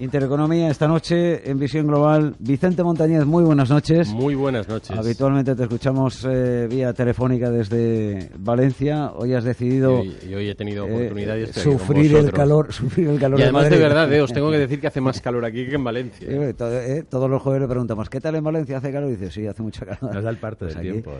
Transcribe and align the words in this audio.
Intereconomía 0.00 0.70
esta 0.70 0.88
noche 0.88 1.48
en 1.48 1.56
Visión 1.56 1.86
Global. 1.86 2.34
Vicente 2.40 2.82
Montañez, 2.82 3.24
muy 3.24 3.44
buenas 3.44 3.70
noches. 3.70 4.08
Muy 4.08 4.34
buenas 4.34 4.68
noches. 4.68 4.90
Habitualmente 4.90 5.54
te 5.54 5.62
escuchamos 5.62 6.26
eh, 6.28 6.66
vía 6.68 6.92
telefónica 6.92 7.48
desde 7.48 8.28
Valencia. 8.36 9.12
Hoy 9.14 9.34
has 9.34 9.44
decidido 9.44 10.02
y 10.02 10.34
hoy, 10.34 10.48
he 10.48 10.54
tenido 10.56 10.86
oportunidad 10.86 11.36
de 11.36 11.46
sufrir 11.52 12.16
el 12.16 12.32
calor, 12.32 12.72
sufrir 12.72 13.08
el 13.08 13.20
calor. 13.20 13.38
Y 13.38 13.44
además 13.44 13.70
de, 13.70 13.78
verdad, 13.78 14.12
eh, 14.12 14.20
os 14.20 14.32
tengo 14.32 14.50
que 14.50 14.58
decir 14.58 14.80
que 14.80 14.88
hace 14.88 15.00
más 15.00 15.20
calor 15.20 15.44
aquí 15.44 15.64
que 15.64 15.76
en 15.76 15.84
Valencia. 15.84 16.28
Eh, 16.28 17.04
todos 17.08 17.30
los 17.30 17.40
jueves 17.40 17.62
le 17.62 17.68
preguntamos 17.68 18.10
¿qué 18.10 18.20
tal 18.20 18.34
en 18.34 18.42
Valencia 18.42 18.78
hace 18.78 18.90
calor? 18.90 19.10
Y 19.10 19.12
dice 19.12 19.30
sí, 19.30 19.46
hace 19.46 19.62
mucho 19.62 19.86
calor. 19.86 20.12
Nos 20.12 20.24
da 20.24 20.30
el 20.30 20.38
parte 20.38 20.64
pues 20.64 20.74
del 20.74 20.82
tiempo. 20.82 21.12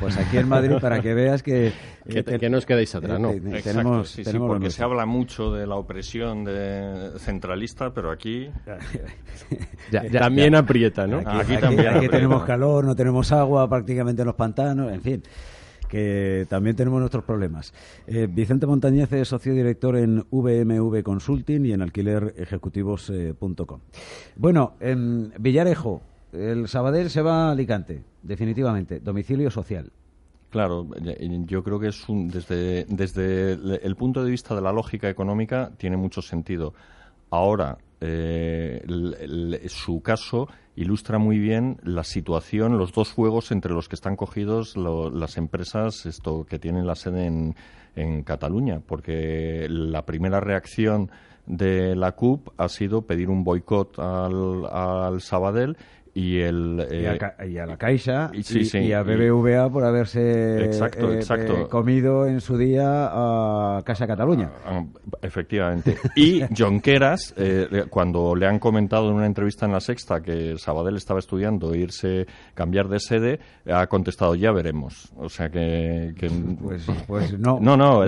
Pues 0.00 0.16
aquí 0.16 0.38
en 0.38 0.48
Madrid 0.48 0.72
para 0.80 1.00
que 1.00 1.14
veas 1.14 1.44
que 1.44 1.72
que, 2.08 2.48
no 2.48 2.58
os 2.58 2.66
quedéis 2.66 2.94
atrás, 2.94 3.20
¿no? 3.20 3.32
tenemos, 3.62 4.10
sí, 4.10 4.22
tenemos 4.24 4.48
porque 4.48 4.70
se 4.70 4.82
habla 4.82 5.06
mucho 5.06 5.52
de 5.52 5.66
la 5.66 5.76
opresión 5.76 6.44
de 6.44 7.12
centralista, 7.18 7.92
pero 7.92 8.07
aquí 8.10 8.50
también 10.12 10.54
aprieta, 10.54 11.06
¿no? 11.06 11.18
Aquí, 11.24 11.56
también 11.56 12.10
tenemos 12.10 12.44
calor, 12.44 12.84
no 12.84 12.94
tenemos 12.94 13.32
agua, 13.32 13.68
prácticamente 13.68 14.22
en 14.22 14.26
los 14.26 14.34
pantanos, 14.34 14.92
en 14.92 15.02
fin 15.02 15.22
que 15.88 16.46
también 16.48 16.76
tenemos 16.76 17.00
nuestros 17.00 17.24
problemas. 17.24 17.72
Eh, 18.06 18.28
Vicente 18.30 18.66
Montañez 18.66 19.12
es 19.12 19.28
socio 19.28 19.54
director 19.54 19.96
en 19.96 20.24
VMV 20.30 21.02
Consulting 21.02 21.64
y 21.66 21.72
en 21.72 21.82
alquilerejecutivos.com. 21.82 23.80
bueno, 24.36 24.74
en 24.78 25.32
Villarejo, 25.38 26.02
el 26.32 26.68
Sabadell 26.68 27.10
se 27.10 27.22
va 27.22 27.48
a 27.48 27.52
Alicante, 27.52 28.02
definitivamente, 28.22 29.00
domicilio 29.00 29.50
social. 29.50 29.90
Claro, 30.50 30.86
yo 31.46 31.62
creo 31.62 31.78
que 31.78 31.88
es 31.88 32.08
un, 32.08 32.28
desde, 32.28 32.86
desde 32.88 33.84
el 33.84 33.96
punto 33.96 34.24
de 34.24 34.30
vista 34.30 34.54
de 34.54 34.62
la 34.62 34.72
lógica 34.72 35.10
económica 35.10 35.72
tiene 35.76 35.98
mucho 35.98 36.22
sentido. 36.22 36.72
Ahora, 37.30 37.76
eh, 38.00 38.82
su 39.68 40.02
caso 40.02 40.48
ilustra 40.76 41.18
muy 41.18 41.38
bien 41.38 41.78
la 41.82 42.04
situación, 42.04 42.78
los 42.78 42.92
dos 42.92 43.12
juegos 43.12 43.50
entre 43.50 43.72
los 43.72 43.88
que 43.88 43.96
están 43.96 44.14
cogidos 44.14 44.76
las 44.76 45.36
empresas 45.36 46.06
esto, 46.06 46.44
que 46.44 46.58
tienen 46.58 46.86
la 46.86 46.94
sede 46.94 47.26
en, 47.26 47.56
en 47.96 48.22
Cataluña, 48.22 48.80
porque 48.86 49.66
la 49.68 50.06
primera 50.06 50.38
reacción 50.38 51.10
de 51.46 51.96
la 51.96 52.12
CUP 52.12 52.50
ha 52.58 52.68
sido 52.68 53.02
pedir 53.02 53.30
un 53.30 53.42
boicot 53.42 53.98
al, 53.98 54.66
al 54.66 55.20
Sabadell 55.20 55.76
y 56.18 56.40
el 56.40 56.86
y, 56.90 57.06
a, 57.06 57.14
eh, 57.38 57.66
la 57.66 57.76
Caixa 57.76 58.32
y, 58.32 58.92
a 58.92 59.02
BBVA 59.02 59.70
por 59.70 59.84
haberse 59.84 60.64
exacto, 60.64 61.12
eh, 61.12 61.16
exacto. 61.16 61.62
Eh, 61.62 61.68
comido 61.68 62.26
en 62.26 62.40
su 62.40 62.58
día 62.58 63.08
a 63.12 63.80
Casa 63.84 64.06
Cataluña. 64.06 64.50
Ah, 64.66 64.82
ah, 64.84 65.18
efectivamente. 65.22 65.96
Y 66.16 66.42
Jonqueras, 66.56 67.34
cuando 67.90 68.34
le 68.34 68.46
han 68.46 68.58
comentado 68.58 69.08
en 69.10 69.14
una 69.14 69.26
entrevista 69.26 69.66
en 69.66 69.72
La 69.72 69.80
Sexta 69.80 70.20
que 70.20 70.58
Sabadell 70.58 70.96
estaba 70.96 71.20
estudiando 71.20 71.74
irse, 71.74 72.26
cambiar 72.54 72.88
de 72.88 72.98
sede, 72.98 73.38
ha 73.70 73.86
contestado, 73.86 74.34
ya 74.34 74.50
veremos. 74.50 75.12
O 75.16 75.28
sea 75.28 75.48
que... 75.48 76.14
Pues, 76.60 76.86
pues, 77.06 77.38
no. 77.38 77.58
No, 77.60 77.76
no. 77.76 78.04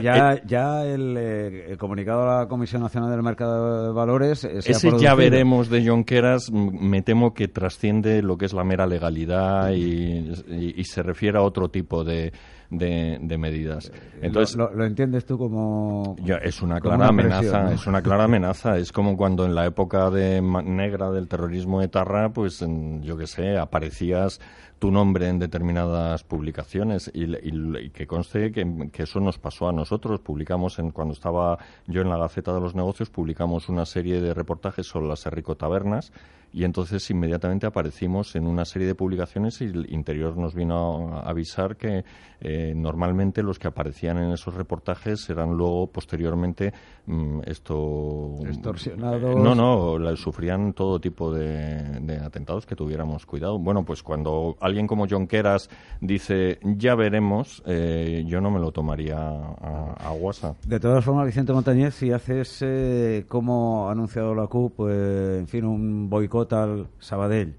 ya, 0.00 0.42
ya 0.44 0.84
el, 0.84 1.76
comunicado 1.78 2.22
de 2.22 2.26
la 2.26 2.48
Comisión 2.48 2.82
Nacional 2.82 3.10
del 3.10 3.22
Mercado 3.22 3.86
de 3.86 3.92
Valores... 3.92 4.44
ese 4.44 4.98
ya 4.98 5.14
veremos 5.14 5.70
de 5.70 5.86
Jonqueras 5.86 6.31
me 6.50 7.02
temo 7.02 7.34
que 7.34 7.48
trasciende 7.48 8.22
lo 8.22 8.36
que 8.36 8.46
es 8.46 8.52
la 8.52 8.64
mera 8.64 8.86
legalidad 8.86 9.70
y, 9.72 10.84
se 10.84 11.02
refiere 11.02 11.38
a 11.38 11.42
otro 11.42 11.70
tipo 11.70 12.04
de, 12.04 12.32
de, 12.70 13.38
medidas. 13.38 13.88
Eh, 13.88 14.20
Entonces, 14.22 14.56
¿Lo, 14.56 14.84
entiendes 14.84 15.24
tú 15.24 15.38
como.? 15.38 16.16
es 16.42 16.60
una 16.62 16.80
clara 16.80 17.08
amenaza, 17.08 17.72
es 17.72 17.86
una 17.86 18.02
clara 18.02 18.24
amenaza. 18.24 18.76
Es 18.76 18.92
como 18.92 19.16
cuando 19.16 19.44
en 19.44 19.54
la 19.54 19.66
época 19.66 20.10
de 20.10 20.42
negra 20.42 21.10
del 21.10 21.28
terrorismo 21.28 21.80
etarra, 21.82 22.32
pues 22.32 22.64
yo 23.00 23.16
qué 23.16 23.26
sé, 23.26 23.56
aparecías 23.56 24.40
tu 24.82 24.90
nombre 24.90 25.28
en 25.28 25.38
determinadas 25.38 26.24
publicaciones 26.24 27.08
y, 27.14 27.90
que 27.90 28.04
conste 28.04 28.50
que, 28.50 28.90
eso 29.00 29.20
nos 29.20 29.38
pasó 29.38 29.68
a 29.68 29.72
nosotros. 29.72 30.18
Publicamos, 30.18 30.80
en, 30.80 30.90
cuando 30.90 31.14
estaba 31.14 31.56
yo 31.86 32.00
en 32.00 32.08
la 32.08 32.16
Gaceta 32.16 32.52
de 32.52 32.60
los 32.60 32.74
Negocios, 32.74 33.08
publicamos 33.08 33.68
una 33.68 33.86
serie 33.86 34.20
de 34.20 34.34
reportajes 34.34 34.84
sobre 34.84 35.06
las 35.06 35.24
Errico 35.24 35.54
Tabernas 35.54 36.12
y 36.52 36.64
entonces 36.64 37.08
inmediatamente 37.10 37.66
aparecimos 37.66 38.36
en 38.36 38.46
una 38.46 38.64
serie 38.64 38.86
de 38.86 38.94
publicaciones 38.94 39.60
y 39.62 39.64
el 39.64 39.92
Interior 39.92 40.36
nos 40.36 40.54
vino 40.54 41.16
a 41.16 41.20
avisar 41.22 41.76
que 41.76 42.04
eh, 42.40 42.74
normalmente 42.76 43.42
los 43.42 43.58
que 43.58 43.68
aparecían 43.68 44.18
en 44.18 44.32
esos 44.32 44.54
reportajes 44.54 45.28
eran 45.30 45.56
luego 45.56 45.86
posteriormente 45.86 46.72
mm, 47.06 47.40
esto 47.46 48.36
extorsionados 48.44 49.36
no 49.36 49.54
no 49.54 50.16
sufrían 50.16 50.74
todo 50.74 51.00
tipo 51.00 51.32
de, 51.32 52.20
atentados 52.22 52.66
que 52.66 52.76
tuviéramos 52.76 53.24
cuidado 53.24 53.58
bueno 53.58 53.84
pues 53.84 54.02
cuando 54.02 54.56
alguien 54.72 54.86
como 54.86 55.06
John 55.08 55.26
Keras 55.26 55.70
dice 56.00 56.58
ya 56.62 56.94
veremos 56.94 57.62
eh, 57.66 58.24
yo 58.26 58.40
no 58.40 58.50
me 58.50 58.58
lo 58.58 58.72
tomaría 58.72 59.16
a, 59.18 59.94
a 59.98 60.12
WhatsApp 60.12 60.56
de 60.64 60.80
todas 60.80 61.04
formas 61.04 61.26
Vicente 61.26 61.52
Montañez 61.52 61.94
si 61.94 62.12
haces 62.12 62.58
eh, 62.62 63.24
como 63.28 63.88
ha 63.88 63.92
anunciado 63.92 64.34
la 64.34 64.46
CUP 64.46 64.76
pues, 64.76 65.38
en 65.38 65.48
fin 65.48 65.64
un 65.64 66.10
boicot 66.10 66.52
al 66.52 66.88
Sabadell, 66.98 67.54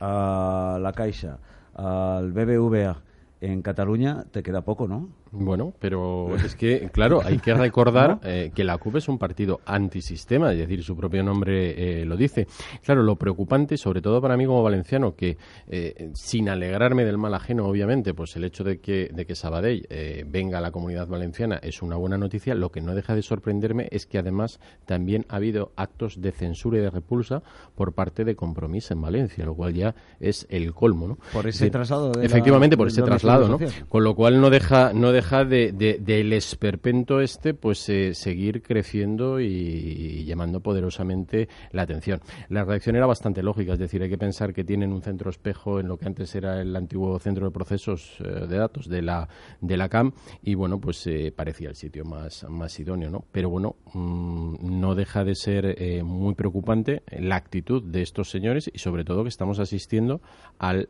a 0.00 0.78
la 0.80 0.92
Caixa, 0.92 1.38
al 1.74 2.32
BBVA 2.32 3.02
en 3.40 3.62
Cataluña, 3.62 4.24
te 4.30 4.42
queda 4.42 4.62
poco, 4.62 4.88
¿no? 4.88 5.08
Bueno, 5.32 5.74
pero 5.78 6.36
es 6.36 6.54
que, 6.54 6.88
claro, 6.92 7.20
hay 7.24 7.38
que 7.38 7.52
recordar 7.52 8.20
eh, 8.24 8.52
que 8.54 8.64
la 8.64 8.78
CUP 8.78 8.96
es 8.96 9.08
un 9.08 9.18
partido 9.18 9.60
antisistema, 9.66 10.52
es 10.52 10.58
decir, 10.58 10.82
su 10.82 10.96
propio 10.96 11.22
nombre 11.22 12.00
eh, 12.00 12.04
lo 12.04 12.16
dice. 12.16 12.46
Claro, 12.84 13.02
lo 13.02 13.16
preocupante, 13.16 13.76
sobre 13.76 14.00
todo 14.00 14.20
para 14.20 14.36
mí 14.36 14.46
como 14.46 14.62
valenciano, 14.62 15.16
que 15.16 15.36
eh, 15.66 16.10
sin 16.14 16.48
alegrarme 16.48 17.04
del 17.04 17.18
mal 17.18 17.34
ajeno, 17.34 17.66
obviamente, 17.66 18.14
pues 18.14 18.36
el 18.36 18.44
hecho 18.44 18.62
de 18.62 18.78
que, 18.78 19.10
de 19.12 19.26
que 19.26 19.34
Sabadell 19.34 19.86
venga 20.26 20.58
a 20.58 20.60
la 20.60 20.70
comunidad 20.70 21.08
valenciana 21.08 21.56
es 21.56 21.82
una 21.82 21.96
buena 21.96 22.16
noticia, 22.18 22.54
lo 22.54 22.70
que 22.70 22.80
no 22.80 22.94
deja 22.94 23.14
de 23.14 23.22
sorprenderme 23.22 23.88
es 23.90 24.06
que 24.06 24.18
además 24.18 24.60
también 24.86 25.26
ha 25.28 25.36
habido 25.36 25.72
actos 25.76 26.20
de 26.20 26.32
censura 26.32 26.78
y 26.78 26.80
de 26.80 26.90
repulsa 26.90 27.42
por 27.74 27.92
parte 27.92 28.24
de 28.24 28.36
Compromís 28.36 28.90
en 28.90 29.00
Valencia, 29.00 29.44
lo 29.44 29.54
cual 29.54 29.74
ya 29.74 29.94
es 30.20 30.46
el 30.50 30.72
colmo, 30.72 31.08
¿no? 31.08 31.18
Por 31.32 31.46
ese 31.46 31.68
traslado. 31.70 32.12
efectivamente, 32.22 32.76
por 32.76 32.88
ese 32.88 33.02
traslado, 33.02 33.48
¿no? 33.48 33.58
Con 33.88 34.04
lo 34.04 34.14
cual 34.14 34.40
no 34.40 34.50
deja, 34.50 34.92
no 34.92 35.12
deja 35.16 35.26
deja 35.26 35.44
de, 35.46 35.98
del 35.98 36.32
esperpento 36.34 37.20
este 37.20 37.54
pues 37.54 37.88
eh, 37.88 38.12
seguir 38.12 38.62
creciendo 38.62 39.40
y, 39.40 40.24
llamando 40.26 40.60
poderosamente 40.60 41.48
la 41.72 41.82
atención. 41.82 42.20
La 42.50 42.64
reacción 42.64 42.96
era 42.96 43.06
bastante 43.06 43.42
lógica, 43.42 43.72
es 43.72 43.78
decir, 43.78 44.02
hay 44.02 44.10
que 44.10 44.18
pensar 44.18 44.52
que 44.52 44.62
tienen 44.62 44.92
un 44.92 45.00
centro 45.00 45.30
espejo 45.30 45.80
en 45.80 45.88
lo 45.88 45.96
que 45.96 46.06
antes 46.06 46.34
era 46.34 46.60
el 46.60 46.76
antiguo 46.76 47.18
centro 47.18 47.46
de 47.46 47.50
procesos 47.50 48.18
eh, 48.20 48.46
de 48.46 48.58
datos 48.58 48.88
de 48.88 49.00
la, 49.00 49.28
de 49.60 49.76
la 49.78 49.88
CAM 49.88 50.12
y 50.42 50.54
bueno, 50.54 50.78
pues 50.78 51.06
eh, 51.06 51.32
parecía 51.34 51.70
el 51.70 51.76
sitio 51.76 52.04
más, 52.04 52.44
más 52.50 52.78
idóneo, 52.78 53.10
¿no? 53.10 53.24
Pero 53.32 53.48
bueno, 53.48 53.76
mm, 53.94 54.80
no 54.80 54.94
deja 54.94 55.24
de 55.24 55.34
ser 55.34 56.04
muy 56.04 56.34
preocupante 56.34 57.02
la 57.18 57.36
actitud 57.36 57.82
de 57.82 58.02
estos 58.02 58.30
señores 58.30 58.70
y 58.72 58.78
sobre 58.78 59.04
todo 59.04 59.22
que 59.22 59.30
estamos 59.30 59.60
asistiendo 59.60 60.20
al, 60.58 60.88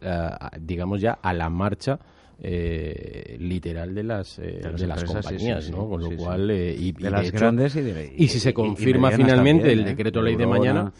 digamos 0.61 1.01
ya, 1.01 1.13
a 1.13 1.33
la 1.33 1.49
marcha 1.49 2.01
eh, 2.39 3.37
literal 3.41 3.95
de 3.95 4.03
las, 4.03 4.39
eh, 4.39 4.61
de, 4.77 4.87
las 4.87 5.05
compañías, 5.05 5.71
¿no? 5.71 5.89
Con 5.89 6.03
lo 6.03 6.15
cual, 6.17 6.51
eh, 6.51 6.77
y, 6.79 6.93
de 6.93 7.11
las 7.11 7.31
grandes 7.33 7.75
y, 7.77 7.81
de, 7.81 8.15
y, 8.15 8.29
si 8.29 8.41
se 8.41 8.53
confirma 8.53 9.11
finalmente 9.11 9.73
el 9.73 9.85
decreto 9.85 10.21
ley 10.21 10.37
de 10.37 10.47
mañana, 10.47 10.93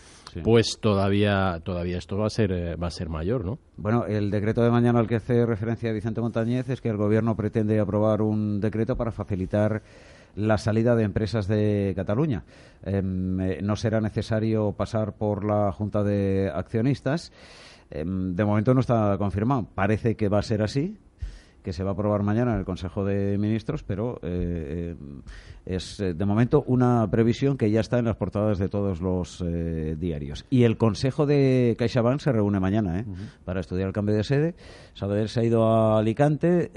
pues 0.43 0.79
todavía 0.81 1.61
todavía 1.63 1.99
esto 1.99 2.17
va 2.17 2.27
a 2.29 2.31
ser 2.31 2.83
va 2.83 2.87
a 2.87 2.91
ser 2.91 3.11
mayor, 3.11 3.45
¿no? 3.45 3.59
Bueno, 3.77 4.07
el 4.07 4.31
decreto 4.31 4.63
de 4.63 4.71
mañana 4.71 4.99
al 4.99 5.07
que 5.07 5.17
hace 5.17 5.45
referencia 5.45 5.93
Vicente 5.93 6.23
Montañez 6.23 6.71
es 6.71 6.81
que 6.81 6.89
el 6.89 6.97
gobierno 6.97 7.37
pretende 7.37 7.79
aprobar 7.81 8.23
un 8.23 8.59
decreto 8.59 8.97
para 8.97 9.13
facilitar 9.13 9.83
la 10.37 10.57
salida 10.57 10.95
de 10.95 11.05
empresas 11.05 11.49
de 11.49 11.93
Cataluña. 11.95 12.45
Em, 12.83 13.59
no 13.63 13.77
será 13.77 14.01
necesario 14.01 14.73
pasar 14.73 15.13
por 15.13 15.45
la 15.45 15.71
Junta 15.73 16.03
de 16.03 16.51
Accionistas. 16.55 17.31
Em, 17.91 18.35
de 18.35 18.45
momento 18.45 18.73
no 18.73 18.81
está 18.81 19.17
confirmado. 19.19 19.67
Parece 19.75 20.17
que 20.17 20.29
va 20.29 20.39
a 20.39 20.43
ser 20.43 20.63
así 20.63 20.97
que 21.67 21.73
se 21.73 21.83
va 21.83 21.91
a 21.91 21.93
aprobar 21.95 22.23
mañana 22.23 22.53
en 22.53 22.61
el 22.61 22.65
Consejo 22.65 23.05
de 23.05 23.37
Ministros, 23.39 23.83
pero 23.83 24.21
eh, 24.23 24.95
eh, 24.95 24.97
es 25.67 25.99
eh, 25.99 26.15
de 26.15 26.25
momento 26.25 26.63
una 26.65 27.11
previsión 27.11 27.57
que 27.59 27.73
ya 27.73 27.81
está 27.81 27.99
en 27.99 28.05
las 28.05 28.15
portadas 28.15 28.59
de 28.61 28.69
todos 28.69 29.01
los 29.01 29.45
diarios. 29.99 30.47
Y 30.49 30.63
el 30.63 30.77
Consejo 30.77 31.27
de 31.27 31.75
CaixaBank 31.77 32.21
se 32.21 32.31
reúne 32.31 32.61
mañana 32.61 33.05
para 33.45 33.59
estudiar 33.59 33.89
el 33.89 33.93
cambio 33.93 34.15
de 34.15 34.23
sede. 34.23 34.55
Sabadell 34.95 35.29
se 35.29 35.41
ha 35.41 35.43
ido 35.43 35.67
a 35.67 35.99
Alicante, 35.99 36.71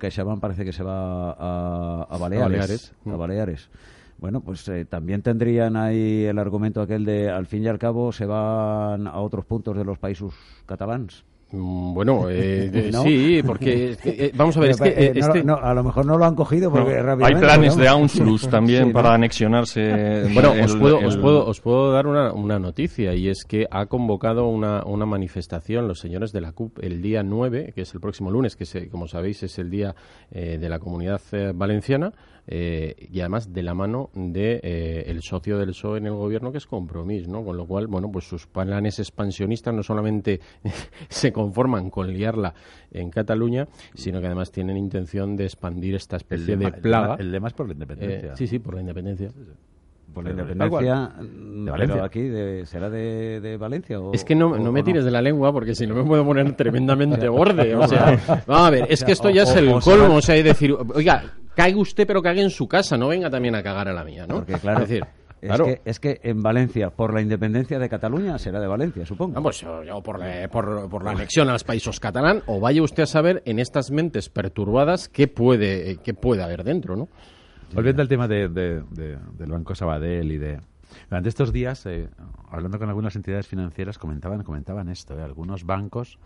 CaixaBank 0.00 0.40
parece 0.40 0.64
que 0.64 0.72
se 0.72 0.82
va 0.82 1.30
a, 1.30 2.18
Baleares. 2.18 2.92
A 3.06 3.16
Baleares. 3.16 3.70
Bueno, 4.18 4.40
pues 4.40 4.68
eh, 4.68 4.84
también 4.84 5.22
tendrían 5.22 5.76
ahí 5.76 6.24
el 6.24 6.40
argumento 6.40 6.82
aquel 6.82 7.04
de, 7.04 7.30
al 7.30 7.46
fin 7.46 7.62
y 7.62 7.68
al 7.68 7.78
cabo, 7.78 8.10
se 8.10 8.26
van 8.26 9.06
a 9.06 9.20
otros 9.20 9.44
puntos 9.44 9.76
de 9.76 9.84
los 9.84 9.96
países 9.98 10.32
catalans. 10.66 11.24
Mm, 11.50 11.94
bueno, 11.94 12.26
eh, 12.30 12.90
sí, 13.02 13.42
porque 13.44 13.96
eh, 14.04 14.32
vamos 14.34 14.56
a 14.56 14.60
ver, 14.60 14.70
es 14.70 14.80
que 14.80 14.88
eh, 14.88 15.12
este 15.14 15.44
a 15.48 15.72
lo 15.72 15.82
mejor 15.82 16.04
no 16.04 16.18
lo 16.18 16.24
han 16.26 16.34
cogido 16.34 16.70
porque 16.70 16.98
Hay 17.22 17.34
planes 17.36 17.76
de 17.76 17.88
Anschluss 17.88 18.48
también 18.48 18.92
para 18.92 19.14
anexionarse. 19.14 20.28
Bueno, 20.34 20.52
os, 20.62 20.76
puedo, 20.76 20.98
os, 20.98 21.16
puedo, 21.16 21.46
os 21.46 21.60
puedo 21.60 21.92
dar 21.92 22.06
una, 22.06 22.32
una, 22.32 22.58
noticia 22.58 23.14
y 23.14 23.28
es 23.28 23.44
que 23.44 23.66
ha 23.70 23.86
convocado 23.86 24.46
una, 24.48 24.84
una 24.84 25.06
manifestación 25.06 25.88
los 25.88 26.00
señores 26.00 26.32
de 26.32 26.40
la 26.40 26.52
CUP 26.52 26.78
el 26.82 27.00
día 27.00 27.22
9, 27.22 27.72
que 27.74 27.82
es 27.82 27.94
el 27.94 28.00
próximo 28.00 28.30
lunes, 28.30 28.54
que 28.56 28.88
como 28.88 29.08
sabéis 29.08 29.42
es 29.42 29.58
el 29.58 29.70
día 29.70 29.94
de 30.30 30.68
la 30.68 30.78
Comunidad 30.78 31.20
Valenciana 31.54 32.12
eh, 32.50 33.08
y 33.12 33.20
además 33.20 33.52
de 33.52 33.62
la 33.62 33.74
mano 33.74 34.08
de 34.14 34.58
eh, 34.62 35.04
el 35.08 35.22
socio 35.22 35.58
del 35.58 35.68
PSOE 35.68 35.98
en 35.98 36.06
el 36.06 36.14
gobierno 36.14 36.50
que 36.50 36.56
es 36.56 36.66
Compromís, 36.66 37.28
¿no? 37.28 37.44
Con 37.44 37.58
lo 37.58 37.66
cual, 37.66 37.88
bueno, 37.88 38.10
pues 38.10 38.26
sus 38.26 38.46
planes 38.46 38.98
expansionistas 38.98 39.74
no 39.74 39.82
solamente 39.82 40.40
se 41.10 41.30
conforman 41.30 41.90
con 41.90 42.10
liarla 42.10 42.54
en 42.90 43.10
Cataluña, 43.10 43.68
sino 43.94 44.20
que 44.20 44.26
además 44.26 44.50
tienen 44.50 44.78
intención 44.78 45.36
de 45.36 45.44
expandir 45.44 45.94
esta 45.94 46.16
especie 46.16 46.56
de 46.56 46.72
plaga. 46.72 47.16
El 47.18 47.30
lema 47.30 47.48
es 47.48 47.54
por 47.54 47.66
la 47.66 47.74
independencia. 47.74 48.32
Eh, 48.32 48.36
sí, 48.36 48.46
sí, 48.46 48.58
por 48.58 48.74
la 48.74 48.80
independencia 48.80 49.30
por 50.14 50.24
la 50.24 50.30
independencia 50.30 51.12
de 51.20 51.70
Valencia. 51.70 52.04
aquí 52.04 52.30
será 52.64 52.88
de, 52.88 53.58
Valencia 53.60 53.98
es 54.14 54.24
que 54.24 54.34
no, 54.34 54.56
no 54.56 54.72
me 54.72 54.82
tires 54.82 55.04
de 55.04 55.10
la 55.10 55.20
lengua 55.20 55.52
porque 55.52 55.74
si 55.74 55.86
no 55.86 55.94
me 55.94 56.02
puedo 56.02 56.24
poner 56.24 56.50
tremendamente 56.56 57.28
borde 57.28 57.76
o 57.76 57.86
sea 57.86 58.18
vamos 58.46 58.68
a 58.68 58.70
ver 58.70 58.86
es 58.88 59.04
que 59.04 59.12
esto 59.12 59.28
ya 59.28 59.42
es 59.42 59.54
el 59.54 59.70
colmo 59.80 60.14
o 60.16 60.22
sea 60.22 60.34
es 60.36 60.44
decir 60.44 60.74
oiga 60.94 61.34
caiga 61.58 61.80
usted, 61.80 62.06
pero 62.06 62.22
cague 62.22 62.40
en 62.40 62.50
su 62.50 62.68
casa, 62.68 62.96
no 62.96 63.08
venga 63.08 63.28
también 63.28 63.56
a 63.56 63.64
cagar 63.64 63.88
a 63.88 63.92
la 63.92 64.04
mía, 64.04 64.28
¿no? 64.28 64.36
Porque, 64.36 64.54
claro, 64.60 64.84
es 64.84 64.88
decir, 64.88 65.04
Es, 65.40 65.60
que, 65.60 65.80
es 65.84 65.98
que 65.98 66.20
en 66.22 66.40
Valencia, 66.40 66.90
por 66.90 67.12
la 67.12 67.20
independencia 67.20 67.80
de 67.80 67.88
Cataluña, 67.88 68.38
será 68.38 68.60
de 68.60 68.68
Valencia, 68.68 69.04
supongo. 69.04 69.34
Vamos, 69.34 69.64
ah, 69.64 69.80
pues, 69.82 70.02
por, 70.04 70.20
la, 70.20 70.48
por, 70.88 71.02
la 71.02 71.10
anexión 71.10 71.48
a 71.48 71.52
los 71.52 71.64
países 71.64 71.98
catalán, 71.98 72.44
o 72.46 72.60
vaya 72.60 72.80
usted 72.80 73.02
a 73.02 73.06
saber 73.06 73.42
en 73.44 73.58
estas 73.58 73.90
mentes 73.90 74.28
perturbadas 74.28 75.08
qué 75.08 75.26
puede, 75.26 75.96
qué 75.96 76.14
puede 76.14 76.44
haber 76.44 76.62
dentro, 76.62 76.94
¿no? 76.94 77.08
Volviendo 77.74 78.02
al 78.02 78.08
tema 78.08 78.28
de, 78.28 78.48
del 78.48 79.50
Banco 79.50 79.74
Sabadell 79.74 80.30
y 80.30 80.38
de... 80.38 80.60
Durante 81.10 81.28
estos 81.28 81.52
días, 81.52 81.84
eh, 81.86 82.08
hablando 82.52 82.78
con 82.78 82.88
algunas 82.88 83.16
entidades 83.16 83.48
financieras, 83.48 83.98
comentaban, 83.98 84.44
comentaban 84.44 84.88
esto, 84.88 85.18
eh, 85.18 85.22
algunos 85.22 85.64
bancos, 85.64 86.20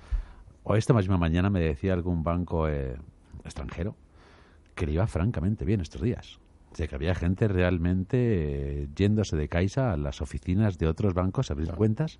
o 0.62 0.76
esta 0.76 0.92
misma 0.92 1.16
mañana 1.16 1.48
me 1.48 1.60
decía 1.60 1.94
algún 1.94 2.22
banco 2.22 2.68
eh, 2.68 2.96
extranjero, 3.44 3.96
que 4.74 4.86
le 4.86 4.92
iba 4.92 5.06
francamente 5.06 5.64
bien 5.64 5.80
estos 5.80 6.02
días. 6.02 6.38
O 6.72 6.74
sea, 6.74 6.86
que 6.86 6.94
había 6.94 7.14
gente 7.14 7.48
realmente 7.48 8.16
eh, 8.82 8.88
yéndose 8.96 9.36
de 9.36 9.48
Caixa 9.48 9.92
a 9.92 9.96
las 9.96 10.22
oficinas 10.22 10.78
de 10.78 10.86
otros 10.86 11.12
bancos 11.12 11.50
a 11.50 11.54
abrir 11.54 11.70
cuentas. 11.72 12.18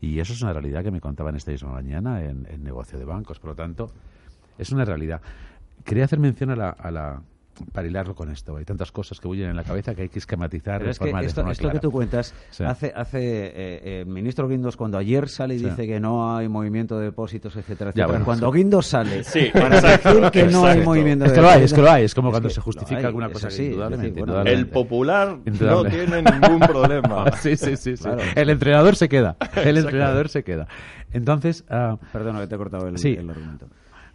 Y 0.00 0.20
eso 0.20 0.32
es 0.32 0.42
una 0.42 0.52
realidad 0.52 0.84
que 0.84 0.92
me 0.92 1.00
contaban 1.00 1.34
esta 1.34 1.50
misma 1.50 1.72
mañana 1.72 2.24
en, 2.24 2.46
en 2.48 2.62
negocio 2.62 2.98
de 2.98 3.04
bancos. 3.04 3.40
Por 3.40 3.50
lo 3.50 3.56
tanto, 3.56 3.90
es 4.56 4.70
una 4.70 4.84
realidad. 4.84 5.20
Quería 5.84 6.04
hacer 6.04 6.20
mención 6.20 6.50
a 6.50 6.56
la, 6.56 6.70
a 6.70 6.90
la 6.92 7.22
para 7.72 7.86
hilarlo 7.86 8.14
con 8.14 8.30
esto. 8.30 8.56
Hay 8.56 8.64
tantas 8.64 8.92
cosas 8.92 9.20
que 9.20 9.28
huyen 9.28 9.50
en 9.50 9.56
la 9.56 9.64
cabeza 9.64 9.94
que 9.94 10.02
hay 10.02 10.08
que 10.08 10.18
esquematizar 10.18 10.82
es 10.82 10.98
que 10.98 11.10
esto, 11.20 11.70
que 11.70 11.78
tú 11.78 11.90
cuentas, 11.90 12.34
hace, 12.64 12.92
hace 12.94 13.18
eh, 13.18 13.52
eh, 13.54 14.04
ministro 14.06 14.48
Guindos, 14.48 14.76
cuando 14.76 14.98
ayer 14.98 15.28
sale 15.28 15.54
y 15.54 15.58
dice 15.58 15.86
que 15.86 16.00
no 16.00 16.36
hay 16.36 16.48
movimiento 16.48 16.98
de 16.98 17.06
depósitos, 17.06 17.56
etcétera, 17.56 17.90
etcétera. 17.90 18.24
cuando 18.24 18.50
Guindos 18.50 18.86
sale 18.86 19.22
para 19.52 19.80
decir 19.80 20.30
que 20.32 20.44
no 20.44 20.66
hay 20.66 20.80
movimiento 20.82 21.24
de 21.24 21.30
depósitos. 21.30 21.32
Es 21.32 21.34
que 21.34 21.40
lo 21.40 21.50
hay, 21.50 21.62
es 21.64 21.74
que 21.74 21.82
lo 21.82 21.90
hay. 21.90 22.04
Es 22.04 22.14
como 22.14 22.30
cuando 22.30 22.50
se 22.50 22.60
justifica 22.60 23.06
alguna 23.06 23.30
cosa 23.30 23.48
así. 23.48 23.74
el 24.44 24.66
popular 24.68 25.38
no 25.60 25.84
tiene 25.84 26.22
ningún 26.22 26.60
problema. 26.60 27.32
sí, 27.40 27.56
sí, 27.56 27.76
sí. 27.76 27.94
El 28.34 28.50
entrenador 28.50 28.96
se 28.96 29.08
queda. 29.08 29.36
El 29.56 29.78
entrenador 29.78 30.28
se 30.28 30.42
queda. 30.42 30.68
Entonces. 31.12 31.64
Uh, 31.70 31.96
Perdona 32.12 32.40
que 32.40 32.46
te 32.46 32.54
he 32.54 32.58
cortado 32.58 32.88
el, 32.88 33.06
el 33.06 33.30
argumento. 33.30 33.66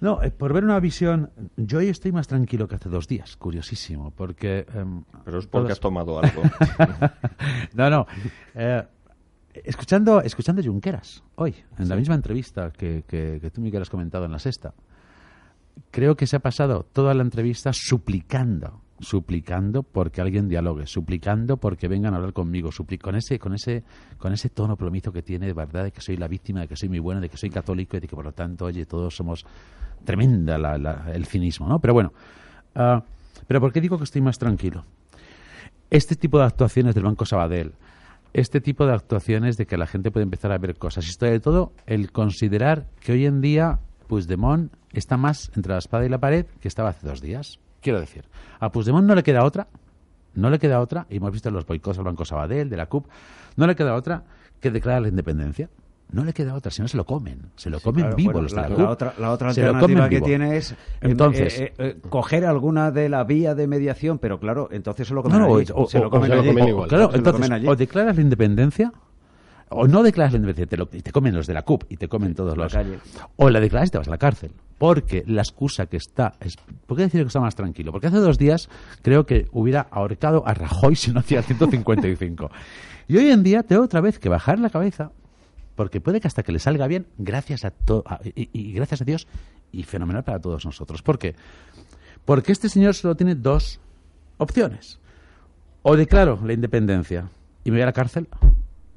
No, 0.04 0.22
eh, 0.22 0.32
por 0.32 0.52
ver 0.52 0.66
una 0.66 0.82
visión, 0.82 1.32
yo 1.56 1.78
hoy 1.78 1.88
estoy 1.88 2.12
más 2.12 2.28
tranquilo 2.28 2.68
que 2.68 2.76
hace 2.76 2.90
dos 2.90 3.08
días, 3.08 3.38
curiosísimo, 3.38 4.12
porque... 4.12 4.66
Em, 4.76 5.06
Pero 5.24 5.40
es 5.40 5.48
porque 5.48 5.72
has 5.72 5.80
tomado 5.80 6.20
algo. 6.22 6.44
no, 7.74 7.90
no. 7.90 8.06
Eh, 8.54 8.84
escuchando, 9.64 10.20
escuchando 10.22 10.62
Junqueras, 10.62 11.24
hoy, 11.36 11.56
en 11.80 11.88
la 11.88 11.96
misma 11.96 12.16
entrevista 12.16 12.70
que, 12.72 13.06
que, 13.08 13.50
tú, 13.50 13.62
Miguel, 13.62 13.82
has 13.82 13.90
comentado 13.90 14.26
en 14.26 14.34
la 14.34 14.40
sexta, 14.40 14.74
creo 15.90 16.18
que 16.18 16.28
se 16.28 16.36
ha 16.36 16.42
pasado 16.42 16.86
toda 16.92 17.14
la 17.14 17.24
entrevista 17.24 17.72
suplicando, 17.72 18.82
suplicando 19.00 19.84
porque 19.84 20.20
alguien 20.20 20.50
dialogue, 20.50 20.86
suplicando 20.86 21.56
porque 21.56 21.88
vengan 21.88 22.14
a 22.14 22.18
hablar 22.18 22.34
conmigo, 22.34 22.72
con 23.02 23.16
ese, 23.16 23.40
con 23.40 23.54
ese, 23.54 23.86
con 24.18 24.34
ese 24.34 24.50
tono 24.50 24.76
plomizo 24.76 25.14
que 25.14 25.22
tiene 25.22 25.46
de 25.46 25.54
verdad 25.54 25.86
de 25.86 25.94
que 25.94 26.02
soy 26.02 26.18
la 26.18 26.28
víctima, 26.28 26.60
de 26.60 26.68
que 26.68 26.76
soy 26.76 26.90
muy 26.90 27.00
bueno, 27.00 27.22
de 27.22 27.30
que 27.30 27.38
soy 27.38 27.50
católico 27.50 27.96
y 27.96 28.02
de 28.02 28.08
que 28.10 28.18
por 28.18 28.26
lo 28.26 28.34
tanto, 28.34 28.66
oye, 28.66 28.86
todos 28.86 29.16
somos 29.16 29.46
tremenda 30.04 30.56
el 31.12 31.26
cinismo, 31.26 31.68
¿no? 31.68 31.80
Pero 31.80 31.94
bueno, 31.94 32.14
uh, 32.76 33.02
pero 33.48 33.60
¿por 33.60 33.72
qué 33.72 33.82
digo 33.82 33.98
que 33.98 34.04
estoy 34.04 34.22
más 34.22 34.38
tranquilo? 34.38 34.84
Este 35.90 36.16
tipo 36.16 36.40
de 36.40 36.46
actuaciones 36.46 36.96
del 36.96 37.04
Banco 37.04 37.26
Sabadell, 37.26 37.74
este 38.34 38.62
tipo 38.62 38.86
de 38.86 38.94
actuaciones 38.94 39.58
de 39.58 39.66
que 39.66 39.78
la 39.78 39.86
gente 39.86 40.12
puede 40.12 40.24
empezar 40.24 40.52
a 40.52 40.58
ver 40.58 40.76
cosas, 40.76 41.08
y 41.08 41.12
sobre 41.12 41.40
todo 41.40 41.74
el 41.86 42.12
considerar 42.12 42.88
que 43.00 43.12
hoy 43.12 43.26
en 43.26 43.42
día 43.42 43.80
Puigdemont 44.08 44.74
está 44.92 45.18
más 45.18 45.52
entre 45.56 45.74
la 45.74 45.80
espada 45.80 46.06
y 46.06 46.10
la 46.10 46.20
pared 46.20 46.46
que 46.60 46.68
estaba 46.68 46.90
hace 46.90 47.08
dos 47.08 47.22
días. 47.22 47.60
Quiero 47.82 48.00
decir, 48.00 48.26
a 48.60 48.72
Puigdemont 48.72 49.06
no 49.06 49.14
le 49.16 49.24
queda 49.24 49.44
otra, 49.44 49.68
no 50.34 50.50
le 50.50 50.58
queda 50.58 50.80
otra, 50.80 51.06
y 51.10 51.18
hemos 51.18 51.32
visto 51.32 51.52
los 51.52 51.66
boicots 51.66 52.00
al 52.00 52.06
Banco 52.06 52.26
Sabadell, 52.26 52.70
de 52.70 52.78
la 52.78 52.88
CUP, 52.88 53.06
no 53.56 53.68
le 53.68 53.76
queda 53.76 53.94
otra 53.94 54.24
que 54.60 54.72
declarar 54.72 55.04
la 55.04 55.10
independencia 55.10 55.70
no 56.14 56.24
le 56.24 56.32
queda 56.32 56.54
otra, 56.54 56.72
si 56.72 56.82
no 56.82 56.88
se 56.88 56.96
lo 56.96 57.06
comen, 57.06 57.52
se 57.56 57.70
lo 57.70 57.80
comen 57.80 58.16
vivo 58.16 58.42
los 58.42 58.54
la, 58.54 58.70
la, 58.70 58.90
otra, 58.90 59.14
la 59.18 59.32
otra 59.32 59.50
alternativa 59.50 60.08
que 60.08 60.22
tiene 60.22 60.58
es 60.58 60.72
em, 61.02 61.12
entonces, 61.12 61.60
eh, 61.60 61.74
eh, 61.78 61.98
coger 62.10 62.46
alguna 62.46 62.92
de 62.92 63.10
la 63.10 63.24
vía 63.24 63.56
de 63.56 63.68
mediación, 63.68 64.20
pero 64.20 64.40
claro, 64.40 64.70
entonces 64.72 65.08
se 65.08 65.14
lo 65.14 65.24
comen, 65.24 65.42
allí, 65.42 65.66
o, 65.74 65.88
se 65.88 66.00
lo 66.00 66.10
comen, 66.10 66.68
igual. 66.68 66.88
Claro, 66.88 67.10
entonces, 67.14 67.50
o 67.68 67.76
declaras 67.76 68.16
la 68.16 68.22
independencia 68.22 68.94
o 69.70 69.88
no 69.88 70.04
declaras 70.04 70.34
la 70.34 70.38
independencia 70.38 70.88
y 70.94 71.02
te 71.02 71.12
comen 71.12 71.34
los 71.34 71.48
de 71.48 71.56
la 71.56 71.64
CUP 71.64 71.86
y 71.90 71.98
te 71.98 72.08
comen 72.08 72.36
todos 72.36 72.56
los 72.56 72.78
o 73.38 73.50
la 73.50 73.60
declaras 73.60 73.90
y 73.90 73.92
te 73.92 73.98
vas 73.98 74.08
a 74.08 74.12
la 74.12 74.20
cárcel 74.20 74.52
porque 74.78 75.24
la 75.26 75.42
excusa 75.42 75.88
que 75.88 75.98
está 75.98 76.34
es, 76.40 76.58
¿por 76.86 76.96
qué 76.96 77.04
decir 77.04 77.22
que 77.22 77.28
está 77.28 77.40
más 77.40 77.56
tranquilo? 77.56 77.92
porque 77.92 78.08
hace 78.08 78.18
dos 78.18 78.38
días 78.38 78.70
creo 79.02 79.26
que 79.26 79.48
hubiera 79.52 79.82
ahorcado 79.90 80.48
a 80.48 80.54
Rajoy 80.54 80.96
si 80.96 81.12
no 81.12 81.22
hacía 81.22 81.42
155 81.42 82.52
y 83.08 83.18
hoy 83.18 83.32
en 83.32 83.42
día 83.42 83.64
tengo 83.64 83.82
otra 83.84 84.02
vez 84.02 84.20
que 84.20 84.30
bajar 84.30 84.60
la 84.60 84.70
cabeza 84.70 85.12
porque 85.76 86.02
puede 86.02 86.22
que 86.22 86.28
hasta 86.28 86.44
que 86.44 86.52
le 86.52 86.60
salga 86.60 86.88
bien, 86.88 87.08
gracias 87.18 87.66
a, 87.66 87.72
todo 87.72 88.04
y, 88.24 88.74
gracias 88.74 89.02
a 89.02 89.06
Dios, 89.06 89.28
y 89.72 89.84
fenomenal 89.84 90.24
para 90.24 90.40
todos 90.40 90.66
nosotros. 90.66 91.02
¿Por 91.02 91.18
qué? 91.18 91.36
Porque 92.26 92.52
este 92.52 92.70
señor 92.70 92.94
solo 92.94 93.16
tiene 93.16 93.36
dos 93.36 93.80
opciones. 94.38 95.00
O 95.82 95.98
declaro 95.98 96.40
la 96.44 96.54
independencia 96.54 97.30
y 97.64 97.72
me 97.72 97.78
voy 97.78 97.84
a 97.84 97.88
la 97.88 97.94
cárcel, 97.94 98.28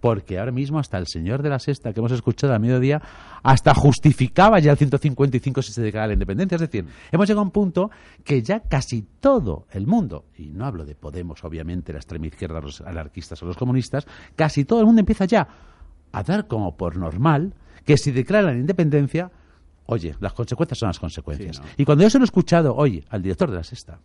porque 0.01 0.39
ahora 0.39 0.53
mismo 0.53 0.79
hasta 0.79 0.99
el 0.99 1.07
señor 1.07 1.43
de 1.43 1.49
la 1.49 1.59
sexta 1.59 1.93
que 1.93 2.01
hemos 2.01 2.13
escuchado 2.13 2.55
a 2.55 2.59
mediodía 2.59 3.03
hasta 3.43 3.75
justificaba 3.75 4.61
ya 4.61 4.71
el 4.71 4.77
155 4.77 5.63
si 5.63 5.73
se 5.73 5.83
declara 5.83 6.09
la 6.09 6.13
independencia. 6.13 6.57
Es 6.57 6.61
decir, 6.61 6.85
hemos 7.11 7.27
llegado 7.27 7.41
a 7.41 7.45
un 7.45 7.51
punto 7.51 7.91
que 8.23 8.43
ya 8.43 8.61
casi 8.61 9.03
todo 9.21 9.67
el 9.71 9.87
mundo, 9.87 10.27
y 10.37 10.49
no 10.49 10.65
hablo 10.65 10.85
de 10.85 10.95
Podemos, 10.95 11.43
obviamente, 11.45 11.93
la 11.93 11.99
extrema 11.99 12.27
izquierda, 12.27 12.61
los 12.61 12.81
anarquistas 12.83 13.43
o 13.43 13.47
los 13.47 13.57
comunistas, 13.57 14.07
casi 14.37 14.65
todo 14.65 14.81
el 14.81 14.87
mundo 14.87 15.01
empieza 15.01 15.25
ya 15.25 15.49
a 16.17 16.23
dar 16.23 16.47
como 16.47 16.77
por 16.79 16.97
normal 16.97 17.53
que 17.85 17.99
si 17.99 18.11
declaran 18.11 18.59
independencia, 18.59 19.31
oye, 19.85 20.17
las 20.21 20.33
consecuencias 20.33 20.79
son 20.79 20.89
las 20.89 20.99
consecuencias. 20.99 21.61
Y 21.77 21.85
cuando 21.85 22.05
yo 22.05 22.11
se 22.11 22.19
lo 22.19 22.25
he 22.25 22.27
escuchado 22.27 22.75
hoy 22.75 23.05
al 23.11 23.23
director 23.23 23.51
de 23.51 23.57
la 23.57 23.65
sexta, 23.65 24.01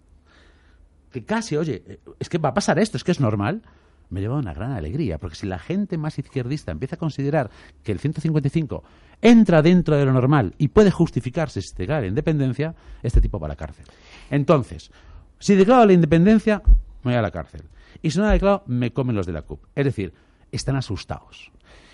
que 1.09 1.23
casi, 1.23 1.55
oye, 1.55 2.01
es 2.19 2.27
que 2.27 2.37
va 2.37 2.49
a 2.49 2.53
pasar 2.53 2.79
esto, 2.79 2.97
es 2.97 3.05
que 3.05 3.13
es 3.13 3.21
normal, 3.21 3.61
me 4.09 4.19
lleva 4.19 4.35
una 4.35 4.53
gran 4.53 4.73
alegría, 4.73 5.19
porque 5.19 5.37
si 5.37 5.47
la 5.47 5.57
gente 5.57 5.97
más 5.97 6.19
izquierdista 6.19 6.73
empieza 6.73 6.95
a 6.95 6.99
considerar 6.99 7.49
que 7.81 7.93
el 7.93 7.99
155 7.99 8.83
entra 9.21 9.61
dentro 9.61 9.95
de 9.95 10.03
lo 10.03 10.11
normal 10.11 10.53
y 10.57 10.67
puede 10.67 10.91
justificarse 10.91 11.61
si 11.61 11.73
declara 11.75 12.01
la 12.01 12.07
independencia, 12.07 12.75
este 13.03 13.21
tipo 13.21 13.39
va 13.39 13.47
a 13.47 13.49
la 13.49 13.55
cárcel. 13.55 13.85
Entonces, 14.29 14.91
si 15.39 15.55
declaro 15.55 15.85
la 15.85 15.93
independencia, 15.93 16.61
me 17.03 17.11
voy 17.11 17.13
a 17.13 17.21
la 17.21 17.31
cárcel. 17.31 17.63
Y 18.01 18.11
si 18.11 18.19
no 18.19 18.25
la 18.25 18.33
declaro, 18.33 18.63
me 18.67 18.91
comen 18.91 19.15
los 19.15 19.25
de 19.25 19.31
la 19.31 19.43
CUP. 19.43 19.63
Es 19.75 19.85
decir, 19.85 20.13
están 20.51 20.75
asustados. 20.75 21.51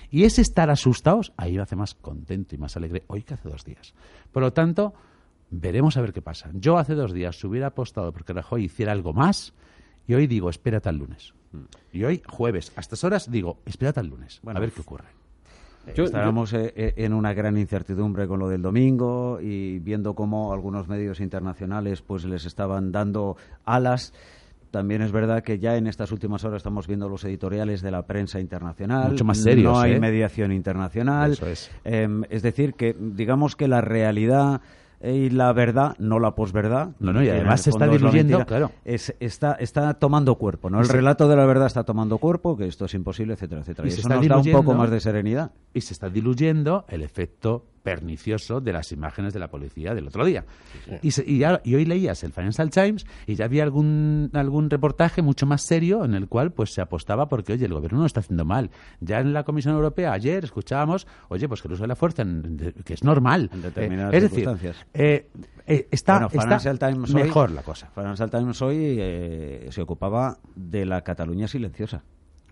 Y 0.09 0.23
ese 0.23 0.41
estar 0.41 0.69
asustados, 0.69 1.33
ahí 1.37 1.55
me 1.55 1.61
hace 1.61 1.75
más 1.75 1.93
contento 1.93 2.55
y 2.55 2.57
más 2.57 2.77
alegre 2.77 3.03
hoy 3.07 3.23
que 3.23 3.33
hace 3.33 3.49
dos 3.49 3.65
días. 3.65 3.93
Por 4.31 4.43
lo 4.43 4.53
tanto, 4.53 4.93
veremos 5.49 5.97
a 5.97 6.01
ver 6.01 6.13
qué 6.13 6.21
pasa. 6.21 6.49
Yo 6.53 6.77
hace 6.77 6.95
dos 6.95 7.13
días 7.13 7.43
hubiera 7.43 7.67
apostado 7.67 8.11
porque 8.11 8.33
Rajoy 8.33 8.65
hiciera 8.65 8.91
algo 8.91 9.13
más 9.13 9.53
y 10.07 10.13
hoy 10.13 10.27
digo, 10.27 10.49
espérate 10.49 10.89
al 10.89 10.97
lunes. 10.97 11.33
Y 11.91 12.03
hoy, 12.03 12.21
jueves, 12.27 12.71
a 12.75 12.81
estas 12.81 13.03
horas, 13.03 13.31
digo, 13.31 13.59
espérate 13.65 13.99
al 13.99 14.07
lunes. 14.07 14.39
Bueno, 14.43 14.57
a 14.57 14.61
ver 14.61 14.71
qué 14.71 14.81
ocurre. 14.81 15.07
Estábamos 15.87 16.53
eh, 16.53 16.73
eh, 16.75 16.93
en 16.97 17.13
una 17.13 17.33
gran 17.33 17.57
incertidumbre 17.57 18.27
con 18.27 18.39
lo 18.39 18.49
del 18.49 18.61
domingo 18.61 19.39
y 19.41 19.79
viendo 19.79 20.15
cómo 20.15 20.51
algunos 20.51 20.87
medios 20.87 21.21
internacionales 21.21 22.01
pues 22.01 22.25
les 22.25 22.45
estaban 22.45 22.91
dando 22.91 23.37
alas 23.63 24.13
también 24.77 25.01
es 25.01 25.11
verdad 25.11 25.41
que 25.41 25.57
ya 25.57 25.75
en 25.75 25.87
estas 25.87 26.11
últimas 26.11 26.43
horas 26.43 26.57
estamos 26.57 26.85
viendo 26.85 27.09
los 27.09 27.23
editoriales 27.23 27.81
de 27.81 27.89
la 27.89 28.05
prensa 28.05 28.39
internacional. 28.39 29.09
Mucho 29.09 29.25
más 29.25 29.39
serios. 29.39 29.73
No 29.73 29.79
hay 29.79 29.93
¿eh? 29.93 29.99
mediación 29.99 30.51
internacional. 30.51 31.31
Eso 31.31 31.47
es. 31.47 31.71
Em, 31.83 32.23
es 32.29 32.43
decir, 32.43 32.75
que 32.75 32.95
digamos 32.95 33.55
que 33.55 33.67
la 33.67 33.81
realidad 33.81 34.61
y 35.03 35.31
la 35.31 35.51
verdad, 35.51 35.95
no 35.97 36.19
la 36.19 36.35
posverdad. 36.35 36.91
No, 36.99 37.11
no, 37.11 37.23
y 37.23 37.29
además 37.29 37.61
se 37.61 37.71
está 37.71 37.87
diluyendo, 37.87 38.45
claro. 38.45 38.69
Es, 38.85 39.15
está, 39.19 39.53
está 39.53 39.95
tomando 39.95 40.35
cuerpo, 40.35 40.69
¿no? 40.69 40.79
El 40.79 40.89
relato 40.89 41.27
de 41.27 41.35
la 41.35 41.45
verdad 41.47 41.65
está 41.65 41.83
tomando 41.83 42.19
cuerpo, 42.19 42.55
que 42.55 42.67
esto 42.67 42.85
es 42.85 42.93
imposible, 42.93 43.33
etcétera, 43.33 43.61
etcétera. 43.61 43.87
Y, 43.87 43.91
se 43.91 44.01
está 44.01 44.19
da 44.19 44.37
un 44.37 44.51
poco 44.51 44.75
más 44.75 44.91
de 44.91 44.99
serenidad. 44.99 45.53
Y 45.73 45.81
se 45.81 45.93
está 45.93 46.07
diluyendo 46.11 46.85
el 46.87 47.01
efecto 47.01 47.65
pernicioso 47.87 48.59
de 48.59 48.73
las 48.73 48.91
imágenes 48.91 49.33
de 49.33 49.39
la 49.39 49.47
policía 49.47 49.93
del 49.93 50.09
otro 50.09 50.25
día. 50.25 50.43
Y, 51.01 51.09
y, 51.21 51.45
hoy 51.73 51.85
leías 51.85 52.21
el 52.25 52.33
Financial 52.33 52.69
Times 52.69 53.05
y 53.25 53.35
ya 53.35 53.45
había 53.45 53.63
algún, 53.63 54.29
algún 54.33 54.69
reportaje 54.69 55.21
mucho 55.21 55.45
más 55.45 55.61
serio 55.61 56.03
en 56.03 56.13
el 56.13 56.27
cual 56.27 56.51
pues 56.51 56.73
se 56.73 56.81
apostaba 56.81 57.29
porque, 57.29 57.53
oye, 57.53 57.65
el 57.65 57.73
gobierno 57.73 57.99
no 57.99 58.05
está 58.05 58.19
haciendo 58.19 58.43
mal. 58.43 58.71
Ya 58.99 59.21
en 59.21 59.31
la 59.31 59.45
Comisión 59.45 59.73
Europea 59.73 60.11
ayer 60.11 60.43
escuchábamos, 60.43 61.07
oye, 61.29 61.47
pues 61.47 61.61
que 61.61 61.69
el 61.69 61.75
uso 61.75 61.83
de 61.83 61.87
la 61.87 61.95
fuerza, 61.95 62.25
que 62.83 62.93
es 62.93 63.05
normal. 63.05 63.49
En 63.53 63.61
determinadas 63.61 64.13
eh, 64.13 64.17
es 64.17 64.23
decir, 64.23 64.49
eh, 64.93 65.29
eh, 65.65 65.87
está, 65.89 66.27
mejor 67.07 67.51
la 67.51 67.63
cosa. 67.63 67.89
Financial 67.95 68.29
Times 68.29 68.61
hoy 68.61 68.97
se 69.69 69.81
ocupaba 69.81 70.39
de 70.57 70.85
la 70.85 71.03
Cataluña 71.03 71.47
silenciosa. 71.47 72.03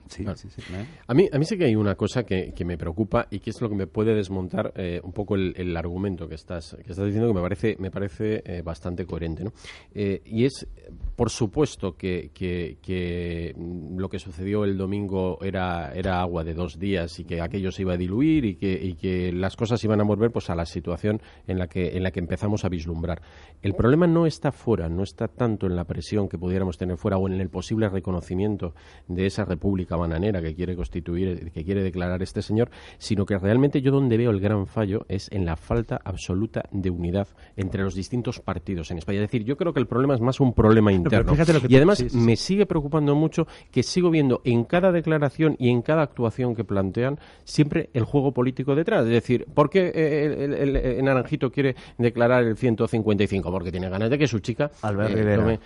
Sí, 0.07 0.25
sí, 0.35 0.49
sí. 0.49 0.61
A, 1.07 1.13
mí, 1.13 1.27
a 1.31 1.37
mí 1.39 1.45
sí 1.45 1.57
que 1.57 1.65
hay 1.65 1.75
una 1.75 1.95
cosa 1.95 2.23
que, 2.23 2.53
que, 2.53 2.63
me 2.63 2.77
preocupa 2.77 3.27
y 3.31 3.39
que 3.39 3.49
es 3.49 3.61
lo 3.61 3.69
que 3.69 3.75
me 3.75 3.87
puede 3.87 4.13
desmontar 4.13 4.71
eh, 4.75 5.01
un 5.03 5.11
poco 5.11 5.35
el, 5.35 5.53
el, 5.57 5.75
argumento 5.75 6.27
que 6.27 6.35
estás, 6.35 6.77
que 6.83 6.91
estás 6.91 7.05
diciendo 7.05 7.27
que 7.27 7.33
me 7.33 7.41
parece, 7.41 7.75
me 7.79 7.89
parece 7.89 8.43
eh, 8.45 8.61
bastante 8.61 9.05
coherente. 9.05 9.43
¿no? 9.43 9.53
Eh, 9.93 10.21
y 10.25 10.45
es, 10.45 10.67
por 11.15 11.29
supuesto, 11.29 11.95
que, 11.95 12.29
que, 12.33 12.77
que, 12.81 13.55
lo 13.97 14.09
que 14.09 14.19
sucedió 14.19 14.63
el 14.63 14.77
domingo 14.77 15.39
era, 15.41 15.91
era 15.93 16.21
agua 16.21 16.43
de 16.43 16.53
dos 16.53 16.77
días 16.77 17.19
y 17.19 17.25
que 17.25 17.41
aquello 17.41 17.71
se 17.71 17.81
iba 17.81 17.93
a 17.93 17.97
diluir 17.97 18.45
y 18.45 18.55
que, 18.55 18.73
y 18.73 18.93
que 18.93 19.31
las 19.31 19.55
cosas 19.55 19.83
iban 19.83 20.01
a 20.01 20.03
volver 20.03 20.31
pues, 20.31 20.49
a 20.49 20.55
la 20.55 20.65
situación 20.65 21.21
en 21.47 21.57
la, 21.57 21.67
que, 21.67 21.97
en 21.97 22.03
la 22.03 22.11
que 22.11 22.19
empezamos 22.19 22.63
a 22.63 22.69
vislumbrar. 22.69 23.21
El 23.61 23.73
problema 23.73 24.05
no 24.05 24.27
está 24.27 24.51
fuera, 24.51 24.87
no 24.87 25.03
está 25.03 25.27
tanto 25.27 25.65
en 25.65 25.75
la 25.75 25.85
presión 25.85 26.29
que 26.29 26.37
pudiéramos 26.37 26.77
tener 26.77 26.97
fuera 26.97 27.17
o 27.17 27.27
en 27.27 27.41
el 27.41 27.49
posible 27.49 27.89
reconocimiento 27.89 28.75
de 29.07 29.25
esa 29.25 29.45
república 29.45 29.94
bananera 29.95 30.41
que 30.41 30.55
quiere 30.55 30.75
constituir, 30.75 31.51
que 31.51 31.63
quiere 31.63 31.83
declarar 31.83 32.21
este 32.21 32.41
señor, 32.41 32.69
sino 32.97 33.25
que 33.25 33.37
realmente 33.37 33.81
yo 33.81 33.91
donde 33.91 34.17
veo 34.17 34.31
el 34.31 34.39
gran 34.39 34.67
fallo 34.67 35.05
es 35.07 35.31
en 35.31 35.45
la 35.45 35.55
falta 35.55 35.99
absoluta 36.03 36.63
de 36.71 36.89
unidad 36.89 37.27
entre 37.55 37.83
los 37.83 37.95
distintos 37.95 38.39
partidos 38.39 38.91
en 38.91 38.97
España. 38.97 39.19
Es 39.19 39.31
decir, 39.31 39.43
yo 39.43 39.57
creo 39.57 39.73
que 39.73 39.79
el 39.79 39.87
problema 39.87 40.15
es 40.15 40.21
más 40.21 40.39
un 40.39 40.53
problema 40.53 40.91
interno. 40.91 41.33
y 41.67 41.75
además 41.75 42.13
me 42.13 42.35
sigue 42.35 42.65
preocupando 42.65 43.15
mucho 43.15 43.47
que 43.71 43.83
sigo 43.83 44.09
viendo 44.09 44.41
en 44.43 44.63
cada 44.65 44.91
declaración 44.91 45.55
y 45.59 45.69
en 45.69 45.81
cada 45.81 46.03
actuación 46.03 46.55
que 46.55 46.63
plantean 46.63 47.19
siempre 47.43 47.89
el 47.93 48.03
juego 48.03 48.33
político 48.33 48.75
detrás. 48.75 49.05
Es 49.05 49.11
decir, 49.11 49.45
¿por 49.53 49.69
qué 49.69 49.91
el, 49.95 51.03
Naranjito 51.03 51.51
quiere 51.51 51.75
declarar 51.97 52.43
el 52.43 52.57
155? 52.57 53.51
Porque 53.51 53.71
tiene 53.71 53.89
ganas 53.89 54.09
de 54.09 54.17
que 54.17 54.27
su 54.27 54.39
chica 54.39 54.71
eh, 54.83 55.35
tome, 55.35 55.59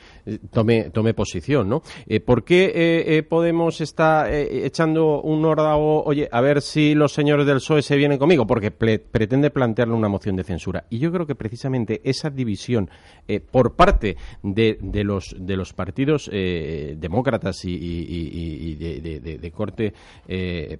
tome, 0.52 0.90
tome, 0.92 1.14
posición, 1.14 1.70
¿no? 1.70 1.82
Eh, 2.08 2.20
¿Por 2.20 2.44
qué 2.44 2.72
eh, 2.76 3.24
Podemos 3.24 3.82
está 3.82 4.19
eh, 4.28 4.66
echando 4.66 5.22
un 5.22 5.46
órdago, 5.46 6.04
oye, 6.04 6.28
a 6.32 6.42
ver 6.42 6.62
si 6.62 6.96
los 6.96 7.14
señores 7.14 7.46
del 7.46 7.58
PSOE 7.58 7.82
se 7.82 7.96
vienen 7.96 8.18
conmigo, 8.18 8.48
porque 8.48 8.72
pretende 8.72 9.52
plantearle 9.52 9.94
una 9.94 10.10
moción 10.10 10.36
de 10.36 10.44
censura. 10.44 10.86
Y 10.90 11.00
yo 11.00 11.12
creo 11.12 11.26
que 11.26 11.36
precisamente 11.36 12.02
esa 12.04 12.30
división 12.30 12.90
eh, 13.28 13.40
por 13.40 13.76
parte 13.76 14.18
de, 14.44 14.78
de, 14.82 15.04
los, 15.04 15.36
de 15.38 15.56
los 15.56 15.74
partidos 15.74 16.30
eh, 16.34 16.96
demócratas 16.98 17.64
y, 17.64 18.76
de, 18.76 19.52
corte 19.52 19.94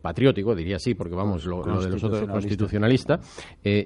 patriótico, 0.02 0.56
diría 0.56 0.78
así, 0.78 0.94
porque 0.94 1.16
vamos, 1.16 1.46
lo, 1.46 1.64
de 1.64 1.90
los 1.90 2.04
otros 2.04 2.30
constitucionalistas, 2.30 3.20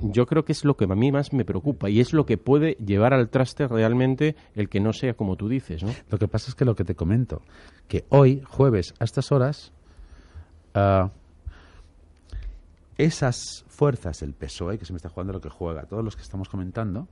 yo 0.01 0.25
creo 0.25 0.45
que 0.45 0.51
es 0.51 0.65
lo 0.65 0.75
que 0.75 0.86
a 0.86 0.95
mí 0.95 1.12
más 1.12 1.33
me 1.33 1.45
preocupa 1.45 1.89
y 1.89 2.00
es 2.00 2.13
lo 2.13 2.25
que 2.25 2.38
puede 2.38 2.75
llevar 2.75 3.13
al 3.13 3.29
traste 3.29 3.67
realmente 3.67 4.36
el 4.55 4.69
que 4.69 4.79
no 4.79 4.93
sea 4.93 5.13
como 5.13 5.36
tú 5.36 5.50
dices. 5.50 5.83
¿no? 5.83 5.91
Lo 6.10 6.17
que 6.17 6.27
pasa 6.27 6.50
es 6.50 6.55
que 6.55 6.65
lo 6.65 6.75
que 6.75 6.83
te 6.83 6.95
comento, 6.95 7.41
que 7.88 8.05
hoy, 8.10 8.41
jueves, 8.45 8.93
a 9.00 9.03
estas 9.03 9.31
horas, 9.31 9.42
ah, 10.73 11.09
esas 12.97 13.65
fuerzas, 13.67 14.21
el 14.21 14.33
PSOE, 14.33 14.77
que 14.77 14.85
se 14.85 14.93
me 14.93 14.97
está 14.97 15.09
jugando 15.09 15.33
lo 15.33 15.41
que 15.41 15.50
juega, 15.50 15.83
todos 15.83 16.03
los 16.03 16.15
que 16.15 16.21
estamos 16.21 16.50
comentando, 16.50 17.07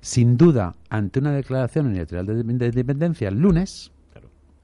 sin 0.00 0.36
duda, 0.36 0.74
ante 0.88 1.18
una 1.18 1.32
declaración 1.32 1.86
unilateral 1.86 2.26
de, 2.26 2.68
independencia 2.68 3.28
el 3.28 3.38
lunes, 3.38 3.90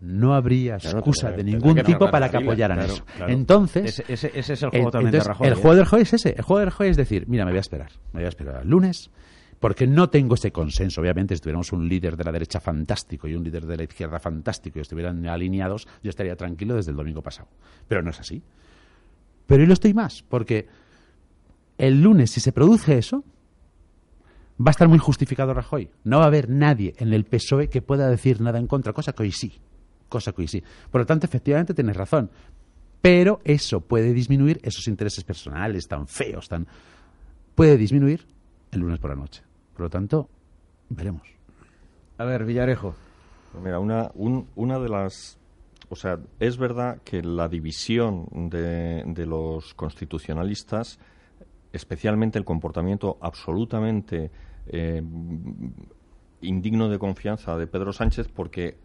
no 0.01 0.35
habría 0.35 0.77
excusa 0.77 1.31
de 1.31 1.45
ningún 1.45 1.77
tipo 1.83 2.11
para 2.11 2.29
que 2.29 2.37
apoyaran 2.37 2.81
eso. 2.81 3.05
Entonces, 3.27 4.03
ese, 4.09 4.33
es 4.35 4.63
el 4.63 4.71
juego 4.71 4.91
también 4.91 5.13
de 5.13 5.21
Rajoy. 5.21 5.49
El 5.49 5.55
juego 5.55 5.75
del 5.77 5.85
Rajoy 5.85 6.03
es 6.03 6.13
ese. 6.13 6.31
El 6.31 6.43
juego 6.43 6.61
del 6.61 6.71
Rajoy 6.71 6.89
es 6.89 6.97
decir, 6.97 7.25
mira, 7.29 7.45
me 7.45 7.53
voy 7.53 7.59
a 7.59 7.61
esperar. 7.61 7.91
Me 8.13 8.21
voy 8.21 8.27
a 8.27 8.29
esperar 8.29 8.57
al 8.57 8.69
lunes 8.69 9.11
porque 9.63 9.87
no 9.87 10.11
tengo 10.11 10.35
ese 10.35 10.51
consenso. 10.51 11.01
Obviamente, 11.01 11.37
si 11.37 11.41
tuviéramos 11.41 11.71
un 11.71 11.89
líder 11.89 12.17
de 12.17 12.25
la 12.25 12.33
derecha 12.33 12.59
fantástico 12.59 13.29
y 13.29 13.37
un 13.37 13.45
líder 13.45 13.65
de 13.65 13.77
la 13.77 13.85
izquierda 13.85 14.19
fantástico 14.19 14.81
y 14.81 14.83
estuvieran 14.83 15.25
alineados, 15.29 15.87
yo 16.03 16.11
estaría 16.11 16.35
tranquilo 16.35 16.75
desde 16.75 16.91
el 16.91 16.97
domingo 16.97 17.23
pasado. 17.23 17.47
Pero 17.87 18.03
no 18.03 18.11
es 18.11 18.19
así. 18.19 18.43
Pero 19.47 19.61
hoy 19.63 19.69
lo 19.69 19.75
estoy 19.75 19.95
más, 19.95 20.25
porque 20.29 20.67
el 21.79 22.03
lunes, 22.03 22.33
si 22.33 22.41
se 22.41 22.51
produce 22.51 22.99
eso, 22.99 23.23
va 24.59 24.67
a 24.67 24.71
estar 24.73 24.89
muy 24.89 24.99
justificado 24.99 25.55
Rajoy. 25.55 25.91
No 26.03 26.19
va 26.19 26.25
a 26.25 26.27
haber 26.27 26.51
nadie 26.51 26.95
en 26.99 27.13
el 27.13 27.25
PSOE 27.25 27.69
que 27.69 27.83
pueda 27.83 28.11
decir 28.11 28.41
nada 28.41 28.59
en 28.59 28.67
contra, 28.67 28.93
cosa 28.93 29.13
que 29.13 29.23
hoy 29.23 29.31
sí. 29.31 29.61
Cosa 30.09 30.33
que 30.33 30.43
hoy 30.43 30.49
sí. 30.49 30.61
Por 30.91 31.03
lo 31.03 31.07
tanto, 31.07 31.27
efectivamente, 31.27 31.73
tienes 31.73 31.97
razón. 31.97 32.33
Pero 33.01 33.41
eso 33.45 33.81
puede 33.81 34.13
disminuir 34.13 34.59
esos 34.65 34.89
intereses 34.89 35.23
personales 35.23 35.87
tan 35.87 36.09
feos, 36.09 36.49
tan. 36.49 36.67
puede 37.55 37.77
disminuir 37.77 38.27
el 38.73 38.81
lunes 38.81 38.99
por 38.99 39.11
la 39.11 39.17
noche. 39.17 39.45
Por 39.73 39.83
lo 39.83 39.91
tanto, 39.91 40.29
veremos. 40.89 41.29
A 42.19 42.25
ver, 42.25 42.45
Villarejo. 42.45 42.95
Pues 43.53 43.65
mira, 43.65 43.79
una, 43.79 44.11
una 44.15 44.79
de 44.79 44.89
las 44.89 45.39
o 45.93 45.95
sea, 45.95 46.19
es 46.41 46.57
verdad 46.57 47.03
que 47.05 47.23
la 47.23 47.49
división 47.49 48.27
de, 48.33 49.03
de, 49.05 49.27
los 49.27 49.75
constitucionalistas, 49.75 50.99
especialmente 51.71 52.39
el 52.39 52.47
comportamiento 52.47 53.19
absolutamente 53.21 54.31
eh, 54.69 55.03
indigno 56.41 56.89
de 56.89 56.99
confianza 56.99 57.59
de 57.59 57.67
Pedro 57.67 57.93
Sánchez, 57.93 58.29
porque 58.29 58.79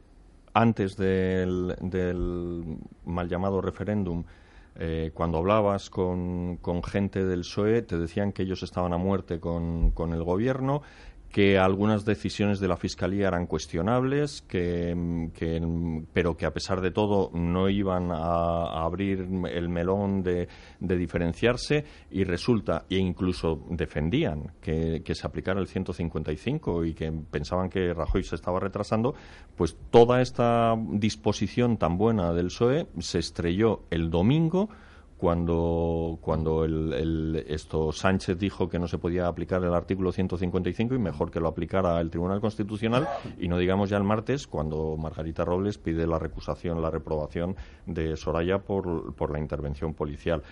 antes 0.54 0.98
del, 0.98 1.76
del 1.80 2.78
mal 3.06 3.30
llamado 3.30 3.62
referéndum 3.62 4.26
eh, 4.80 5.12
cuando 5.14 5.40
hablabas 5.40 5.90
con, 5.90 6.58
con, 6.58 6.84
gente 6.84 7.26
del 7.26 7.40
PSOE, 7.40 7.82
te 7.82 7.98
decían 7.98 8.32
que 8.32 8.44
ellos 8.44 8.64
estaban 8.64 8.94
a 8.94 8.98
muerte 8.98 9.40
con, 9.40 9.92
con 9.92 10.14
el 10.14 10.24
gobierno, 10.24 10.82
que 11.38 11.60
algunas 11.60 12.04
decisiones 12.04 12.60
de 12.60 12.68
la 12.68 12.78
Fiscalía 12.78 13.28
eran 13.28 13.46
cuestionables, 13.46 14.42
que, 14.42 14.98
pero 16.12 16.36
que 16.36 16.48
a 16.48 16.52
pesar 16.52 16.82
de 16.82 16.90
todo 16.90 17.30
no 17.32 17.70
iban 17.70 18.10
a, 18.12 18.84
abrir 18.84 19.20
el 19.20 19.70
melón 19.70 20.24
de, 20.24 20.48
diferenciarse 20.80 21.86
y 22.10 22.24
resulta, 22.24 22.86
e 22.90 22.98
incluso 22.98 23.68
defendían 23.70 24.54
que, 24.60 25.04
que, 25.06 25.14
se 25.14 25.28
aplicara 25.28 25.60
el 25.60 25.68
155 25.68 26.86
y 26.86 26.96
que 26.96 27.12
pensaban 27.30 27.70
que 27.70 27.94
Rajoy 27.94 28.24
se 28.24 28.34
estaba 28.34 28.60
retrasando, 28.60 29.14
pues 29.56 29.78
toda 29.92 30.24
esta 30.24 30.74
disposición 30.90 31.78
tan 31.78 32.00
buena 32.00 32.34
del 32.34 32.48
PSOE 32.48 32.88
se 32.98 33.20
estrelló 33.20 33.84
el 33.92 34.10
domingo 34.10 34.70
cuando, 35.18 36.20
cuando 36.22 36.64
el, 36.64 37.44
esto 37.48 37.92
Sánchez 37.92 38.38
dijo 38.38 38.70
que 38.70 38.78
no 38.78 38.88
se 38.88 39.00
podía 39.00 39.28
aplicar 39.28 39.64
el 39.64 39.74
artículo 39.74 40.12
155 40.12 40.94
y 40.94 41.00
mejor 41.00 41.32
que 41.32 41.40
lo 41.40 41.48
aplicara 41.48 42.00
el 42.00 42.12
Tribunal 42.12 42.40
Constitucional 42.40 43.08
y 43.40 43.48
no 43.48 43.58
digamos 43.58 43.90
ya 43.90 43.98
el 43.98 44.04
martes 44.04 44.46
cuando 44.46 44.96
Margarita 44.96 45.44
Robles 45.44 45.80
pide 45.80 46.06
la 46.06 46.20
recusación, 46.20 46.82
la 46.82 46.92
reprobación 46.92 47.56
de 47.88 48.16
Soraya 48.16 48.60
por, 48.60 49.16
por 49.16 49.32
la 49.32 49.40
intervención 49.40 49.96
policial. 49.96 50.44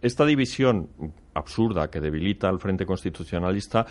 Esta 0.00 0.24
división 0.24 0.88
absurda 1.34 1.90
que 1.90 2.00
debilita 2.00 2.48
al 2.48 2.58
Frente 2.58 2.86
Constitucionalista 2.86 3.86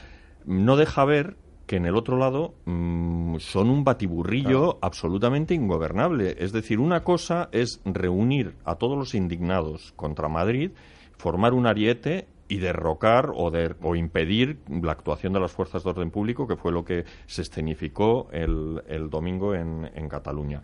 no 0.45 0.75
deja 0.75 1.05
ver 1.05 1.37
que 1.69 1.75
en 1.75 1.85
el 1.85 1.95
otro 1.95 2.17
lado 2.17 2.55
mm, 2.65 3.35
son 3.37 3.69
un 3.69 3.83
batiburrillo 3.83 4.79
absolutamente 4.81 5.53
ingobernable. 5.53 6.35
Es 6.39 6.51
decir, 6.51 6.79
una 6.79 7.03
cosa 7.03 7.47
es 7.51 7.79
reunir 7.85 8.55
a 8.65 8.73
todos 8.73 8.97
los 8.97 9.13
indignados 9.13 9.93
contra 9.95 10.27
Madrid, 10.29 10.71
formar 11.15 11.53
un 11.53 11.67
ariete 11.67 12.25
y 12.47 12.57
derrocar 12.57 13.29
o, 13.35 13.51
o 13.83 13.95
impedir 13.95 14.57
la 14.81 14.93
actuación 14.93 15.31
de 15.31 15.41
las 15.41 15.51
fuerzas 15.51 15.83
de 15.83 15.91
orden 15.91 16.09
público, 16.09 16.47
que 16.47 16.55
fue 16.55 16.71
lo 16.71 16.83
que 16.83 17.05
se 17.27 17.43
escenificó 17.43 18.29
el, 18.31 18.81
domingo 19.11 19.53
en, 19.53 20.09
Cataluña. 20.09 20.63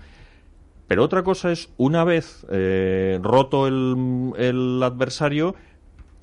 Pero 0.88 1.04
otra 1.04 1.22
cosa 1.22 1.52
es, 1.52 1.72
una 1.78 2.04
vez 2.04 2.48
eh, 2.50 3.20
roto 3.22 3.68
el, 3.68 4.34
el 4.40 4.82
adversario, 4.82 5.54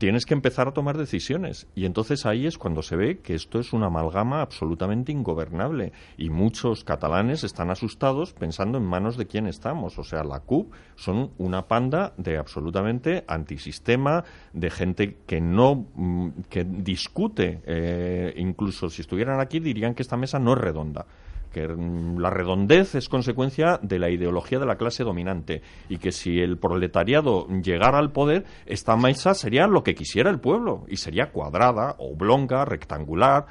tienes 0.03 0.27
que 0.27 0.35
empezar 0.35 0.67
a 0.67 0.73
tomar 0.73 0.99
decisiones. 0.99 1.69
Y 1.77 1.85
entonces 1.85 2.27
ahí 2.27 2.49
es 2.49 2.59
cuando 2.59 2.83
se 2.83 2.97
ve 2.97 3.21
que 3.21 3.37
esto 3.37 3.61
es 3.61 3.73
una 3.73 3.87
amalgama 3.87 4.41
absolutamente 4.41 5.13
ingobernable. 5.13 5.93
Y 6.19 6.29
muchos 6.29 6.83
catalanes 6.83 7.45
están 7.45 7.71
asustados 7.71 8.33
pensando 8.33 8.79
en 8.79 8.85
manos 8.85 9.17
de 9.17 9.29
quién 9.29 9.47
estamos. 9.47 10.01
O 10.01 10.03
sea, 10.03 10.25
la 10.25 10.41
CUP 10.41 10.73
son 10.97 11.31
una 11.39 11.69
panda 11.69 12.15
de 12.17 12.37
absolutamente 12.37 13.23
antisistema, 13.29 14.25
de 14.53 14.71
gente 14.71 15.19
que 15.25 15.41
no 15.41 15.87
mm, 15.95 16.31
que 16.51 16.65
discute. 16.65 17.61
Eh, 17.65 18.35
incluso 18.39 18.91
si 18.91 19.03
estuvieran 19.03 19.39
aquí 19.39 19.61
dirían 19.61 19.95
que 19.95 20.03
esta 20.03 20.17
mesa 20.17 20.41
no 20.41 20.55
es 20.55 20.59
redonda 20.59 21.07
que 21.53 21.69
la 21.69 22.31
redondez 22.31 22.95
es 22.95 23.09
consecuencia 23.09 23.79
de 23.83 23.99
la 23.99 24.11
ideología 24.11 24.59
de 24.59 24.67
la 24.67 24.77
clase 24.77 25.05
dominante 25.05 25.63
y 25.89 25.99
que 25.99 26.13
si 26.13 26.41
el 26.41 26.59
proletariado 26.59 27.47
llegara 27.49 27.99
al 27.99 28.13
poder, 28.13 28.45
esta 28.67 28.97
mesa 28.97 29.35
sería 29.35 29.67
lo 29.67 29.83
que 29.83 29.95
quisiera 29.95 30.31
el 30.31 30.41
pueblo 30.41 30.85
y 30.89 30.97
sería 30.97 31.31
cuadrada, 31.31 31.97
oblonga, 31.99 32.65
rectangular 32.65 33.47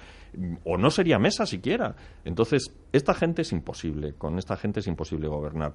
o 0.63 0.77
no 0.77 0.89
sería 0.89 1.20
mesa 1.20 1.46
siquiera. 1.46 1.96
Entonces, 2.25 2.74
esta 2.91 3.13
gente 3.13 3.41
es 3.41 3.51
imposible, 3.51 4.13
con 4.13 4.38
esta 4.38 4.55
gente 4.58 4.79
es 4.79 4.88
imposible 4.88 5.27
gobernar. 5.27 5.74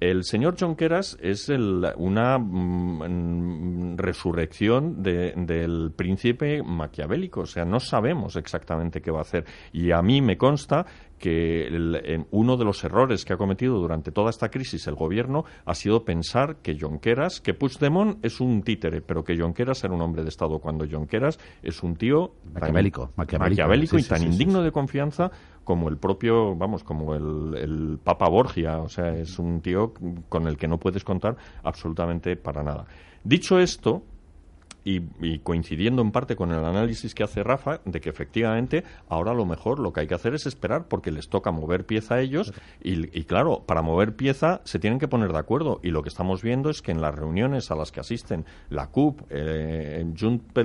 El 0.00 0.22
señor 0.22 0.54
Jonqueras 0.56 1.18
es 1.20 1.48
una 1.48 2.38
mm, 2.38 3.96
resurrección 3.96 5.02
del 5.02 5.92
príncipe 5.96 6.62
maquiavélico, 6.62 7.40
o 7.40 7.46
sea, 7.46 7.64
no 7.64 7.80
sabemos 7.80 8.36
exactamente 8.36 9.00
qué 9.00 9.10
va 9.10 9.18
a 9.18 9.22
hacer. 9.22 9.44
Y 9.72 9.90
a 9.90 10.00
mí 10.00 10.22
me 10.22 10.38
consta 10.38 10.86
que 11.18 12.24
uno 12.30 12.56
de 12.56 12.64
los 12.64 12.82
errores 12.84 13.24
que 13.24 13.32
ha 13.32 13.36
cometido 13.36 13.78
durante 13.78 14.12
toda 14.12 14.30
esta 14.30 14.50
crisis 14.50 14.86
el 14.86 14.94
gobierno 14.94 15.44
ha 15.64 15.74
sido 15.74 16.04
pensar 16.04 16.56
que 16.56 16.78
Jonqueras, 16.78 17.40
que 17.40 17.54
Puigdemont 17.54 18.24
es 18.24 18.40
un 18.40 18.62
títere, 18.62 19.00
pero 19.00 19.24
que 19.24 19.36
Jonqueras 19.36 19.82
era 19.84 19.94
un 19.94 20.00
hombre 20.00 20.22
de 20.22 20.28
Estado, 20.28 20.58
cuando 20.58 20.86
Jonqueras 20.88 21.38
es 21.62 21.82
un 21.82 21.96
tío 21.96 22.32
maquiavélico, 22.54 23.10
maquiavélico, 23.16 23.98
y 23.98 24.02
tan 24.02 24.22
indigno 24.22 24.62
de 24.62 24.72
confianza 24.72 25.30
como 25.64 25.88
el 25.88 25.98
propio, 25.98 26.54
vamos, 26.56 26.82
como 26.82 27.14
el, 27.14 27.54
el, 27.54 27.98
Papa 28.02 28.26
Borgia, 28.28 28.78
o 28.78 28.88
sea, 28.88 29.14
es 29.14 29.38
un 29.38 29.60
tío 29.60 29.92
con 30.28 30.46
el 30.46 30.56
que 30.56 30.66
no 30.66 30.78
puedes 30.78 31.04
contar 31.04 31.36
absolutamente 31.62 32.36
para 32.36 32.62
nada. 32.62 32.86
Dicho 33.22 33.58
esto, 33.58 34.02
y, 34.88 35.38
coincidiendo 35.40 36.02
en 36.02 36.12
parte 36.12 36.36
con 36.36 36.50
el 36.50 36.64
análisis 36.64 37.14
que 37.14 37.22
hace 37.22 37.42
Rafa 37.42 37.80
de 37.84 38.00
que 38.00 38.08
efectivamente 38.08 38.84
ahora 39.08 39.34
lo 39.34 39.44
mejor 39.44 39.78
lo 39.78 39.92
que 39.92 40.00
hay 40.00 40.06
que 40.06 40.14
hacer 40.14 40.34
es 40.34 40.46
esperar 40.46 40.88
porque 40.88 41.10
les 41.10 41.28
toca 41.28 41.50
mover 41.50 41.84
pieza 41.84 42.16
a 42.16 42.20
ellos 42.20 42.52
y, 42.82 43.24
claro, 43.24 43.64
para 43.66 43.82
mover 43.82 44.16
pieza 44.16 44.60
se 44.64 44.78
tienen 44.78 44.98
que 44.98 45.08
poner 45.08 45.32
de 45.32 45.38
acuerdo. 45.38 45.80
Y 45.82 45.90
lo 45.90 46.02
que 46.02 46.08
estamos 46.08 46.42
viendo 46.42 46.70
es 46.70 46.82
que 46.82 46.92
en 46.92 47.00
las 47.00 47.14
reuniones 47.14 47.70
a 47.70 47.76
las 47.76 47.92
que 47.92 48.00
asisten 48.00 48.44
la 48.70 48.88
CUP, 48.88 49.20
eh, 49.30 50.04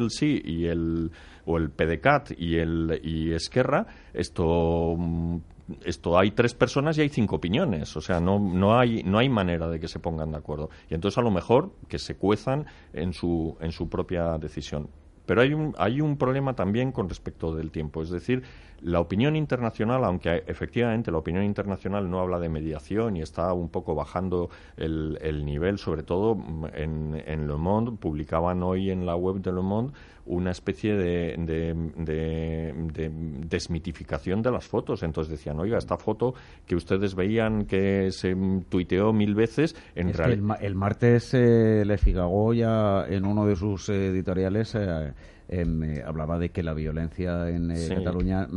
Sí 0.10 0.42
y 0.44 0.66
el 0.66 1.12
o 1.46 1.58
el 1.58 1.70
PDCAT 1.70 2.32
y 2.38 2.58
el 2.58 3.00
y 3.04 3.34
Esquerra, 3.34 3.88
esto 4.14 4.96
mm, 4.98 5.38
esto 5.84 6.18
hay 6.18 6.32
tres 6.32 6.54
personas 6.54 6.98
y 6.98 7.02
hay 7.02 7.10
cinco 7.10 7.38
opiniones, 7.38 7.96
o 7.96 8.02
sea, 8.02 8.20
no, 8.20 8.40
no, 8.40 8.78
hay, 8.78 9.04
no 9.04 9.18
hay 9.18 9.30
manera 9.30 9.68
de 9.70 9.80
que 9.80 9.88
se 9.88 10.00
pongan 10.00 10.32
de 10.32 10.38
acuerdo. 10.38 10.70
Y 10.90 10.94
entonces 10.94 11.18
a 11.18 11.22
lo 11.22 11.32
mejor 11.32 11.72
que 11.88 12.00
se 12.00 12.16
cuezan 12.16 12.66
en 12.94 13.14
su, 13.14 13.58
en 13.62 13.72
su 13.72 13.90
propia 13.90 14.38
decisión. 14.38 14.90
Pero 15.26 15.42
hay 15.42 15.54
un, 15.54 15.74
hay 15.78 16.02
un 16.02 16.18
problema 16.18 16.54
también 16.54 16.92
con 16.92 17.08
respecto 17.08 17.56
del 17.56 17.72
tiempo, 17.72 18.02
es 18.02 18.10
decir, 18.10 18.44
la 18.84 19.00
opinión 19.00 19.36
internacional, 19.36 20.04
aunque 20.04 20.44
efectivamente 20.46 21.12
la 21.12 21.18
opinión 21.18 21.44
internacional 21.44 22.10
no 22.10 22.20
habla 22.20 22.40
de 22.40 22.50
mediación 22.50 23.16
y 23.16 23.22
está 23.22 23.54
un 23.54 23.70
poco 23.70 23.96
bajando 23.96 24.50
el, 24.76 25.18
el 25.22 25.46
nivel, 25.46 25.78
sobre 25.78 26.04
todo 26.04 26.36
mm, 26.36 26.66
en, 26.74 27.24
en, 27.26 27.48
Le 27.48 27.56
Monde, 27.56 27.94
publicaban 27.98 28.62
hoy 28.62 28.92
en 28.92 29.06
la 29.06 29.16
web 29.16 29.38
de 29.38 29.54
Le 29.54 29.62
Monde 29.62 29.94
una 30.26 30.52
especie 30.52 30.96
de, 30.96 31.36
de, 31.38 33.12
desmitificación 33.46 34.42
de 34.42 34.52
las 34.52 34.66
fotos. 34.66 35.04
Entonces 35.04 35.32
decían, 35.32 35.60
oiga, 35.60 35.78
esta 35.78 35.98
foto 35.98 36.34
que 36.66 36.76
ustedes 36.76 37.16
veían 37.16 37.66
que 37.66 38.12
se 38.12 38.36
tuiteó 38.70 39.12
mil 39.12 39.36
veces, 39.36 39.76
en 39.96 40.14
realidad... 40.14 40.58
el, 40.62 40.76
martes 40.76 41.34
eh, 41.34 41.84
Le 41.86 41.98
Figaro 41.98 42.54
ya 42.54 43.06
en 43.08 43.26
uno 43.26 43.46
de 43.46 43.56
sus 43.56 43.90
editoriales... 43.90 44.76
Eh, 44.76 45.14
Eh, 45.50 46.02
hablaba 46.06 46.40
de 46.40 46.50
que 46.50 46.64
la 46.64 46.74
violencia 46.74 47.50
en 47.50 47.72
eh, 47.72 47.90
Cataluña 47.90 48.48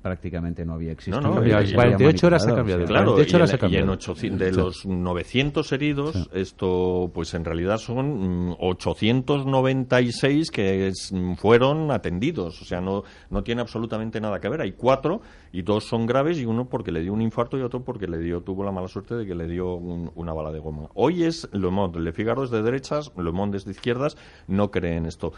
prácticamente 0.00 0.64
no 0.64 0.74
había 0.74 0.92
existido. 0.92 1.20
No, 1.20 1.34
no, 1.34 1.74
48 1.74 2.26
horas 2.26 2.46
ha 2.46 2.54
cambiado. 2.54 2.84
Claro, 2.86 3.16
y, 3.18 4.26
en, 4.26 4.38
de 4.38 4.52
los 4.52 4.86
900 4.86 5.72
heridos, 5.72 6.28
esto 6.32 7.10
pues 7.12 7.34
en 7.34 7.44
realidad 7.44 7.76
son 7.78 8.56
896 8.58 10.48
mm, 10.48 10.54
que 10.54 10.92
mm, 11.12 11.34
fueron 11.34 11.90
atendidos. 11.90 12.62
O 12.62 12.64
sea, 12.64 12.80
no, 12.80 13.04
no 13.28 13.42
tiene 13.42 13.60
absolutamente 13.60 14.20
nada 14.20 14.40
que 14.40 14.48
ver. 14.48 14.62
Hay 14.62 14.72
cuatro 14.72 15.20
y 15.52 15.62
dos 15.62 15.84
son 15.84 16.06
graves 16.06 16.38
y 16.38 16.46
uno 16.46 16.68
porque 16.68 16.90
le 16.90 17.02
dio 17.02 17.12
un 17.12 17.22
infarto 17.22 17.58
y 17.58 17.62
otro 17.62 17.84
porque 17.84 18.06
le 18.06 18.18
dio 18.18 18.40
tuvo 18.40 18.64
la 18.64 18.72
mala 18.72 18.88
suerte 18.88 19.14
de 19.14 19.26
que 19.26 19.34
le 19.34 19.46
dio 19.46 19.74
una 19.74 20.32
bala 20.32 20.52
de 20.52 20.58
goma. 20.58 20.88
Hoy 20.94 21.24
es 21.24 21.48
Le 21.52 21.70
Monde. 21.70 22.00
Le 22.00 22.12
Figaro 22.12 22.44
es 22.44 22.50
de 22.50 22.62
derechas, 22.62 23.12
Le 23.16 23.30
Monde 23.30 23.58
es 23.58 23.64
de 23.64 23.72
izquierdas. 23.72 24.16
No 24.46 24.70
creen 24.70 25.06
esto. 25.06 25.32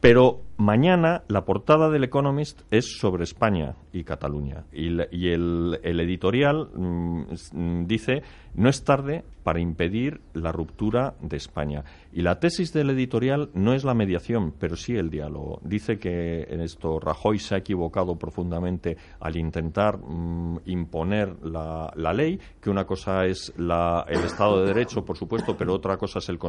Pero 0.00 0.42
mañana 0.56 1.22
la 1.28 1.44
portada 1.44 1.90
del 1.90 2.04
Economist 2.04 2.62
es 2.70 2.98
sobre 2.98 3.24
España 3.24 3.76
y 3.92 4.04
Cataluña. 4.04 4.64
Y, 4.72 4.88
el, 5.28 5.78
editorial 5.82 6.68
mm, 6.74 7.86
dice, 7.86 8.22
no 8.54 8.68
es 8.68 8.84
tarde 8.84 9.24
para 9.46 9.60
impedir 9.60 10.22
la 10.34 10.50
ruptura 10.50 11.14
de 11.20 11.36
España. 11.36 11.84
Y 12.12 12.22
la 12.22 12.40
tesis 12.40 12.72
del 12.72 12.90
editorial 12.90 13.50
no 13.54 13.74
es 13.74 13.84
la 13.84 13.94
mediación, 13.94 14.52
pero 14.58 14.74
sí 14.74 14.96
el 14.96 15.08
diálogo. 15.08 15.60
Dice 15.62 16.00
que 16.00 16.48
en 16.50 16.62
esto 16.62 16.98
Rajoy 16.98 17.38
se 17.38 17.54
ha 17.54 17.58
equivocado 17.58 18.16
profundamente 18.16 18.96
al 19.20 19.36
intentar 19.36 19.98
mm, 19.98 20.62
imponer 20.66 21.36
la, 21.44 21.92
ley, 22.12 22.40
que 22.60 22.70
una 22.70 22.86
cosa 22.86 23.24
es 23.24 23.52
el 23.56 24.24
Estado 24.24 24.62
de 24.62 24.66
Derecho, 24.66 25.04
por 25.04 25.16
supuesto, 25.16 25.56
pero 25.56 25.74
otra 25.74 25.96
cosa 25.96 26.18
es 26.18 26.28
el, 26.28 26.40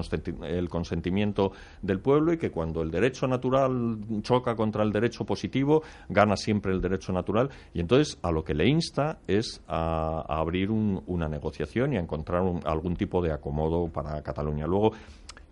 el 0.45 0.67
consentimiento 0.67 1.51
del 1.83 1.99
pueblo 1.99 2.33
y 2.33 2.39
que 2.39 2.49
cuando 2.49 2.81
el 2.81 2.89
derecho 2.89 3.27
natural 3.27 3.99
choca 4.23 4.55
contra 4.55 4.81
el 4.81 4.91
derecho 4.91 5.23
positivo, 5.23 5.83
gana 6.09 6.35
siempre 6.35 6.71
el 6.71 6.81
derecho 6.81 7.13
natural. 7.13 7.51
Y 7.75 7.79
entonces 7.79 8.17
a 8.23 8.31
lo 8.31 8.43
que 8.43 8.55
le 8.55 8.67
insta 8.67 9.19
es 9.27 9.61
a, 9.67 10.23
abrir 10.27 10.71
una 10.71 11.27
negociación 11.27 11.93
y 11.93 11.97
a 11.97 11.99
encontrar 11.99 12.41
algún 12.65 12.86
tipo 12.95 13.21
de 13.21 13.31
acomodo 13.31 13.87
para 13.87 14.21
Cataluña. 14.21 14.67
Luego, 14.67 14.93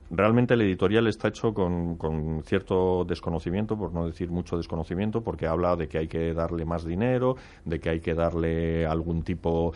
realmente 0.09 0.53
el 0.53 0.61
editorial 0.61 1.07
está 1.07 1.29
hecho 1.29 1.53
con, 1.53 2.43
cierto 2.45 3.05
desconocimiento, 3.05 3.77
por 3.77 3.93
no 3.93 4.05
decir 4.05 4.29
mucho 4.29 4.57
desconocimiento, 4.57 5.21
porque 5.21 5.47
habla 5.47 5.75
de 5.75 5.87
que 5.87 5.97
hay 5.97 6.07
que 6.07 6.33
darle 6.33 6.65
más 6.65 6.85
dinero, 6.85 7.35
de 7.63 7.79
que 7.79 7.89
hay 7.89 7.99
que 7.99 8.13
darle 8.13 8.85
algún 8.85 9.23
tipo, 9.23 9.73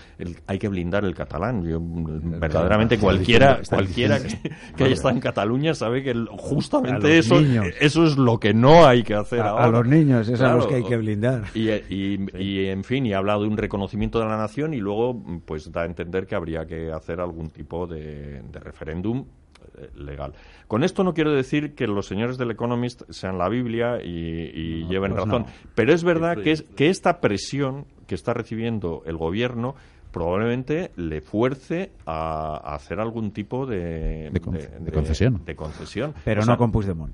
hay 0.47 0.59
que 0.59 0.67
blindar 0.67 1.05
el 1.05 1.15
catalán. 1.15 1.63
Yo, 1.63 1.79
verdaderamente 1.81 2.97
cualquiera, 2.99 3.61
cualquiera 3.67 4.19
que, 4.19 4.83
haya 4.83 4.93
estado 4.93 5.15
en 5.15 5.19
Cataluña 5.19 5.73
sabe 5.73 6.03
que 6.03 6.13
justamente 6.37 7.17
eso, 7.17 7.39
eso 7.79 8.05
es 8.05 8.17
lo 8.17 8.39
que 8.39 8.53
no 8.53 8.85
hay 8.85 9.03
que 9.03 9.15
hacer 9.15 9.41
a, 9.41 9.49
ahora. 9.49 9.65
A 9.65 9.69
los 9.69 9.87
niños, 9.87 10.27
es 10.29 10.41
a 10.41 10.53
los 10.53 10.67
que 10.67 10.75
hay 10.75 10.83
que 10.83 10.97
blindar. 10.97 11.43
Y, 11.53 11.69
y, 11.69 12.65
en 12.67 12.83
fin, 12.83 13.05
y 13.05 13.13
habla 13.13 13.37
de 13.37 13.47
un 13.47 13.57
reconocimiento 13.57 14.19
de 14.19 14.25
la 14.25 14.37
nación 14.37 14.73
y 14.73 14.77
luego 14.77 15.21
pues 15.45 15.71
da 15.71 15.81
a 15.81 15.85
entender 15.85 16.27
que 16.27 16.35
habría 16.35 16.65
que 16.65 16.91
hacer 16.91 17.19
algún 17.19 17.49
tipo 17.49 17.87
de 17.87 18.41
referéndum 18.61 19.25
eh, 19.79 19.89
legal. 19.95 20.33
Con 20.67 20.83
esto 20.83 21.03
no 21.03 21.13
quiero 21.13 21.31
decir 21.31 21.75
que 21.75 21.87
los 21.87 22.07
señores 22.07 22.37
del 22.37 22.51
Economist 22.51 23.03
sean 23.09 23.37
la 23.37 23.49
Biblia 23.49 24.01
y, 24.03 24.85
lleven 24.87 25.13
pues 25.13 25.25
razón, 25.25 25.45
pero 25.75 25.93
es 25.93 26.03
verdad 26.03 26.37
que, 26.37 26.51
es, 26.51 26.63
que 26.63 26.89
esta 26.89 27.21
presión 27.21 27.85
que 28.07 28.15
está 28.15 28.33
recibiendo 28.33 29.03
el 29.05 29.17
gobierno 29.17 29.75
probablemente 30.11 30.91
le 30.95 31.21
fuerce 31.21 31.91
a, 32.05 32.57
hacer 32.73 32.99
algún 32.99 33.31
tipo 33.31 33.65
de, 33.65 34.29
de, 34.31 34.39
concesión. 34.91 35.45
De 35.45 35.55
concesión. 35.55 36.13
Pero 36.25 36.45
no 36.45 36.57
con 36.57 36.71
Puigdemont 36.71 37.13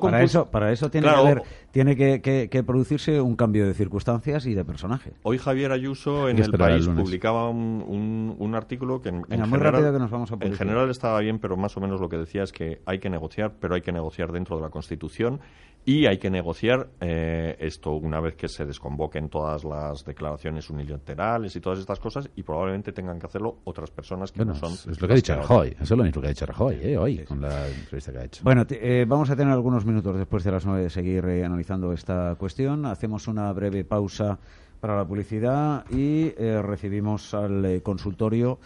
para, 0.00 0.22
eso, 0.22 0.50
para 0.50 0.72
eso 0.72 0.90
tiene, 0.90 1.08
que, 1.08 1.14
haber, 1.14 1.42
tiene 1.70 1.96
que, 1.96 2.62
producirse 2.64 3.20
un 3.20 3.36
cambio 3.36 3.66
de 3.66 3.74
circunstancias 3.74 4.46
y 4.46 4.54
de 4.54 4.64
personaje. 4.64 5.12
Hoy 5.22 5.38
Javier 5.38 5.72
Ayuso 5.72 6.28
en 6.28 6.38
El 6.38 6.50
País 6.52 6.88
publicaba 6.88 7.48
un, 7.50 8.52
artículo 8.54 9.02
que, 9.02 9.10
en, 9.10 9.24
en 9.28 10.54
general 10.54 10.90
estaba 10.90 11.20
bien, 11.20 11.38
pero 11.38 11.56
más 11.56 11.76
o 11.76 11.80
menos 11.80 12.00
lo 12.00 12.08
que 12.08 12.16
decía 12.16 12.42
es 12.42 12.52
que 12.52 12.80
hay 12.86 12.98
que 12.98 13.10
negociar, 13.10 13.54
pero 13.60 13.74
hay 13.74 13.82
que 13.82 13.92
negociar 13.92 14.32
dentro 14.32 14.56
de 14.56 14.62
la 14.62 14.70
Constitución 14.70 15.40
y 15.86 16.06
hay 16.06 16.18
que 16.18 16.30
negociar 16.30 16.88
eh, 17.00 17.56
esto 17.60 17.92
una 17.92 18.20
vez 18.20 18.34
que 18.34 18.48
se 18.48 18.66
desconvoquen 18.66 19.28
todas 19.28 19.62
las 19.62 20.04
declaraciones 20.04 20.68
unilaterales 20.68 21.54
y 21.54 21.60
todas 21.60 21.78
estas 21.78 22.00
cosas 22.00 22.28
y 22.34 22.42
probablemente 22.42 22.90
tengan 22.92 23.20
que 23.20 23.26
hacerlo 23.26 23.58
otras 23.62 23.92
personas 23.92 24.32
que 24.32 24.44
no 24.44 24.56
son... 24.56 24.72
Es 24.72 25.00
lo 25.00 25.06
que 25.06 25.12
ha 25.12 25.16
dicho 25.16 25.36
Rajoy, 25.36 25.68
eso 25.80 25.94
es 25.94 25.98
lo 25.98 26.02
mismo 26.02 26.20
que 26.20 26.26
ha 26.26 26.30
dicho 26.30 26.44
Rajoy 26.44 26.80
eh, 26.82 26.98
hoy 26.98 27.18
con 27.18 27.40
la 27.40 27.68
entrevista 27.68 28.10
que 28.10 28.18
ha 28.18 28.24
hecho. 28.24 28.42
Bueno, 28.42 28.66
eh, 28.68 29.04
vamos 29.06 29.30
a 29.30 29.36
tener 29.36 29.52
algunos 29.52 29.86
minutos 29.86 30.16
después 30.18 30.42
de 30.42 30.50
las 30.50 30.66
nueve 30.66 30.82
de 30.82 30.90
seguir 30.90 31.24
analizando 31.24 31.92
esta 31.92 32.34
cuestión. 32.34 32.84
Hacemos 32.84 33.28
una 33.28 33.52
breve 33.52 33.84
pausa 33.84 34.40
para 34.80 34.96
la 34.96 35.06
publicidad 35.06 35.84
y 35.88 36.30
recibimos 36.30 37.32
al 37.32 37.80
consultorio. 37.84 38.58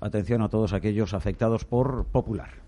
Atención 0.00 0.40
a 0.40 0.48
todos 0.48 0.72
aquellos 0.72 1.12
afectados 1.12 1.66
por 1.66 2.06
Popular. 2.06 2.63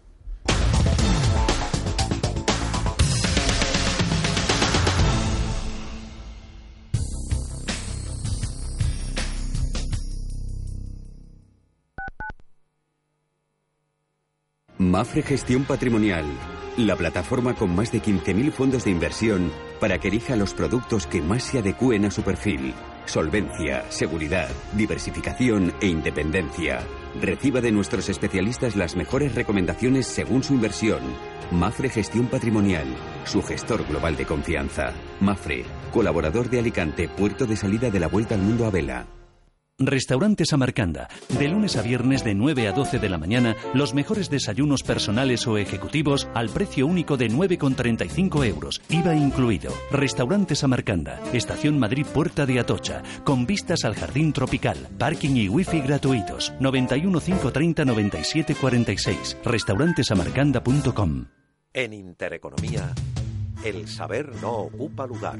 Mafre 14.78 15.22
Gestión 15.22 15.64
Patrimonial, 15.64 16.26
la 16.76 16.96
plataforma 16.96 17.54
con 17.54 17.74
más 17.74 17.90
de 17.92 18.02
15.000 18.02 18.52
fondos 18.52 18.84
de 18.84 18.90
inversión 18.90 19.50
para 19.80 19.98
que 19.98 20.08
elija 20.08 20.36
los 20.36 20.52
productos 20.52 21.06
que 21.06 21.22
más 21.22 21.44
se 21.44 21.60
adecúen 21.60 22.04
a 22.04 22.10
su 22.10 22.22
perfil. 22.22 22.74
Solvencia, 23.06 23.90
seguridad, 23.90 24.50
diversificación 24.74 25.72
e 25.80 25.86
independencia. 25.86 26.80
Reciba 27.22 27.62
de 27.62 27.72
nuestros 27.72 28.10
especialistas 28.10 28.76
las 28.76 28.96
mejores 28.96 29.34
recomendaciones 29.34 30.06
según 30.06 30.42
su 30.42 30.52
inversión. 30.52 31.00
Mafre 31.50 31.88
Gestión 31.88 32.26
Patrimonial, 32.26 32.86
su 33.24 33.42
gestor 33.42 33.86
global 33.88 34.14
de 34.16 34.26
confianza. 34.26 34.92
Mafre, 35.20 35.64
colaborador 35.90 36.50
de 36.50 36.58
Alicante, 36.58 37.08
puerto 37.08 37.46
de 37.46 37.56
salida 37.56 37.88
de 37.88 38.00
la 38.00 38.08
Vuelta 38.08 38.34
al 38.34 38.42
Mundo 38.42 38.66
a 38.66 38.70
Vela. 38.70 39.06
Restaurante 39.78 40.46
Samarcanda. 40.46 41.06
De 41.38 41.48
lunes 41.48 41.76
a 41.76 41.82
viernes 41.82 42.24
de 42.24 42.34
9 42.34 42.66
a 42.66 42.72
12 42.72 42.98
de 42.98 43.10
la 43.10 43.18
mañana, 43.18 43.54
los 43.74 43.92
mejores 43.92 44.30
desayunos 44.30 44.82
personales 44.82 45.46
o 45.46 45.58
ejecutivos 45.58 46.28
al 46.32 46.48
precio 46.48 46.86
único 46.86 47.18
de 47.18 47.28
9,35 47.28 48.46
euros, 48.46 48.80
IVA 48.88 49.14
incluido. 49.14 49.70
Restaurante 49.90 50.54
Samarcanda. 50.54 51.20
Estación 51.34 51.78
Madrid 51.78 52.06
Puerta 52.06 52.46
de 52.46 52.58
Atocha. 52.58 53.02
Con 53.22 53.44
vistas 53.44 53.84
al 53.84 53.94
jardín 53.94 54.32
tropical. 54.32 54.78
Parking 54.96 55.36
y 55.36 55.50
wifi 55.50 55.82
gratuitos. 55.82 56.54
91 56.58 57.20
530 57.20 57.84
97 57.84 58.54
46. 58.54 59.36
Restaurantesamarcanda.com. 59.44 61.26
En 61.74 61.92
Intereconomía, 61.92 62.94
el 63.62 63.86
saber 63.88 64.34
no 64.40 64.52
ocupa 64.52 65.06
lugar. 65.06 65.38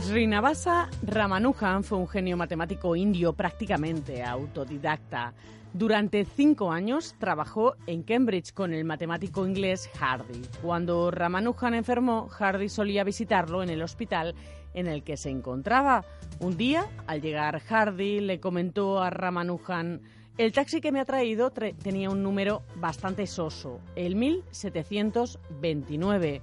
Srinivasa 0.00 0.90
Ramanujan 1.02 1.82
fue 1.82 1.96
un 1.96 2.06
genio 2.06 2.36
matemático 2.36 2.94
indio 2.94 3.32
prácticamente 3.32 4.22
autodidacta. 4.22 5.32
Durante 5.72 6.26
cinco 6.26 6.70
años 6.70 7.14
trabajó 7.18 7.76
en 7.86 8.02
Cambridge 8.02 8.52
con 8.52 8.74
el 8.74 8.84
matemático 8.84 9.46
inglés 9.46 9.88
Hardy. 9.98 10.42
Cuando 10.60 11.10
Ramanujan 11.10 11.72
enfermó, 11.72 12.28
Hardy 12.28 12.68
solía 12.68 13.04
visitarlo 13.04 13.62
en 13.62 13.70
el 13.70 13.80
hospital 13.82 14.34
en 14.74 14.86
el 14.86 15.02
que 15.02 15.16
se 15.16 15.30
encontraba. 15.30 16.04
Un 16.40 16.58
día, 16.58 16.84
al 17.06 17.22
llegar 17.22 17.58
Hardy, 17.60 18.20
le 18.20 18.38
comentó 18.38 19.02
a 19.02 19.08
Ramanujan, 19.08 20.02
el 20.36 20.52
taxi 20.52 20.82
que 20.82 20.92
me 20.92 21.00
ha 21.00 21.06
traído 21.06 21.50
tenía 21.50 22.10
un 22.10 22.22
número 22.22 22.62
bastante 22.76 23.26
soso, 23.26 23.80
el 23.94 24.14
1729. 24.16 26.42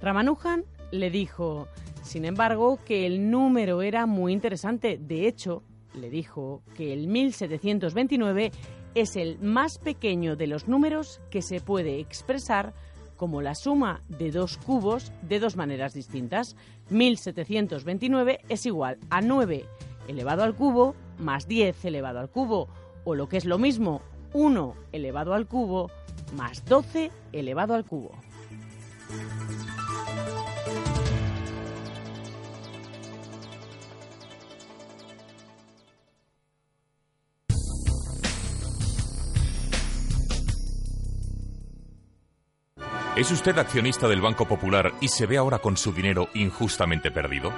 Ramanujan 0.00 0.64
le 0.90 1.10
dijo, 1.10 1.68
sin 2.02 2.24
embargo, 2.24 2.78
que 2.84 3.06
el 3.06 3.30
número 3.30 3.82
era 3.82 4.06
muy 4.06 4.32
interesante. 4.32 4.98
De 4.98 5.26
hecho, 5.26 5.62
le 5.94 6.10
dijo 6.10 6.62
que 6.74 6.92
el 6.92 7.08
1729 7.08 8.52
es 8.94 9.16
el 9.16 9.38
más 9.40 9.78
pequeño 9.78 10.36
de 10.36 10.46
los 10.46 10.68
números 10.68 11.20
que 11.30 11.42
se 11.42 11.60
puede 11.60 12.00
expresar 12.00 12.74
como 13.16 13.42
la 13.42 13.54
suma 13.54 14.02
de 14.08 14.30
dos 14.30 14.58
cubos 14.58 15.12
de 15.22 15.40
dos 15.40 15.56
maneras 15.56 15.94
distintas. 15.94 16.56
1729 16.90 18.40
es 18.48 18.66
igual 18.66 18.98
a 19.10 19.20
9 19.20 19.64
elevado 20.08 20.44
al 20.44 20.54
cubo 20.54 20.94
más 21.18 21.48
10 21.48 21.84
elevado 21.86 22.20
al 22.20 22.30
cubo, 22.30 22.68
o 23.04 23.14
lo 23.14 23.28
que 23.28 23.38
es 23.38 23.44
lo 23.44 23.58
mismo, 23.58 24.02
1 24.32 24.74
elevado 24.92 25.34
al 25.34 25.46
cubo 25.46 25.90
más 26.34 26.64
12 26.64 27.10
elevado 27.32 27.74
al 27.74 27.84
cubo. 27.84 28.12
¿Es 43.16 43.30
usted 43.30 43.56
accionista 43.56 44.06
del 44.08 44.20
Banco 44.20 44.46
Popular 44.46 44.92
y 45.00 45.08
se 45.08 45.24
ve 45.24 45.38
ahora 45.38 45.58
con 45.58 45.78
su 45.78 45.90
dinero 45.90 46.28
injustamente 46.34 47.10
perdido? 47.10 47.50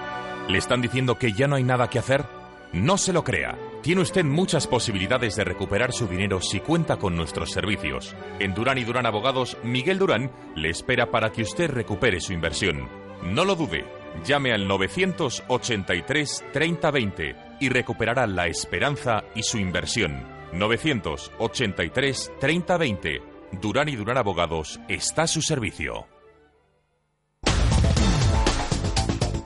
¿Le 0.46 0.56
están 0.56 0.80
diciendo 0.80 1.18
que 1.18 1.32
ya 1.32 1.48
no 1.48 1.56
hay 1.56 1.64
nada 1.64 1.90
que 1.90 1.98
hacer? 1.98 2.24
No 2.72 2.96
se 2.96 3.12
lo 3.12 3.24
crea. 3.24 3.58
Tiene 3.82 4.02
usted 4.02 4.24
muchas 4.24 4.68
posibilidades 4.68 5.34
de 5.34 5.42
recuperar 5.42 5.92
su 5.92 6.06
dinero 6.06 6.40
si 6.40 6.60
cuenta 6.60 6.96
con 6.98 7.16
nuestros 7.16 7.50
servicios. 7.50 8.14
En 8.38 8.54
Durán 8.54 8.78
y 8.78 8.84
Durán 8.84 9.04
Abogados, 9.04 9.56
Miguel 9.64 9.98
Durán 9.98 10.30
le 10.54 10.70
espera 10.70 11.10
para 11.10 11.32
que 11.32 11.42
usted 11.42 11.68
recupere 11.68 12.20
su 12.20 12.32
inversión. 12.32 12.88
No 13.24 13.44
lo 13.44 13.56
dude. 13.56 13.84
Llame 14.24 14.52
al 14.52 14.68
983 14.68 16.44
3020 16.52 17.36
y 17.58 17.68
recuperará 17.68 18.28
la 18.28 18.46
esperanza 18.46 19.24
y 19.34 19.42
su 19.42 19.58
inversión. 19.58 20.22
983 20.52 22.32
3020 22.38 23.37
Durán 23.52 23.88
y 23.88 23.96
Durán 23.96 24.18
Abogados 24.18 24.78
está 24.88 25.22
a 25.22 25.26
su 25.26 25.40
servicio. 25.40 26.06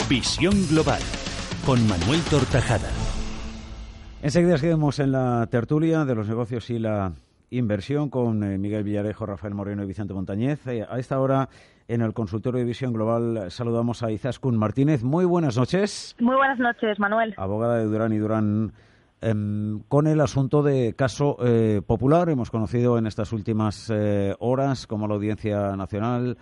Visión 0.08 0.54
Global 0.68 1.00
con 1.64 1.86
Manuel 1.88 2.20
Tortajada. 2.28 2.90
Enseguida 4.20 4.58
seguimos 4.58 4.98
en 4.98 5.12
la 5.12 5.46
tertulia 5.50 6.04
de 6.04 6.14
los 6.14 6.28
negocios 6.28 6.68
y 6.70 6.78
la 6.78 7.12
inversión 7.50 8.10
con 8.10 8.42
eh, 8.42 8.58
Miguel 8.58 8.84
Villarejo, 8.84 9.24
Rafael 9.24 9.54
Moreno 9.54 9.84
y 9.84 9.86
Vicente 9.86 10.14
Montañez. 10.14 10.66
Eh, 10.66 10.84
a 10.88 10.98
esta 10.98 11.20
hora 11.20 11.48
en 11.88 12.02
el 12.02 12.12
consultorio 12.12 12.58
de 12.58 12.66
Visión 12.66 12.92
Global 12.92 13.50
saludamos 13.50 14.02
a 14.02 14.10
Izaskun 14.10 14.56
Martínez. 14.56 15.02
Muy 15.02 15.24
buenas 15.24 15.56
noches. 15.56 16.16
Muy 16.20 16.36
buenas 16.36 16.58
noches, 16.58 16.98
Manuel. 16.98 17.34
Abogada 17.36 17.78
de 17.78 17.84
Durán 17.84 18.12
y 18.12 18.18
Durán 18.18 18.72
con 19.88 20.06
el 20.08 20.20
asunto 20.20 20.62
de 20.62 20.94
caso 20.94 21.36
eh, 21.40 21.80
popular. 21.86 22.28
Hemos 22.28 22.50
conocido 22.50 22.98
en 22.98 23.06
estas 23.06 23.32
últimas 23.32 23.88
eh, 23.88 24.34
horas 24.40 24.86
cómo 24.86 25.06
la 25.06 25.14
Audiencia 25.14 25.76
Nacional 25.76 26.36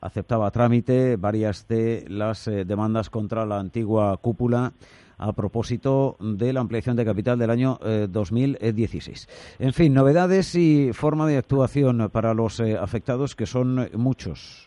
aceptaba 0.00 0.50
trámite 0.50 1.16
varias 1.16 1.66
de 1.66 2.04
las 2.08 2.46
eh, 2.46 2.66
demandas 2.66 3.08
contra 3.08 3.46
la 3.46 3.58
antigua 3.58 4.18
cúpula 4.18 4.74
a 5.16 5.32
propósito 5.32 6.18
de 6.20 6.52
la 6.52 6.60
ampliación 6.60 6.94
de 6.94 7.06
capital 7.06 7.38
del 7.38 7.48
año 7.48 7.80
2016. 8.10 9.28
En 9.58 9.72
fin, 9.72 9.94
novedades 9.94 10.54
y 10.54 10.90
forma 10.92 11.26
de 11.26 11.38
actuación 11.38 12.10
para 12.12 12.34
los 12.34 12.60
afectados 12.60 13.34
que 13.34 13.46
son 13.46 13.88
muchos. 13.94 14.65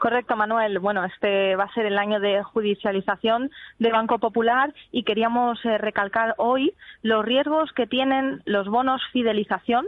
Correcto, 0.00 0.34
Manuel. 0.34 0.78
Bueno, 0.78 1.04
este 1.04 1.56
va 1.56 1.64
a 1.64 1.74
ser 1.74 1.84
el 1.84 1.98
año 1.98 2.20
de 2.20 2.42
judicialización 2.42 3.50
de 3.78 3.92
Banco 3.92 4.18
Popular 4.18 4.72
y 4.90 5.02
queríamos 5.02 5.62
eh, 5.66 5.76
recalcar 5.76 6.34
hoy 6.38 6.72
los 7.02 7.22
riesgos 7.22 7.70
que 7.74 7.86
tienen 7.86 8.40
los 8.46 8.66
bonos 8.68 9.02
fidelización 9.12 9.86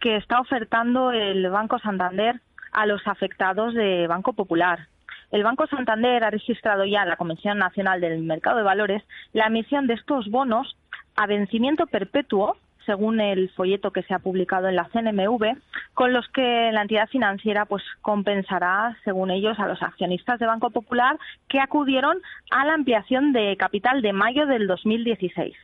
que 0.00 0.16
está 0.16 0.40
ofertando 0.40 1.12
el 1.12 1.48
Banco 1.48 1.78
Santander 1.78 2.40
a 2.72 2.86
los 2.86 3.06
afectados 3.06 3.72
de 3.74 4.08
Banco 4.08 4.32
Popular. 4.32 4.88
El 5.30 5.44
Banco 5.44 5.68
Santander 5.68 6.24
ha 6.24 6.30
registrado 6.30 6.84
ya 6.84 7.04
en 7.04 7.10
la 7.10 7.16
Comisión 7.16 7.58
Nacional 7.58 8.00
del 8.00 8.24
Mercado 8.24 8.56
de 8.56 8.64
Valores 8.64 9.04
la 9.32 9.46
emisión 9.46 9.86
de 9.86 9.94
estos 9.94 10.28
bonos 10.28 10.76
a 11.14 11.28
vencimiento 11.28 11.86
perpetuo 11.86 12.56
según 12.86 13.20
el 13.20 13.50
folleto 13.50 13.90
que 13.90 14.02
se 14.04 14.14
ha 14.14 14.20
publicado 14.20 14.68
en 14.68 14.76
la 14.76 14.88
CNMV, 14.88 15.56
con 15.94 16.12
los 16.12 16.26
que 16.28 16.70
la 16.72 16.82
entidad 16.82 17.08
financiera 17.08 17.66
pues 17.66 17.82
compensará, 18.00 18.96
según 19.04 19.30
ellos, 19.30 19.58
a 19.58 19.66
los 19.66 19.82
accionistas 19.82 20.38
de 20.38 20.46
Banco 20.46 20.70
Popular 20.70 21.18
que 21.48 21.60
acudieron 21.60 22.18
a 22.50 22.64
la 22.64 22.74
ampliación 22.74 23.32
de 23.32 23.56
capital 23.56 24.00
de 24.00 24.12
mayo 24.12 24.46
del 24.46 24.66
2016. 24.66 25.54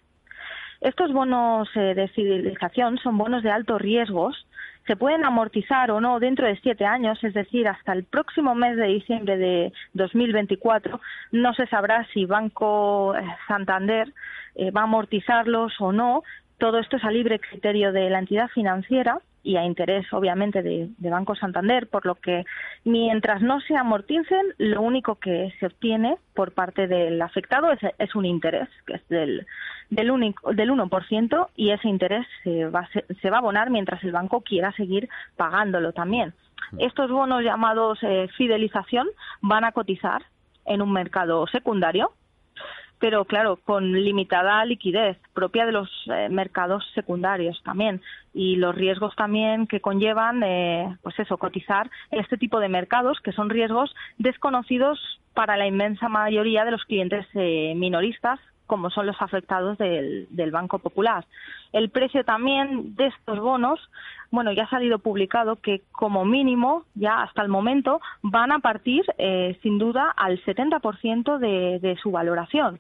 Estos 0.81 1.13
bonos 1.13 1.69
eh, 1.77 1.95
de 1.95 2.09
fidelización 2.09 2.99
son 2.99 3.17
bonos 3.17 3.43
de 3.45 3.53
altos 3.53 3.81
riesgos 3.81 4.47
se 4.87 4.97
pueden 4.97 5.25
amortizar 5.25 5.91
o 5.91 6.01
no 6.01 6.19
dentro 6.19 6.47
de 6.47 6.59
siete 6.61 6.85
años, 6.85 7.23
es 7.23 7.35
decir, 7.35 7.69
hasta 7.69 7.93
el 7.93 8.05
próximo 8.05 8.55
mes 8.55 8.77
de 8.77 8.87
diciembre 8.87 9.37
de 9.37 9.73
2024. 9.95 11.01
No 11.31 11.55
se 11.55 11.67
sabrá 11.67 12.07
si 12.13 12.25
Banco 12.27 13.15
eh, 13.15 13.23
Santander 13.47 14.13
eh, 14.57 14.71
va 14.73 14.83
a 14.83 14.85
amortizarlos 14.85 15.73
o 15.81 15.93
no, 15.93 16.25
todo 16.63 16.79
esto 16.79 16.97
es 16.97 17.03
a 17.03 17.11
libre 17.11 17.41
criterio 17.41 17.91
de 17.91 18.09
la 18.09 18.21
entidad 18.21 18.47
financiera 18.47 19.19
y 19.43 19.57
a 19.57 19.65
interés, 19.65 20.07
obviamente, 20.13 20.63
de, 20.63 20.89
Banco 20.97 21.35
Santander, 21.35 21.89
por 21.89 22.07
lo 22.07 22.15
que 22.15 22.45
mientras 22.85 23.43
no 23.43 23.61
se 23.63 23.77
amorticen, 23.77 24.55
lo 24.59 24.81
único 24.81 25.17
que 25.17 25.53
se 25.59 25.67
obtiene 25.67 26.19
por 26.35 26.53
parte 26.53 26.87
del 26.87 27.21
afectado 27.21 27.73
es, 27.73 28.15
un 28.15 28.27
interés, 28.27 28.69
que 28.87 28.95
es 28.95 29.09
del, 29.09 29.45
del, 29.91 30.13
único, 30.13 30.53
del 30.53 30.71
1%, 30.71 31.49
y 31.57 31.71
ese 31.71 31.89
interés 31.89 32.29
se 32.45 32.67
va, 32.67 32.89
se 33.21 33.31
va 33.31 33.39
a 33.39 33.41
abonar 33.41 33.71
mientras 33.71 34.05
el 34.05 34.13
banco 34.13 34.43
quiera 34.43 34.71
seguir 34.71 35.09
pagándolo 35.37 35.93
también. 35.93 36.33
Estos 36.79 37.11
bonos 37.11 37.43
llamados 37.43 37.99
eh, 38.03 38.29
fidelización 38.37 39.09
van 39.41 39.65
a 39.65 39.73
cotizar 39.73 40.23
en 40.65 40.81
un 40.81 40.93
mercado 40.93 41.45
secundario 41.49 42.13
pero 43.03 43.25
claro, 43.25 43.59
con 43.65 43.91
limitada 43.91 44.65
liquidez 44.65 45.19
propia 45.35 45.67
de 45.67 45.73
los 45.73 45.91
eh, 46.07 46.29
mercados 46.29 46.85
secundarios 46.95 47.61
también 47.65 48.01
y 48.33 48.55
los 48.55 48.77
riesgos 48.77 49.17
también 49.17 49.67
que 49.67 49.81
conllevan, 49.81 50.41
eh, 50.45 50.97
pues 51.03 51.19
eso, 51.19 51.37
cotizar 51.37 51.91
en 52.13 52.21
este 52.21 52.37
tipo 52.37 52.61
de 52.61 52.69
mercados 52.69 53.19
que 53.19 53.33
son 53.33 53.51
riesgos 53.51 53.93
desconocidos 54.19 55.01
para 55.35 55.57
la 55.57 55.67
inmensa 55.67 56.09
mayoría 56.09 56.65
de 56.65 56.71
los 56.71 56.85
clientes 56.85 57.27
eh, 57.35 57.75
minoristas 57.75 58.39
como 58.67 58.89
son 58.89 59.07
los 59.07 59.21
afectados 59.21 59.77
del, 59.79 60.51
Banco 60.53 60.79
Popular. 60.79 61.27
El 61.73 61.91
precio 61.91 62.25
también 62.25 62.95
de 62.95 63.09
estos 63.09 63.41
bonos, 63.41 63.81
bueno, 64.31 64.53
ya 64.53 64.63
ha 64.63 64.71
salido 64.71 65.01
publicado 65.01 65.57
que 65.57 65.83
como 65.91 66.25
mínimo, 66.25 66.85
ya 66.95 67.21
hasta 67.21 67.43
el 67.43 67.49
momento, 67.49 68.01
van 68.23 68.53
a 68.53 68.61
partir 68.61 69.05
eh, 69.19 69.59
sin 69.63 69.77
duda 69.77 70.15
al 70.17 70.43
70% 70.45 71.39
de, 71.39 71.81
de 71.81 71.97
su 71.97 72.13
valoración. 72.13 72.79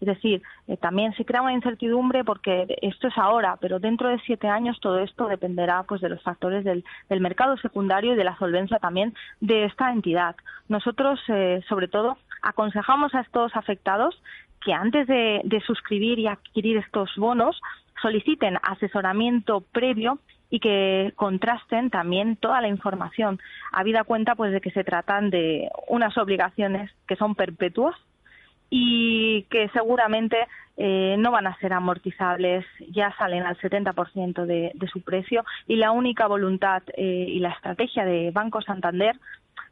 Es 0.00 0.06
decir, 0.06 0.42
eh, 0.68 0.76
también 0.76 1.12
se 1.14 1.24
crea 1.24 1.42
una 1.42 1.52
incertidumbre 1.52 2.24
porque 2.24 2.66
esto 2.82 3.08
es 3.08 3.18
ahora, 3.18 3.56
pero 3.60 3.80
dentro 3.80 4.08
de 4.08 4.20
siete 4.20 4.48
años 4.48 4.78
todo 4.80 5.00
esto 5.00 5.26
dependerá 5.26 5.82
pues 5.82 6.00
de 6.00 6.08
los 6.08 6.22
factores 6.22 6.64
del, 6.64 6.84
mercado 7.08 7.56
secundario 7.56 8.12
y 8.12 8.16
de 8.16 8.24
la 8.24 8.38
solvencia 8.38 8.78
también 8.78 9.14
de 9.40 9.64
esta 9.64 9.90
entidad. 9.90 10.36
Nosotros, 10.68 11.20
eh, 11.28 11.62
sobre 11.68 11.88
todo, 11.88 12.16
aconsejamos 12.42 13.14
a 13.14 13.20
estos 13.20 13.54
afectados 13.56 14.20
que 14.64 14.72
antes 14.72 15.06
de, 15.06 15.62
suscribir 15.66 16.18
y 16.18 16.26
adquirir 16.26 16.76
estos 16.76 17.10
bonos 17.16 17.60
soliciten 18.00 18.58
asesoramiento 18.62 19.60
previo 19.72 20.18
y 20.50 20.60
que 20.60 21.12
contrasten 21.16 21.90
también 21.90 22.36
toda 22.36 22.60
la 22.60 22.68
información, 22.68 23.38
habida 23.72 24.04
cuenta 24.04 24.34
pues 24.34 24.52
de 24.52 24.60
que 24.60 24.70
se 24.70 24.84
tratan 24.84 25.30
de 25.30 25.68
unas 25.88 26.16
obligaciones 26.16 26.90
que 27.06 27.16
son 27.16 27.34
perpetuas 27.34 27.96
y 28.70 29.42
que 29.50 29.68
seguramente 29.70 30.36
eh, 30.76 31.16
no 31.18 31.32
van 31.32 31.46
a 31.46 31.56
ser 31.58 31.72
amortizables, 31.72 32.64
ya 32.90 33.12
salen 33.18 33.44
al 33.44 33.58
70% 33.58 34.46
de, 34.46 34.70
de 34.74 34.86
su 34.88 35.00
precio 35.00 35.44
y 35.66 35.76
la 35.76 35.90
única 35.90 36.28
voluntad 36.28 36.82
eh, 36.96 37.26
y 37.28 37.40
la 37.40 37.50
estrategia 37.50 38.04
de 38.04 38.30
Banco 38.30 38.62
Santander 38.62 39.16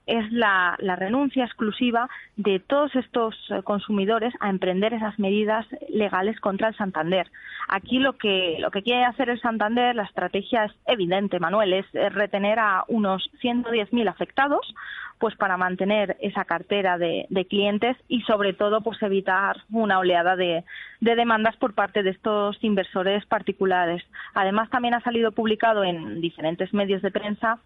es 0.07 0.31
la, 0.33 0.77
renuncia 0.79 1.45
exclusiva 1.45 2.09
de 2.37 2.61
todos 2.61 2.95
estos 2.95 3.35
eh, 3.51 3.63
consumidores 3.63 4.33
a 4.41 4.51
emprender 4.51 4.95
esas 4.95 5.19
medidas 5.19 5.67
legales 5.89 6.39
contra 6.41 6.69
el 6.69 6.77
Santander. 6.77 7.31
Aquí 7.69 7.99
lo 7.99 8.17
que, 8.17 8.57
lo 8.61 8.71
que 8.71 8.83
quiere 8.83 9.05
hacer 9.05 9.29
el 9.29 9.41
Santander, 9.41 9.95
la 9.97 10.05
estrategia 10.05 10.65
es 10.65 10.73
evidente, 10.87 11.41
Manuel, 11.41 11.73
es 11.73 11.87
retener 12.15 12.59
a 12.61 12.85
unos 12.89 13.29
110.000 13.43 14.09
afectados 14.09 14.75
pues 15.19 15.35
para 15.37 15.57
mantener 15.57 16.17
esa 16.21 16.45
cartera 16.45 16.99
de, 16.99 17.27
clientes 17.49 17.97
y 18.09 18.21
sobre 18.23 18.53
todo 18.53 18.83
pues 18.83 19.03
evitar 19.03 19.57
una 19.71 19.99
oleada 19.99 20.37
de 20.37 20.65
demandas 21.01 21.57
por 21.57 21.75
parte 21.75 22.03
de 22.03 22.11
estos 22.11 22.57
inversores 22.63 23.25
particulares. 23.27 24.03
Además 24.35 24.69
también 24.69 24.95
ha 24.95 25.01
salido 25.01 25.33
publicado 25.33 25.85
en 25.85 26.21
diferentes 26.21 26.73
medios 26.75 27.03
de 27.03 27.11
prensa 27.11 27.59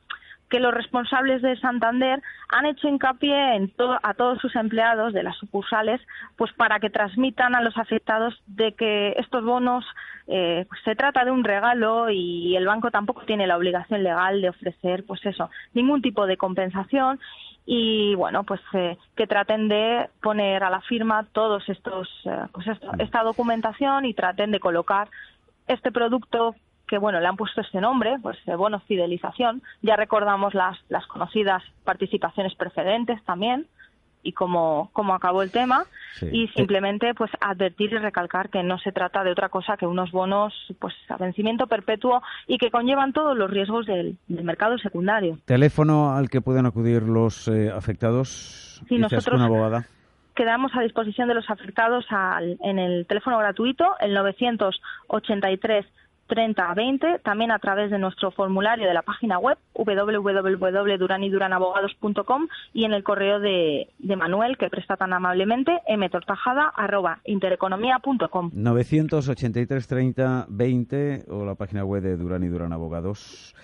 que 0.50 0.60
los 0.60 0.74
responsables 0.74 1.40
de 1.40 1.56
Santander 1.58 2.20
han 2.48 2.66
hecho 2.66 2.88
hincapié 2.88 3.54
en 3.54 3.72
a 4.02 4.14
todos 4.14 4.38
sus 4.40 4.54
empleados 4.56 5.14
de 5.14 5.22
las 5.22 5.36
sucursales, 5.38 6.00
pues 6.36 6.52
para 6.54 6.80
que 6.80 6.90
transmitan 6.90 7.54
a 7.54 7.62
los 7.62 7.78
afectados 7.78 8.34
de 8.46 8.72
que 8.72 9.14
estos 9.16 9.44
bonos 9.44 9.84
eh, 10.26 10.66
pues 10.68 10.80
se 10.84 10.96
trata 10.96 11.24
de 11.24 11.30
un 11.30 11.44
regalo 11.44 12.10
y 12.10 12.56
el 12.56 12.66
banco 12.66 12.90
tampoco 12.90 13.22
tiene 13.22 13.46
la 13.46 13.56
obligación 13.56 14.02
legal 14.02 14.42
de 14.42 14.50
ofrecer, 14.50 15.04
pues 15.06 15.24
eso, 15.24 15.50
ningún 15.72 16.02
tipo 16.02 16.26
de 16.26 16.36
compensación. 16.36 17.20
Y 17.64 18.14
bueno, 18.16 18.42
pues 18.42 18.60
eh, 18.72 18.96
que 19.16 19.26
traten 19.26 19.68
de 19.68 20.08
poner 20.20 20.64
a 20.64 20.70
la 20.70 20.80
firma 20.80 21.26
todos 21.32 21.68
estos, 21.68 22.08
eh, 22.24 22.46
pues 22.52 22.66
esta 22.98 23.22
documentación 23.22 24.04
y 24.04 24.14
traten 24.14 24.50
de 24.50 24.58
colocar 24.58 25.08
este 25.68 25.92
producto 25.92 26.56
que 26.90 26.98
bueno, 26.98 27.20
le 27.20 27.29
han 27.29 27.37
puesto 27.37 27.61
este 27.61 27.81
nombre, 27.81 28.18
pues 28.20 28.37
eh, 28.46 28.57
bono 28.57 28.81
fidelización. 28.81 29.62
Ya 29.81 29.94
recordamos 29.94 30.55
las, 30.55 30.76
las 30.88 31.07
conocidas 31.07 31.62
participaciones 31.85 32.53
precedentes 32.57 33.22
también 33.24 33.68
y 34.24 34.33
cómo, 34.33 34.90
cómo 34.92 35.14
acabó 35.14 35.42
el 35.42 35.53
tema 35.53 35.85
y 36.20 36.48
simplemente 36.48 37.14
pues 37.14 37.31
advertir 37.40 37.92
y 37.92 37.98
recalcar 37.98 38.50
que 38.50 38.64
no 38.64 38.76
se 38.79 38.90
trata 38.90 39.22
de 39.22 39.31
otra 39.31 39.48
cosa 39.50 39.76
que 39.76 39.87
unos 39.87 40.11
bonos 40.11 40.53
pues 40.81 40.92
a 41.09 41.16
vencimiento 41.16 41.68
perpetuo 41.68 42.22
y 42.48 42.59
que 42.59 42.72
conllevan 42.72 43.12
todos 43.12 43.37
los 43.37 43.48
riesgos 43.48 43.87
del, 43.87 44.18
mercado 44.26 44.76
secundario. 44.79 45.38
Teléfono 45.44 46.12
al 46.12 46.29
que 46.29 46.40
pueden 46.40 46.66
acudir 46.66 47.05
los 47.05 47.46
eh, 47.46 47.70
afectados. 47.70 48.83
Sí, 48.88 48.98
nosotros 48.98 49.40
abogada. 49.40 49.87
quedamos 50.35 50.72
a 50.74 50.81
disposición 50.83 51.29
de 51.29 51.35
los 51.35 51.48
afectados 51.48 52.05
al, 52.11 52.59
en 52.62 52.81
el 52.81 53.07
teléfono 53.07 53.38
gratuito 53.38 53.94
el 54.00 54.12
983 54.12 55.87
30 56.31 56.71
a 56.71 56.75
20, 56.75 57.19
también 57.19 57.51
a 57.51 57.59
través 57.59 57.90
de 57.90 57.99
nuestro 57.99 58.31
formulario 58.31 58.87
de 58.87 58.95
la 58.95 59.03
página 59.03 59.38
web 59.38 59.59
www.duraniduranabogados.com 59.75 62.47
y 62.73 62.85
en 62.85 62.95
el 62.95 63.03
correo 63.03 63.40
de, 63.40 63.88
Manuel, 64.16 64.57
que 64.57 64.71
presta 64.71 64.97
tan 64.97 65.12
amablemente, 65.12 65.73
mtortajada.intereconomía.com. 65.88 68.51
983 68.55 69.87
30 69.87 70.47
20 70.49 71.25
o 71.29 71.45
la 71.45 71.57
página 71.57 71.85
web 71.85 72.03
de 72.03 72.16
Duran 72.16 72.43
y 72.45 72.49
Duran 72.49 72.73
Abogados. 72.73 73.55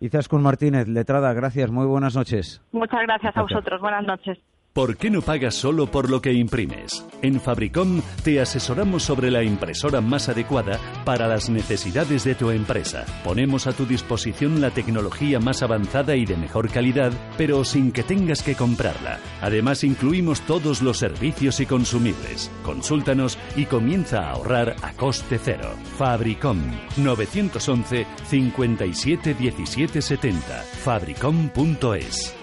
Izaskun 0.00 0.42
Martínez, 0.42 0.88
letrada, 0.88 1.32
gracias, 1.32 1.70
muy 1.70 1.86
buenas 1.86 2.16
noches. 2.16 2.60
Muchas 2.72 3.02
gracias. 3.02 3.36
a 3.36 3.42
vosotros, 3.42 3.80
buenas 3.80 4.04
noches. 4.04 4.36
¿Por 4.76 4.98
qué 4.98 5.08
no 5.08 5.22
pagas 5.22 5.54
solo 5.54 5.90
por 5.90 6.10
lo 6.10 6.20
que 6.20 6.34
imprimes? 6.34 7.02
En 7.22 7.40
Fabricom 7.40 8.02
te 8.22 8.42
asesoramos 8.42 9.04
sobre 9.04 9.30
la 9.30 9.42
impresora 9.42 10.02
más 10.02 10.28
adecuada 10.28 10.78
para 11.06 11.26
las 11.26 11.48
necesidades 11.48 12.24
de 12.24 12.34
tu 12.34 12.50
empresa. 12.50 13.06
Ponemos 13.24 13.66
a 13.66 13.72
tu 13.72 13.86
disposición 13.86 14.60
la 14.60 14.68
tecnología 14.68 15.40
más 15.40 15.62
avanzada 15.62 16.14
y 16.14 16.26
de 16.26 16.36
mejor 16.36 16.68
calidad, 16.68 17.10
pero 17.38 17.64
sin 17.64 17.90
que 17.90 18.02
tengas 18.02 18.42
que 18.42 18.54
comprarla. 18.54 19.18
Además, 19.40 19.82
incluimos 19.82 20.42
todos 20.42 20.82
los 20.82 20.98
servicios 20.98 21.58
y 21.60 21.64
consumibles. 21.64 22.50
Consúltanos 22.62 23.38
y 23.56 23.64
comienza 23.64 24.26
a 24.26 24.32
ahorrar 24.32 24.76
a 24.82 24.92
coste 24.92 25.40
cero. 25.42 25.70
Fabricom 25.96 26.58
911 26.98 28.06
57 28.28 29.32
17 29.32 30.02
70. 30.02 30.62
Fabricom.es 30.84 32.35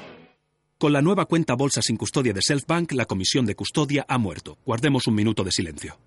con 0.84 0.92
la 0.92 1.02
nueva 1.02 1.28
cuenta 1.28 1.56
bolsa 1.56 1.82
sin 1.82 1.96
custodia 1.96 2.34
de 2.34 2.42
Selfbank, 2.42 2.92
la 2.92 3.06
comisión 3.06 3.46
de 3.46 3.56
custodia 3.56 4.06
ha 4.06 4.18
muerto. 4.18 4.58
Guardemos 4.66 5.08
un 5.08 5.16
minuto 5.16 5.42
de 5.46 5.52
silencio. 5.54 5.98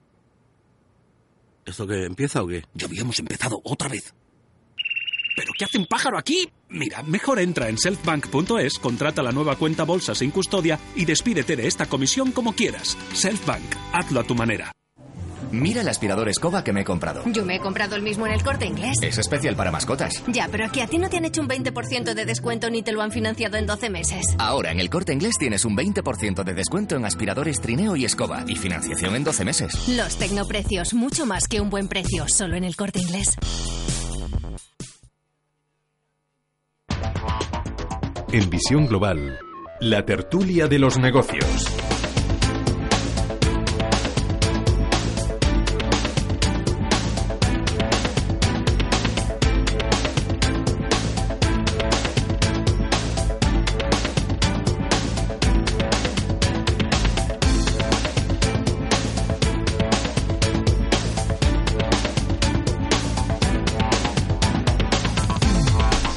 ¿Esto 1.64 1.86
que 1.86 2.04
empieza 2.04 2.42
o 2.42 2.46
qué? 2.46 2.62
Ya 2.74 2.84
habíamos 2.84 3.18
empezado 3.18 3.58
otra 3.64 3.88
vez. 3.88 4.14
¿Pero 5.34 5.52
qué 5.58 5.64
hace 5.64 5.78
un 5.78 5.86
pájaro 5.86 6.18
aquí? 6.18 6.50
Mira, 6.68 7.02
mejor 7.04 7.38
entra 7.38 7.70
en 7.70 7.78
selfbank.es, 7.78 8.78
contrata 8.78 9.22
la 9.22 9.32
nueva 9.32 9.56
cuenta 9.56 9.84
bolsa 9.84 10.14
sin 10.14 10.30
custodia 10.30 10.78
y 10.94 11.06
despídete 11.06 11.56
de 11.56 11.66
esta 11.66 11.86
comisión 11.86 12.30
como 12.30 12.52
quieras. 12.52 12.98
Selfbank, 13.14 13.76
hazlo 13.94 14.20
a 14.20 14.24
tu 14.24 14.34
manera. 14.34 14.72
Mira 15.52 15.80
el 15.80 15.88
aspirador 15.88 16.28
escoba 16.28 16.64
que 16.64 16.72
me 16.72 16.80
he 16.80 16.84
comprado. 16.84 17.22
Yo 17.26 17.44
me 17.44 17.56
he 17.56 17.60
comprado 17.60 17.96
el 17.96 18.02
mismo 18.02 18.26
en 18.26 18.32
el 18.32 18.42
corte 18.42 18.66
inglés. 18.66 18.96
Es 19.02 19.18
especial 19.18 19.56
para 19.56 19.70
mascotas. 19.70 20.22
Ya, 20.26 20.48
pero 20.50 20.64
aquí 20.66 20.80
a 20.80 20.86
ti 20.86 20.98
no 20.98 21.08
te 21.08 21.18
han 21.18 21.24
hecho 21.24 21.40
un 21.40 21.48
20% 21.48 22.14
de 22.14 22.24
descuento 22.24 22.70
ni 22.70 22.82
te 22.82 22.92
lo 22.92 23.02
han 23.02 23.12
financiado 23.12 23.56
en 23.56 23.66
12 23.66 23.90
meses. 23.90 24.24
Ahora 24.38 24.72
en 24.72 24.80
el 24.80 24.90
corte 24.90 25.12
inglés 25.12 25.36
tienes 25.38 25.64
un 25.64 25.76
20% 25.76 26.44
de 26.44 26.54
descuento 26.54 26.96
en 26.96 27.04
aspiradores 27.04 27.60
trineo 27.60 27.96
y 27.96 28.04
escoba 28.04 28.44
y 28.46 28.56
financiación 28.56 29.14
en 29.14 29.24
12 29.24 29.44
meses. 29.44 29.88
Los 29.88 30.16
tecnoprecios, 30.16 30.94
mucho 30.94 31.26
más 31.26 31.46
que 31.48 31.60
un 31.60 31.70
buen 31.70 31.88
precio, 31.88 32.26
solo 32.28 32.56
en 32.56 32.64
el 32.64 32.76
corte 32.76 33.00
inglés. 33.00 33.36
En 38.32 38.50
visión 38.50 38.86
global, 38.86 39.38
la 39.80 40.04
tertulia 40.04 40.66
de 40.66 40.78
los 40.78 40.98
negocios. 40.98 41.85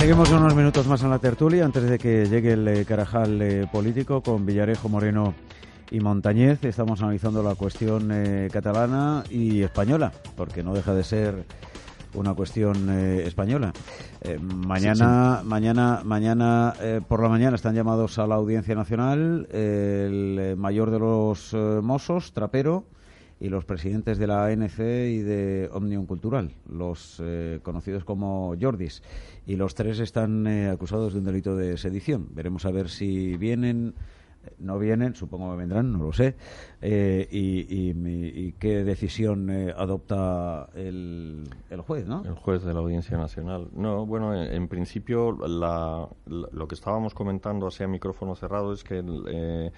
Seguimos 0.10 0.32
unos 0.32 0.56
minutos 0.56 0.88
más 0.88 1.04
en 1.04 1.12
la 1.12 1.20
tertulia 1.20 1.64
antes 1.64 1.84
de 1.84 2.00
que 2.00 2.26
llegue 2.26 2.54
el 2.54 2.68
eh, 2.68 2.84
carajal 2.84 3.40
eh, 3.44 3.68
político 3.72 4.24
con 4.24 4.44
Villarejo, 4.44 4.90
Moreno 4.90 5.36
y 5.92 6.00
Montañez. 6.00 6.64
Estamos 6.66 7.04
analizando 7.04 7.44
la 7.44 7.54
cuestión 7.54 8.10
eh, 8.12 8.48
catalana 8.52 9.24
y 9.30 9.62
española, 9.62 10.12
porque 10.36 10.64
no 10.64 10.74
deja 10.74 10.96
de 10.96 11.04
ser 11.04 11.46
una 12.16 12.34
cuestión 12.34 12.90
española. 12.90 13.72
mañana, 14.42 15.42
mañana, 15.46 16.02
mañana 16.04 16.74
por 17.08 17.22
la 17.22 17.30
mañana 17.30 17.56
están 17.56 17.76
llamados 17.76 18.18
a 18.18 18.26
la 18.26 18.34
Audiencia 18.34 18.74
Nacional 18.74 19.48
el 19.52 20.56
mayor 20.58 20.90
de 20.90 20.98
los 20.98 21.54
Mossos, 21.84 22.34
Trapero 22.34 22.86
y 23.40 23.50
los 23.50 23.66
presidentes 23.66 24.18
de 24.18 24.28
la 24.28 24.46
ANC 24.46 24.80
y 24.80 25.20
de 25.20 25.70
Omnium 25.72 26.06
Cultural, 26.06 26.52
los 26.70 27.22
eh, 27.24 27.60
conocidos 27.64 28.04
como 28.04 28.56
Jordis. 28.60 29.02
Y 29.46 29.56
los 29.56 29.76
tres 29.76 30.00
están 30.00 30.46
eh, 30.48 30.70
acusados 30.70 31.14
de 31.14 31.20
un 31.20 31.26
delito 31.26 31.56
de 31.56 31.78
sedición. 31.78 32.28
Veremos 32.32 32.66
a 32.66 32.72
ver 32.72 32.90
si 32.90 33.38
vienen 33.38 33.94
no 34.60 34.80
vienen, 34.80 35.16
supongo 35.16 35.52
que 35.52 35.58
vendrán, 35.58 35.92
no 35.92 36.00
lo 36.00 36.14
sé. 36.14 36.36
Eh, 36.82 37.28
y, 37.32 38.52
qué 38.54 38.84
decisión 38.84 39.50
eh, 39.50 39.74
adopta 39.76 40.70
el, 40.76 41.44
el, 41.70 41.82
juez, 41.82 42.08
¿no? 42.08 42.24
El 42.26 42.36
juez 42.36 42.64
de 42.64 42.74
la 42.74 42.80
Audiencia 42.80 43.18
Nacional. 43.18 43.68
No, 43.74 44.06
bueno, 44.06 44.36
en, 44.36 44.68
principio 44.68 45.32
lo 45.32 46.68
que 46.68 46.76
estábamos 46.76 47.14
comentando 47.14 47.68
así 47.68 47.84
a 47.84 47.88
micrófono 47.88 48.36
cerrado 48.36 48.74
es 48.74 48.84
que 48.84 49.72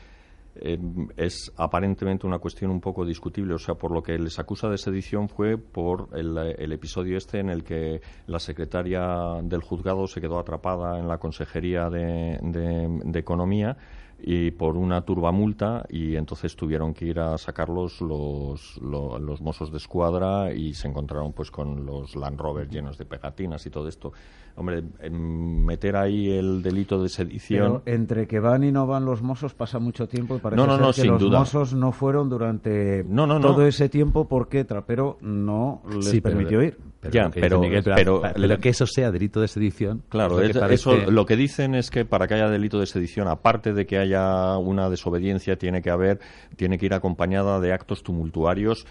eh, 0.55 0.77
es 1.17 1.51
aparentemente 1.57 2.27
una 2.27 2.39
cuestión 2.39 2.71
un 2.71 2.81
poco 2.81 3.05
discutible. 3.05 3.53
O 3.53 3.59
sea, 3.59 3.75
por 3.75 3.91
lo 3.91 4.01
que 4.01 4.17
les 4.17 4.39
acusa 4.39 4.69
de 4.69 4.77
sedición 4.77 5.29
fue 5.29 5.57
por 5.57 6.09
el, 6.13 6.71
episodio 6.71 7.17
este 7.17 7.39
en 7.39 7.49
el 7.49 7.63
que 7.63 8.01
la 8.27 8.39
secretaria 8.39 9.41
del 9.43 9.61
juzgado 9.61 10.07
se 10.07 10.21
quedó 10.21 10.39
atrapada 10.39 10.99
en 10.99 11.07
la 11.07 11.17
Consejería 11.17 11.89
de, 11.89 12.39
de 12.41 13.19
Economía 13.19 13.77
y 14.23 14.51
por 14.51 14.77
una 14.77 15.01
turbamulta 15.01 15.85
y 15.89 16.15
entonces 16.15 16.55
tuvieron 16.55 16.93
que 16.93 17.05
ir 17.05 17.19
a 17.19 17.37
sacarlos 17.37 18.01
los, 18.01 18.77
los, 18.81 19.41
mozos 19.41 19.71
de 19.71 19.77
escuadra 19.77 20.53
y 20.53 20.73
se 20.73 20.87
encontraron 20.87 21.33
pues 21.33 21.49
con 21.49 21.85
los 21.85 22.15
Land 22.15 22.39
Rover 22.39 22.69
llenos 22.69 22.97
de 22.97 23.05
pegatinas 23.05 23.65
y 23.65 23.69
todo 23.71 23.87
esto. 23.87 24.13
Hombre, 24.55 24.83
meter 25.09 25.95
ahí 25.95 26.29
el 26.29 26.61
delito 26.61 27.01
de 27.01 27.09
sedición... 27.09 27.81
Pero 27.83 27.97
entre 27.97 28.27
que 28.27 28.39
van 28.39 28.63
y 28.63 28.71
no 28.71 28.85
van 28.85 29.05
los 29.05 29.21
mozos 29.21 29.53
pasa 29.53 29.79
mucho 29.79 30.07
tiempo 30.07 30.35
y 30.35 30.39
parece 30.39 30.61
ser 30.93 31.05
que 31.05 31.09
los 31.09 31.31
mozos 31.31 31.73
no 31.73 31.91
fueron 31.91 32.29
durante 32.29 33.03
todo 33.03 33.65
ese 33.65 33.89
tiempo 33.89 34.27
porque 34.27 34.65
Trapero 34.65 35.17
no 35.21 35.81
les 35.91 36.21
permitió 36.21 36.61
ir. 36.61 36.90
Pero, 37.01 37.31
pero, 37.33 38.21
pero, 38.21 38.57
que 38.59 38.69
eso 38.69 38.85
sea 38.85 39.09
delito 39.09 39.41
de 39.41 39.47
sedición. 39.47 40.03
Claro, 40.07 40.39
eso 40.39 40.95
lo 41.09 41.25
que 41.25 41.35
dicen 41.35 41.73
es 41.73 41.89
que 41.89 42.05
para 42.05 42.27
que 42.27 42.35
haya 42.35 42.47
delito 42.47 42.79
de 42.79 42.85
sedición, 42.85 43.27
aparte 43.27 43.73
de 43.73 43.87
que 43.87 43.97
haya 43.97 44.55
una 44.57 44.87
desobediencia, 44.87 45.55
tiene 45.55 45.81
que 45.81 45.89
haber, 45.89 46.19
tiene 46.57 46.77
que 46.77 46.85
ir 46.85 46.93
acompañada 46.93 47.59
de 47.59 47.73
actos 47.73 48.03
tumultuarios 48.03 48.85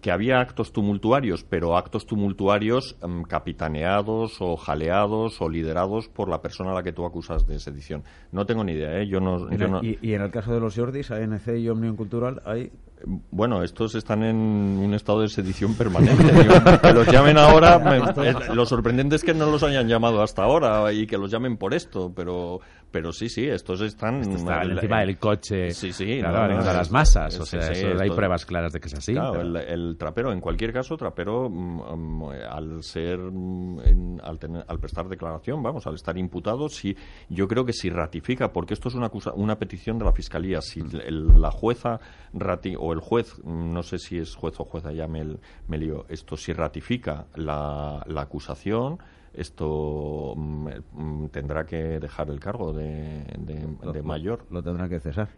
que 0.00 0.10
había 0.10 0.40
actos 0.40 0.72
tumultuarios, 0.72 1.44
pero 1.44 1.76
actos 1.76 2.06
tumultuarios 2.06 2.96
em, 3.02 3.22
capitaneados 3.22 4.40
o 4.40 4.56
jaleados 4.56 5.40
o 5.40 5.48
liderados 5.48 6.08
por 6.08 6.28
la 6.28 6.42
persona 6.42 6.72
a 6.72 6.74
la 6.74 6.82
que 6.82 6.92
tú 6.92 7.04
acusas 7.04 7.46
de 7.46 7.58
sedición. 7.58 8.02
No 8.32 8.46
tengo 8.46 8.64
ni 8.64 8.72
idea, 8.72 9.00
¿eh? 9.00 9.06
Yo 9.06 9.20
no, 9.20 9.48
Y, 9.82 10.12
en 10.12 10.22
el 10.22 10.30
caso 10.30 10.52
de 10.52 10.60
los 10.60 10.74
Jordis, 10.74 11.10
ANC 11.10 11.48
y 11.58 11.68
Omnium 11.68 11.96
Cultural, 11.96 12.42
hay 12.44 12.70
bueno, 13.30 13.62
estos 13.62 13.94
están 13.94 14.22
en 14.22 14.36
un 14.36 14.94
estado 14.94 15.20
de 15.20 15.28
sedición 15.28 15.74
permanente. 15.74 16.24
que 16.82 16.92
los 16.92 17.06
llamen 17.06 17.36
ahora, 17.36 17.78
lo 18.54 18.64
sorprendente 18.64 19.16
es 19.16 19.24
que 19.24 19.34
no 19.34 19.46
los 19.50 19.62
hayan 19.62 19.88
llamado 19.88 20.22
hasta 20.22 20.42
ahora 20.42 20.90
y 20.92 21.06
que 21.06 21.18
los 21.18 21.30
llamen 21.30 21.56
por 21.56 21.74
esto, 21.74 22.12
pero 22.14 22.60
pero 22.94 23.12
sí, 23.12 23.28
sí, 23.28 23.44
estos 23.44 23.80
están... 23.80 24.22
encima 24.22 25.00
del 25.00 25.18
coche, 25.18 25.72
sí, 25.72 25.92
sí, 25.92 26.20
claro, 26.20 26.62
las 26.62 26.92
masas, 26.92 27.40
o 27.40 27.44
sea, 27.44 27.72
hay 28.00 28.10
pruebas 28.10 28.46
claras 28.46 28.72
de 28.72 28.78
que 28.78 28.86
es 28.86 28.94
así. 28.94 29.14
Claro, 29.14 29.40
el, 29.40 29.96
trapero, 29.98 30.30
en 30.30 30.40
cualquier 30.40 30.72
caso, 30.72 30.96
trapero, 30.96 31.50
mm, 31.50 32.22
al 32.48 32.84
ser, 32.84 33.18
mm, 33.18 34.20
al, 34.22 34.38
tener, 34.38 34.64
al 34.68 34.78
prestar 34.78 35.08
declaración, 35.08 35.60
vamos, 35.60 35.84
al 35.88 35.96
estar 35.96 36.16
imputado, 36.16 36.68
sí, 36.68 36.96
yo 37.28 37.48
creo 37.48 37.64
que 37.64 37.72
si 37.72 37.90
ratifica, 37.90 38.52
porque 38.52 38.74
esto 38.74 38.90
es 38.90 38.94
una, 38.94 39.10
una 39.34 39.58
petición 39.58 39.98
de 39.98 40.04
la 40.04 40.12
Fiscalía, 40.12 40.60
si 40.60 40.80
la 40.80 41.50
jueza 41.50 41.98
o 42.78 42.92
el 42.92 43.00
juez, 43.00 43.44
no 43.44 43.82
sé 43.82 43.98
si 43.98 44.18
es 44.18 44.36
juez 44.36 44.54
o 44.60 44.64
jueza, 44.66 44.92
ya 44.92 45.08
me, 45.08 45.36
me 45.66 45.78
lío, 45.78 46.06
esto 46.08 46.36
si 46.36 46.52
ratifica 46.52 47.26
la, 47.34 48.04
la 48.06 48.20
acusación 48.20 49.00
esto 49.34 50.34
mm, 50.36 50.68
mm, 50.92 51.28
tendrá 51.28 51.66
que 51.66 52.00
dejar 52.00 52.30
el 52.30 52.40
cargo 52.40 52.72
de, 52.72 53.24
mayor. 54.02 54.46
Lo 54.50 54.62
tendrá 54.62 54.88
que 54.88 55.00
cesar. 55.00 55.28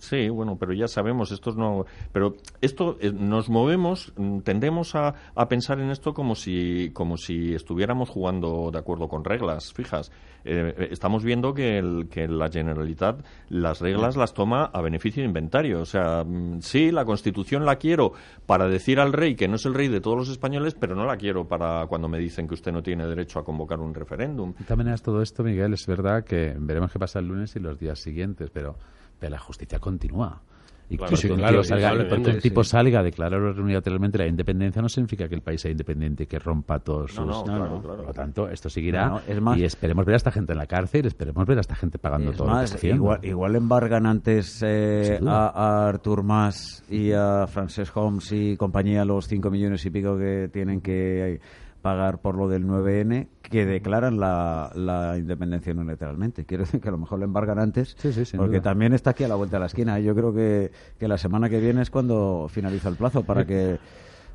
Sí, 0.00 0.28
bueno, 0.28 0.56
pero 0.58 0.72
ya 0.72 0.88
sabemos, 0.88 1.32
esto 1.32 1.52
no. 1.52 1.86
Pero 2.12 2.36
esto 2.60 2.96
eh, 3.00 3.12
nos 3.12 3.48
movemos, 3.48 4.12
mm, 4.16 4.40
tendemos 4.40 4.94
a, 4.94 5.14
a, 5.34 5.48
pensar 5.48 5.80
en 5.80 5.90
esto 5.90 6.14
como 6.14 6.34
si, 6.34 6.90
como 6.92 7.16
si 7.16 7.54
estuviéramos 7.54 8.08
jugando 8.10 8.70
de 8.72 8.78
acuerdo 8.78 9.08
con 9.08 9.24
reglas 9.24 9.72
fijas. 9.72 10.10
Eh, 10.46 10.74
eh, 10.78 10.88
estamos 10.92 11.24
viendo 11.24 11.52
que, 11.52 11.78
el, 11.78 12.08
que 12.08 12.28
la 12.28 12.48
Generalitat 12.48 13.24
las 13.48 13.80
reglas 13.80 14.16
las 14.16 14.32
toma 14.32 14.66
a 14.66 14.80
beneficio 14.80 15.22
de 15.22 15.26
inventario. 15.26 15.80
O 15.80 15.84
sea, 15.84 16.24
sí, 16.60 16.92
la 16.92 17.04
Constitución 17.04 17.66
la 17.66 17.76
quiero 17.76 18.12
para 18.46 18.68
decir 18.68 19.00
al 19.00 19.12
rey 19.12 19.34
que 19.34 19.48
no 19.48 19.56
es 19.56 19.66
el 19.66 19.74
rey 19.74 19.88
de 19.88 20.00
todos 20.00 20.16
los 20.16 20.28
españoles, 20.28 20.76
pero 20.78 20.94
no 20.94 21.04
la 21.04 21.16
quiero 21.16 21.48
para 21.48 21.86
cuando 21.88 22.08
me 22.08 22.18
dicen 22.18 22.46
que 22.46 22.54
usted 22.54 22.72
no 22.72 22.82
tiene 22.82 23.06
derecho 23.06 23.40
a 23.40 23.44
convocar 23.44 23.80
un 23.80 23.92
referéndum. 23.92 24.54
De 24.54 24.64
todas 24.64 25.02
todo 25.02 25.22
esto, 25.22 25.42
Miguel, 25.42 25.74
es 25.74 25.86
verdad 25.86 26.24
que 26.24 26.54
veremos 26.58 26.92
qué 26.92 26.98
pasa 26.98 27.18
el 27.18 27.26
lunes 27.26 27.56
y 27.56 27.60
los 27.60 27.78
días 27.78 27.98
siguientes, 27.98 28.50
pero, 28.50 28.76
pero 29.18 29.30
la 29.30 29.38
justicia 29.38 29.78
continúa. 29.78 30.40
Y 30.88 30.96
que 30.98 31.32
un 31.32 32.40
tipo 32.40 32.62
salga 32.62 33.00
a 33.00 33.02
declarar 33.02 33.40
unilateralmente 33.40 34.18
la 34.18 34.26
independencia 34.26 34.80
no 34.80 34.88
significa 34.88 35.28
que 35.28 35.34
el 35.34 35.42
país 35.42 35.60
sea 35.60 35.70
independiente 35.70 36.24
y 36.24 36.26
que 36.26 36.38
rompa 36.38 36.78
todos 36.78 37.12
sus... 37.12 37.26
No, 37.26 37.44
no, 37.44 37.82
Por 37.82 38.06
lo 38.06 38.12
tanto, 38.12 38.48
esto 38.48 38.70
seguirá. 38.70 39.20
Y 39.56 39.64
esperemos 39.64 40.06
ver 40.06 40.14
a 40.14 40.16
esta 40.16 40.30
gente 40.30 40.52
en 40.52 40.58
la 40.58 40.66
cárcel, 40.66 41.06
esperemos 41.06 41.44
ver 41.44 41.58
a 41.58 41.62
esta 41.62 41.74
gente 41.74 41.98
pagando 41.98 42.32
todo 42.32 42.46
más, 42.46 42.82
igual, 42.84 43.18
igual, 43.24 43.56
embargan 43.56 44.06
antes 44.06 44.62
eh, 44.64 45.18
a, 45.26 45.88
Artur 45.88 46.22
Mas 46.22 46.84
y 46.88 47.10
a 47.10 47.48
Frances 47.48 47.90
Holmes 47.92 48.30
y 48.30 48.56
compañía 48.56 49.04
los 49.04 49.26
5 49.26 49.50
millones 49.50 49.84
y 49.86 49.90
pico 49.90 50.16
que 50.16 50.48
tienen 50.52 50.80
que 50.80 51.40
pagar 51.86 52.18
por 52.18 52.34
lo 52.34 52.48
del 52.48 52.66
9N 52.66 53.28
que 53.42 53.64
declaran 53.64 54.18
la, 54.18 54.72
la 54.74 55.16
independencia 55.16 55.72
unilateralmente. 55.72 56.44
Quiero 56.44 56.64
decir 56.64 56.80
que 56.80 56.88
a 56.88 56.90
lo 56.90 56.98
mejor 56.98 57.20
lo 57.20 57.26
embargan 57.26 57.60
antes, 57.60 57.96
porque 58.36 58.60
también 58.60 58.92
está 58.92 59.10
aquí 59.10 59.22
a 59.22 59.28
la 59.28 59.36
vuelta 59.36 59.54
de 59.54 59.60
la 59.60 59.66
esquina. 59.66 60.00
Yo 60.00 60.12
creo 60.12 60.34
que, 60.34 60.72
que 60.98 61.06
la 61.06 61.16
semana 61.16 61.48
que 61.48 61.60
viene 61.60 61.82
es 61.82 61.90
cuando 61.90 62.48
finaliza 62.50 62.88
el 62.88 62.96
plazo 62.96 63.22
para 63.22 63.46
que 63.46 63.78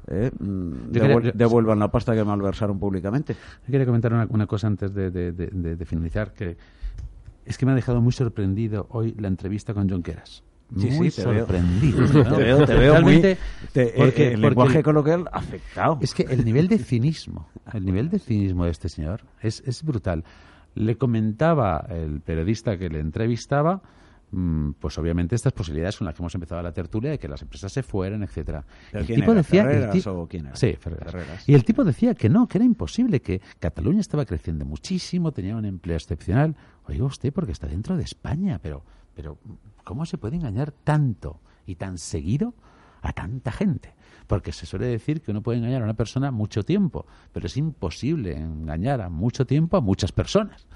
eh, 0.07 0.31
mm, 0.39 0.91
devuelvan 1.33 1.77
la 1.77 1.91
pasta 1.91 2.15
que 2.15 2.23
malversaron 2.23 2.79
públicamente. 2.79 3.35
quería 3.65 3.85
comentar 3.85 4.13
una, 4.13 4.27
una 4.29 4.47
cosa 4.47 4.67
antes 4.67 4.93
de, 4.93 5.11
de, 5.11 5.33
de, 5.33 5.85
finalizar, 5.85 6.31
que 6.31 6.55
es 7.43 7.57
que 7.57 7.65
me 7.65 7.73
ha 7.73 7.75
dejado 7.75 7.99
muy 7.99 8.13
sorprendido 8.13 8.87
hoy 8.91 9.13
la 9.19 9.27
entrevista 9.27 9.73
con 9.73 9.89
Muy 10.71 11.11
sorprendido. 11.11 12.07
Te 12.23 12.43
veo, 12.43 12.65
te 12.65 12.73
veo 12.75 13.01
muy, 13.01 13.37
porque, 13.97 14.33
el 14.33 14.41
lenguaje 14.41 14.81
coloquial 14.81 15.27
afectado. 15.31 15.99
Es 16.01 16.13
que 16.13 16.23
el 16.23 16.45
nivel 16.45 16.67
de 16.67 16.77
cinismo, 16.77 17.49
el 17.73 17.85
nivel 17.85 18.09
de 18.09 18.19
cinismo 18.19 18.65
de 18.65 18.71
este 18.71 18.87
señor 18.87 19.21
es, 19.41 19.61
es 19.65 19.83
brutal. 19.83 20.23
Le 20.75 20.97
comentaba 20.97 21.85
el 21.89 22.21
periodista 22.21 22.77
que 22.77 22.87
le 22.87 22.99
entrevistaba, 22.99 23.81
mm, 24.31 24.71
pues 24.79 24.97
obviamente 24.97 25.35
estas 25.35 25.51
posibilidades 25.51 25.97
con 25.97 26.05
las 26.05 26.15
que 26.15 26.21
hemos 26.21 26.33
empezado 26.35 26.61
la 26.61 26.71
tertulia 26.71 27.11
de 27.11 27.19
que 27.19 27.27
las 27.27 27.41
empresas 27.41 27.73
se 27.73 27.83
fueran, 27.83 28.23
etcétera. 28.23 28.63
El 28.93 29.05
tipo 29.05 29.33
decía 29.33 29.67
quién 30.29 30.45
era? 30.45 30.55
Sí, 30.55 30.77
Y 31.47 31.53
el 31.53 31.65
tipo 31.65 31.83
decía 31.83 32.13
que 32.15 32.29
no, 32.29 32.47
que 32.47 32.59
era 32.59 32.65
imposible, 32.65 33.21
que 33.21 33.41
Cataluña 33.59 33.99
estaba 33.99 34.25
creciendo 34.25 34.63
muchísimo, 34.63 35.33
tenía 35.33 35.57
un 35.57 35.65
empleo 35.65 35.97
excepcional. 35.97 36.55
Oiga 36.85 37.03
usted, 37.03 37.33
porque 37.33 37.51
está 37.51 37.67
dentro 37.67 37.97
de 37.97 38.03
España, 38.03 38.57
pero 38.63 38.83
pero 39.15 39.37
¿cómo 39.83 40.05
se 40.05 40.17
puede 40.17 40.35
engañar 40.37 40.71
tanto 40.71 41.39
y 41.65 41.75
tan 41.75 41.97
seguido 41.97 42.53
a 43.01 43.13
tanta 43.13 43.51
gente? 43.51 43.93
Porque 44.27 44.51
se 44.51 44.65
suele 44.65 44.87
decir 44.87 45.21
que 45.21 45.31
uno 45.31 45.41
puede 45.41 45.59
engañar 45.59 45.81
a 45.81 45.85
una 45.85 45.93
persona 45.95 46.31
mucho 46.31 46.63
tiempo, 46.63 47.05
pero 47.33 47.47
es 47.47 47.57
imposible 47.57 48.37
engañar 48.37 49.01
a 49.01 49.09
mucho 49.09 49.45
tiempo 49.45 49.77
a 49.77 49.81
muchas 49.81 50.11
personas. 50.11 50.67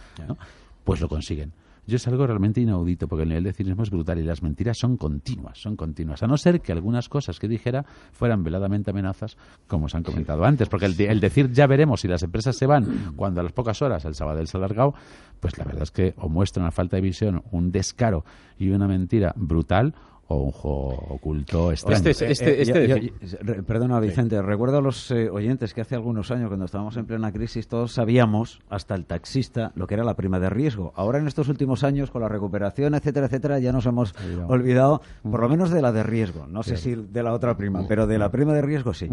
Pues 0.83 1.01
lo 1.01 1.07
consiguen. 1.07 1.53
Yo 1.87 1.97
es 1.97 2.07
algo 2.07 2.25
realmente 2.25 2.61
inaudito 2.61 3.07
porque 3.07 3.23
el 3.23 3.29
nivel 3.29 3.43
de 3.43 3.53
cinismo 3.53 3.83
es 3.83 3.89
brutal 3.89 4.19
y 4.19 4.23
las 4.23 4.41
mentiras 4.41 4.77
son 4.77 4.97
continuas, 4.97 5.59
son 5.59 5.75
continuas. 5.75 6.23
A 6.23 6.27
no 6.27 6.37
ser 6.37 6.61
que 6.61 6.71
algunas 6.71 7.09
cosas 7.09 7.39
que 7.39 7.47
dijera 7.47 7.85
fueran 8.11 8.43
veladamente 8.43 8.91
amenazas, 8.91 9.37
como 9.67 9.87
se 9.89 9.97
han 9.97 10.03
comentado 10.03 10.45
antes. 10.45 10.67
Porque 10.69 10.85
el, 10.85 11.19
decir 11.19 11.51
ya 11.51 11.67
veremos 11.67 12.01
si 12.01 12.07
las 12.07 12.23
empresas 12.23 12.55
se 12.55 12.65
van 12.65 13.13
cuando 13.15 13.41
a 13.41 13.43
las 13.43 13.53
pocas 13.53 13.81
horas 13.81 14.05
el 14.05 14.15
Sabadell 14.15 14.47
se 14.47 14.57
ha 14.57 14.59
alargado, 14.59 14.93
pues 15.39 15.57
la 15.57 15.65
verdad 15.65 15.83
es 15.83 15.91
que 15.91 16.13
o 16.17 16.29
muestra 16.29 16.63
una 16.63 16.71
falta 16.71 16.95
de 16.95 17.01
visión, 17.01 17.43
un 17.51 17.71
descaro 17.71 18.25
y 18.57 18.69
una 18.69 18.87
mentira 18.87 19.33
brutal 19.35 19.93
o 20.27 20.37
un 20.37 20.51
juego 20.51 20.89
oculto 21.09 21.71
extraño. 21.71 22.09
Este, 22.09 22.31
este, 22.31 22.61
este 22.61 23.63
perdona, 23.63 23.99
Vicente, 23.99 24.41
recuerdo 24.41 24.79
a 24.79 24.81
los 24.81 25.11
eh, 25.11 25.29
oyentes 25.29 25.73
que 25.73 25.81
hace 25.81 25.95
algunos 25.95 26.31
años, 26.31 26.47
cuando 26.47 26.65
estábamos 26.65 26.97
en 26.97 27.05
plena 27.05 27.31
crisis, 27.31 27.67
todos 27.67 27.91
sabíamos, 27.91 28.59
hasta 28.69 28.95
el 28.95 29.05
taxista, 29.05 29.71
lo 29.75 29.85
que 29.85 29.93
era 29.93 30.03
la 30.03 30.15
prima 30.15 30.39
de 30.39 30.49
riesgo. 30.49 30.93
Ahora, 30.95 31.19
en 31.19 31.27
estos 31.27 31.47
últimos 31.49 31.83
años, 31.83 32.09
con 32.09 32.21
la 32.21 32.29
recuperación, 32.29 32.95
etcétera, 32.95 33.27
etcétera, 33.27 33.59
ya 33.59 33.71
nos 33.71 33.85
hemos 33.85 34.15
olvidado, 34.47 35.01
por 35.23 35.41
lo 35.41 35.49
menos 35.49 35.69
de 35.69 35.81
la 35.81 35.91
de 35.91 36.03
riesgo. 36.03 36.47
No 36.47 36.63
sé 36.63 36.77
si 36.77 36.95
de 36.95 37.23
la 37.23 37.33
otra 37.33 37.55
prima, 37.55 37.85
pero 37.87 38.07
de 38.07 38.17
la 38.17 38.31
prima 38.31 38.53
de 38.53 38.61
riesgo 38.61 38.93
sí. 38.93 39.09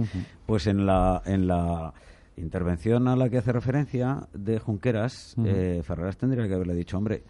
Pues 0.46 0.66
en 0.66 0.86
la, 0.86 1.22
en 1.26 1.46
la 1.46 1.92
intervención 2.36 3.08
a 3.08 3.16
la 3.16 3.28
que 3.28 3.38
hace 3.38 3.52
referencia 3.52 4.28
de 4.32 4.58
Junqueras, 4.58 5.36
eh, 5.44 5.82
Ferreras 5.84 6.16
tendría 6.16 6.48
que 6.48 6.54
haberle 6.54 6.74
dicho, 6.74 6.96
hombre, 6.96 7.22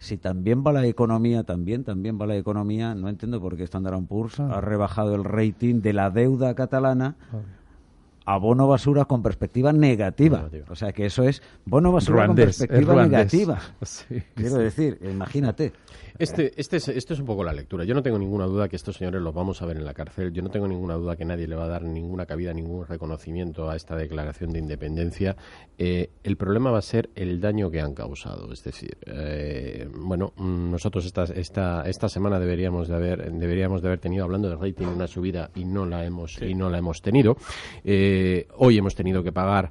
si 0.00 0.16
también 0.16 0.64
va 0.66 0.72
la 0.72 0.86
economía, 0.86 1.44
también, 1.44 1.84
también 1.84 2.18
va 2.18 2.26
la 2.26 2.36
economía, 2.36 2.94
no 2.94 3.10
entiendo 3.10 3.38
por 3.38 3.56
qué 3.56 3.64
Standard 3.64 4.02
Poor's 4.06 4.40
ha 4.40 4.60
rebajado 4.62 5.14
el 5.14 5.24
rating 5.24 5.82
de 5.82 5.92
la 5.92 6.10
deuda 6.10 6.54
catalana 6.54 7.16
a 8.30 8.38
bono 8.38 8.68
basura 8.68 9.06
con 9.06 9.24
perspectiva 9.24 9.72
negativa. 9.72 10.48
O 10.68 10.76
sea 10.76 10.92
que 10.92 11.06
eso 11.06 11.24
es 11.24 11.42
bono 11.64 11.90
basura 11.90 12.28
con 12.28 12.36
perspectiva 12.36 13.02
negativa. 13.02 13.60
Quiero 14.36 14.58
decir, 14.58 15.00
imagínate. 15.02 15.72
Este, 16.16 16.52
este, 16.60 16.76
es, 16.76 16.86
este 16.88 17.14
es 17.14 17.20
un 17.20 17.24
poco 17.24 17.42
la 17.42 17.52
lectura. 17.54 17.82
Yo 17.84 17.94
no 17.94 18.02
tengo 18.02 18.18
ninguna 18.18 18.44
duda 18.44 18.68
que 18.68 18.76
estos 18.76 18.96
señores 18.96 19.22
los 19.22 19.32
vamos 19.32 19.62
a 19.62 19.66
ver 19.66 19.78
en 19.78 19.86
la 19.86 19.94
cárcel. 19.94 20.32
Yo 20.32 20.42
no 20.42 20.50
tengo 20.50 20.68
ninguna 20.68 20.94
duda 20.94 21.16
que 21.16 21.24
nadie 21.24 21.48
le 21.48 21.56
va 21.56 21.64
a 21.64 21.68
dar 21.68 21.82
ninguna 21.82 22.26
cabida, 22.26 22.52
ningún 22.52 22.86
reconocimiento 22.86 23.70
a 23.70 23.74
esta 23.74 23.96
declaración 23.96 24.52
de 24.52 24.58
independencia. 24.58 25.34
Eh, 25.78 26.10
el 26.22 26.36
problema 26.36 26.70
va 26.70 26.78
a 26.78 26.82
ser 26.82 27.08
el 27.14 27.40
daño 27.40 27.70
que 27.70 27.80
han 27.80 27.94
causado. 27.94 28.52
Es 28.52 28.62
decir, 28.62 28.98
eh, 29.06 29.88
bueno, 29.92 30.34
nosotros 30.36 31.06
esta, 31.06 31.24
esta, 31.24 31.88
esta 31.88 32.08
semana 32.10 32.38
deberíamos 32.38 32.88
de 32.88 32.94
haber 32.94 33.32
deberíamos 33.32 33.80
de 33.80 33.88
haber 33.88 34.00
tenido 34.00 34.24
hablando 34.24 34.50
de 34.50 34.56
rating 34.56 34.88
una 34.88 35.06
subida 35.06 35.50
y 35.54 35.64
no 35.64 35.86
la 35.86 36.04
hemos 36.04 36.40
y 36.42 36.54
no 36.54 36.68
la 36.68 36.76
hemos 36.76 37.00
tenido. 37.00 37.38
Eh, 37.82 38.19
hoy 38.56 38.78
hemos 38.78 38.94
tenido 38.94 39.22
que 39.22 39.32
pagar 39.32 39.70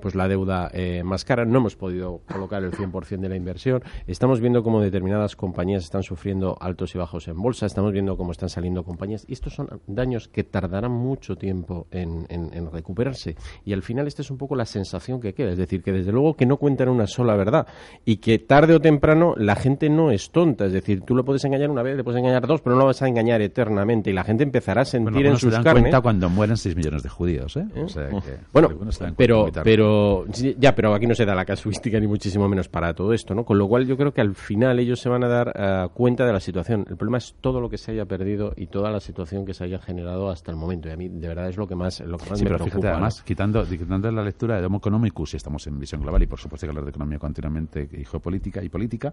pues 0.00 0.14
la 0.14 0.28
deuda 0.28 0.70
más 1.04 1.24
cara. 1.24 1.44
No 1.44 1.58
hemos 1.58 1.76
podido 1.76 2.20
colocar 2.30 2.62
el 2.62 2.72
100% 2.72 3.20
de 3.20 3.28
la 3.28 3.36
inversión. 3.36 3.82
Estamos 4.06 4.40
viendo 4.40 4.62
cómo 4.62 4.80
determinadas 4.80 5.36
compañías 5.36 5.84
están 5.84 6.02
sufriendo 6.02 6.56
altos 6.60 6.94
y 6.94 6.98
bajos 6.98 7.28
en 7.28 7.40
bolsa, 7.40 7.66
estamos 7.66 7.92
viendo 7.92 8.16
cómo 8.16 8.32
están 8.32 8.48
saliendo 8.48 8.84
compañías. 8.84 9.24
Y 9.28 9.32
estos 9.32 9.54
son 9.54 9.68
daños 9.86 10.28
que 10.28 10.44
tardarán 10.44 10.92
mucho 10.92 11.36
tiempo 11.36 11.86
en, 11.90 12.26
recuperarse. 12.72 13.36
Y 13.64 13.72
al 13.72 13.82
final 13.82 14.06
esta 14.06 14.22
es 14.22 14.30
un 14.30 14.38
poco 14.38 14.54
la 14.54 14.64
sensación 14.64 15.20
que 15.20 15.34
queda, 15.34 15.50
es 15.50 15.58
decir, 15.58 15.82
que 15.82 15.92
desde 15.92 16.12
luego 16.12 16.34
que 16.34 16.46
no 16.46 16.56
cuentan 16.56 16.88
una 16.88 17.06
sola 17.06 17.34
verdad. 17.36 17.66
Y 18.04 18.16
que 18.16 18.38
tarde 18.38 18.74
o 18.74 18.80
temprano 18.80 19.34
la 19.36 19.56
gente 19.56 19.88
no 19.88 20.10
es 20.10 20.30
tonta, 20.30 20.66
es 20.66 20.72
decir, 20.72 21.02
tú 21.02 21.14
lo 21.14 21.24
puedes 21.24 21.44
engañar 21.44 21.70
una 21.70 21.82
vez, 21.82 21.96
le 21.96 22.04
puedes 22.04 22.18
engañar 22.18 22.46
dos, 22.46 22.60
pero 22.60 22.76
no 22.76 22.80
lo 22.80 22.86
vas 22.86 23.02
a 23.02 23.08
engañar 23.08 23.40
eternamente. 23.42 24.10
Y 24.10 24.12
la 24.12 24.24
gente 24.24 24.44
empezará 24.44 24.82
a 24.82 24.84
sentir 24.84 25.26
en 25.26 25.36
sus 25.36 25.54
se 25.54 25.62
dan 25.62 25.80
cuenta 25.80 26.00
cuando 26.00 26.28
mueren 26.28 26.56
6 26.56 26.76
millones 26.76 27.02
de 27.02 27.08
judíos, 27.08 27.56
¿eh? 27.56 27.66
¿Eh? 27.74 28.38
bueno, 28.52 28.70
pero, 29.16 29.48
pero 29.62 30.24
ya, 30.58 30.74
pero 30.74 30.94
aquí 30.94 31.06
no 31.06 31.14
se 31.14 31.24
da 31.24 31.34
la 31.34 31.44
casuística 31.44 31.98
ni 32.00 32.06
muchísimo 32.06 32.48
menos 32.48 32.68
para 32.68 32.94
todo 32.94 33.12
esto, 33.12 33.34
¿no? 33.34 33.44
Con 33.44 33.58
lo 33.58 33.68
cual 33.68 33.86
yo 33.86 33.96
creo 33.96 34.12
que 34.12 34.20
al 34.20 34.34
final 34.34 34.78
ellos 34.78 35.00
se 35.00 35.08
van 35.08 35.24
a 35.24 35.28
dar 35.28 35.90
cuenta 35.92 36.26
de 36.26 36.32
la 36.32 36.40
situación. 36.40 36.86
El 36.88 36.96
problema 36.96 37.18
es 37.18 37.34
todo 37.40 37.60
lo 37.60 37.68
que 37.68 37.78
se 37.78 37.92
haya 37.92 38.04
perdido 38.04 38.52
y 38.56 38.66
toda 38.66 38.90
la 38.90 39.00
situación 39.00 39.44
que 39.44 39.54
se 39.54 39.64
haya 39.64 39.78
generado 39.78 40.30
hasta 40.30 40.50
el 40.50 40.56
momento. 40.56 40.88
Y 40.88 40.92
a 40.92 40.96
mí, 40.96 41.08
de 41.08 41.28
verdad, 41.28 41.48
es 41.48 41.56
lo 41.56 41.66
que 41.66 41.74
más, 41.74 42.00
lo 42.00 42.18
que 42.18 42.30
más 42.30 42.40
me 42.40 42.50
pero 42.50 42.64
Fíjate, 42.64 42.88
además, 42.88 43.22
quitando, 43.22 43.64
quitando 43.64 44.10
la 44.10 44.22
lectura 44.22 44.60
de 44.60 44.66
Homo 44.66 44.78
Economicus, 44.78 45.34
y 45.34 45.36
estamos 45.36 45.66
en 45.66 45.78
visión 45.78 46.00
global, 46.00 46.22
y 46.22 46.26
por 46.26 46.38
supuesto 46.38 46.66
que 46.66 46.70
hablar 46.70 46.84
de 46.84 46.90
economía 46.90 47.18
continuamente 47.18 47.88
y 47.92 48.04
geopolítica 48.04 48.62
y 48.62 48.68
política, 48.68 49.12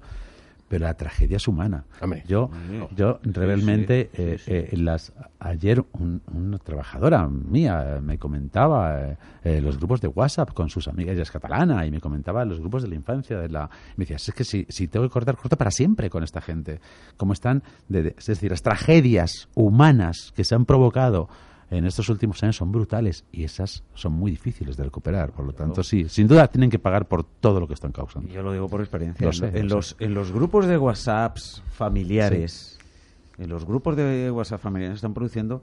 pero 0.68 0.86
la 0.86 0.93
tragedia 0.95 1.38
es 1.38 1.47
humana. 1.47 1.86
yo, 2.26 2.49
yo 2.95 3.20
realmente, 3.24 4.09
eh, 4.13 4.38
eh, 4.47 4.78
las, 4.78 5.13
ayer 5.39 5.84
una 5.93 6.57
trabajadora 6.57 7.28
mía 7.28 7.99
me 8.01 8.18
comentaba 8.18 9.18
eh, 9.43 9.61
los 9.61 9.78
grupos 9.78 10.01
de 10.01 10.09
WhatsApp 10.09 10.53
con 10.53 10.70
sus 10.70 10.88
amigas, 10.88 11.13
ella 11.13 11.24
es 11.24 11.32
catalana, 11.32 11.86
y 11.86 11.91
me 11.91 12.01
comentaba 12.01 12.43
los 12.45 12.59
grupos 12.59 12.84
de 12.84 12.89
la 12.89 12.95
infancia, 12.95 13.38
de 13.39 13.49
la, 13.49 13.70
me 13.95 14.03
decía, 14.03 14.18
es 14.18 14.34
que 14.34 14.43
si, 14.43 14.65
si 14.70 14.88
tengo 14.88 15.05
que 15.05 15.11
cortar, 15.11 15.38
corto 15.38 15.57
para 15.57 15.72
siempre 15.72 16.09
con 16.09 16.24
esta 16.24 16.41
gente. 16.41 16.80
Como 17.15 17.34
están, 17.34 17.63
es 17.89 18.26
decir, 18.26 18.51
las 18.51 18.61
tragedias 18.61 19.49
humanas 19.55 20.34
que 20.36 20.43
se 20.43 20.55
han 20.55 20.65
provocado 20.65 21.30
en 21.70 21.86
estos 21.86 22.07
últimos 22.09 22.41
años 22.43 22.55
son 22.55 22.72
brutales 22.72 23.26
y 23.32 23.43
esas 23.43 23.84
son 23.93 24.13
muy 24.13 24.32
difíciles 24.32 24.78
de 24.78 24.84
recuperar. 24.84 25.32
Por 25.32 25.45
lo 25.45 25.53
tanto, 25.53 25.84
sí, 25.84 26.07
sin 26.07 26.28
duda 26.28 26.47
tienen 26.47 26.70
que 26.70 26.80
pagar 26.80 27.07
por 27.07 27.24
todo 27.24 27.59
lo 27.59 27.68
que 27.68 27.74
están 27.74 27.91
causando. 27.91 28.32
Yo 28.32 28.41
lo 28.41 28.53
digo 28.53 28.70
por 28.70 28.82
experiencia. 28.82 29.30
en, 29.30 29.68
los, 29.68 29.95
en 29.99 30.13
los 30.13 30.32
grupos 30.32 30.68
de 30.68 30.78
WhatsApp 30.78 31.38
familiares, 31.72 32.80
en 33.38 33.49
los 33.49 33.65
grupos 33.65 33.97
de 33.97 34.32
WhatsApp 34.32 34.61
familiares 34.61 34.95
están 34.95 35.13
produciendo 35.13 35.61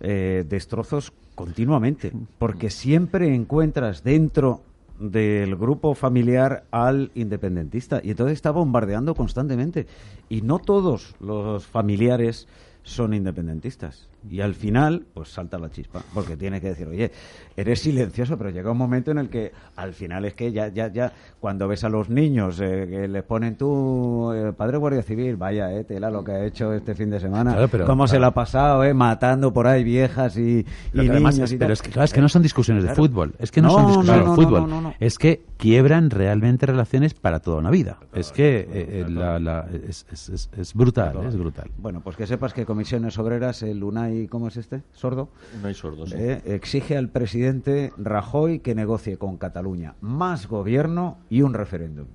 eh, 0.00 0.44
destrozos 0.48 1.12
continuamente, 1.34 2.12
porque 2.38 2.70
siempre 2.70 3.34
encuentras 3.34 4.02
dentro 4.02 4.62
del 4.98 5.56
grupo 5.56 5.94
familiar 5.94 6.64
al 6.70 7.10
independentista 7.14 8.00
y 8.02 8.10
entonces 8.10 8.34
está 8.34 8.50
bombardeando 8.50 9.14
constantemente 9.14 9.86
y 10.28 10.42
no 10.42 10.58
todos 10.58 11.14
los 11.20 11.66
familiares 11.66 12.46
son 12.82 13.14
independentistas. 13.14 14.08
Y 14.28 14.40
al 14.40 14.54
final, 14.54 15.06
pues 15.14 15.30
salta 15.30 15.58
la 15.58 15.70
chispa, 15.70 16.02
porque 16.12 16.36
tiene 16.36 16.60
que 16.60 16.68
decir, 16.68 16.86
oye, 16.86 17.10
eres 17.56 17.80
silencioso, 17.80 18.36
pero 18.36 18.50
llega 18.50 18.70
un 18.70 18.78
momento 18.78 19.10
en 19.10 19.18
el 19.18 19.28
que 19.28 19.52
al 19.76 19.94
final 19.94 20.24
es 20.24 20.34
que 20.34 20.52
ya, 20.52 20.68
ya, 20.68 20.92
ya, 20.92 21.12
cuando 21.38 21.68
ves 21.68 21.84
a 21.84 21.88
los 21.88 22.10
niños 22.10 22.60
eh, 22.60 22.86
que 22.90 23.08
les 23.08 23.22
ponen 23.22 23.56
tú, 23.56 24.32
eh, 24.34 24.52
padre 24.52 24.76
guardia 24.76 25.02
civil, 25.02 25.36
vaya, 25.36 25.72
eh, 25.72 25.84
tela 25.84 26.10
lo 26.10 26.22
que 26.22 26.32
ha 26.32 26.44
hecho 26.44 26.72
este 26.72 26.94
fin 26.94 27.10
de 27.10 27.20
semana, 27.20 27.56
cómo 27.86 28.06
se 28.06 28.18
la 28.18 28.28
ha 28.28 28.34
pasado, 28.34 28.84
eh, 28.84 28.94
matando 28.94 29.52
por 29.52 29.66
ahí 29.66 29.84
viejas 29.84 30.36
y, 30.36 30.66
niños. 30.92 31.54
pero 31.58 31.72
es 31.72 31.82
que, 31.82 31.90
claro, 31.90 32.04
es 32.04 32.12
que 32.12 32.20
no 32.20 32.28
son 32.28 32.42
discusiones 32.42 32.84
de 32.84 32.94
fútbol, 32.94 33.34
es 33.38 33.50
que 33.50 33.62
no, 33.62 33.70
son 33.70 33.86
discusiones 33.86 34.28
de 34.28 34.34
fútbol, 34.34 34.94
es 35.00 35.18
que 35.18 35.42
quiebran 35.56 36.10
realmente 36.10 36.66
relaciones 36.66 37.14
para 37.14 37.40
toda 37.40 37.58
una 37.58 37.70
vida. 37.70 37.98
Es 38.12 38.32
que 38.32 39.04
la, 39.08 39.66
es, 39.88 40.06
es, 40.10 40.50
es, 40.56 40.74
brutal, 40.74 41.26
es 41.26 41.36
brutal. 41.36 41.70
Bueno, 41.78 42.00
pues 42.00 42.16
que 42.16 42.26
sepas 42.26 42.52
que 42.52 42.64
Comisiones 42.66 43.18
Obreras, 43.18 43.62
el 43.62 43.82
UNAI, 43.82 44.09
¿cómo 44.28 44.48
es 44.48 44.56
este? 44.56 44.82
¿Sordo? 44.92 45.28
UNAI 45.58 45.74
Sordo, 45.74 46.06
sí. 46.06 46.14
Eh, 46.16 46.42
exige 46.46 46.96
al 46.96 47.08
presidente 47.08 47.92
Rajoy 47.96 48.60
que 48.60 48.74
negocie 48.74 49.16
con 49.16 49.36
Cataluña 49.36 49.94
más 50.00 50.46
gobierno 50.46 51.18
y 51.28 51.42
un 51.42 51.54
referéndum 51.54 52.06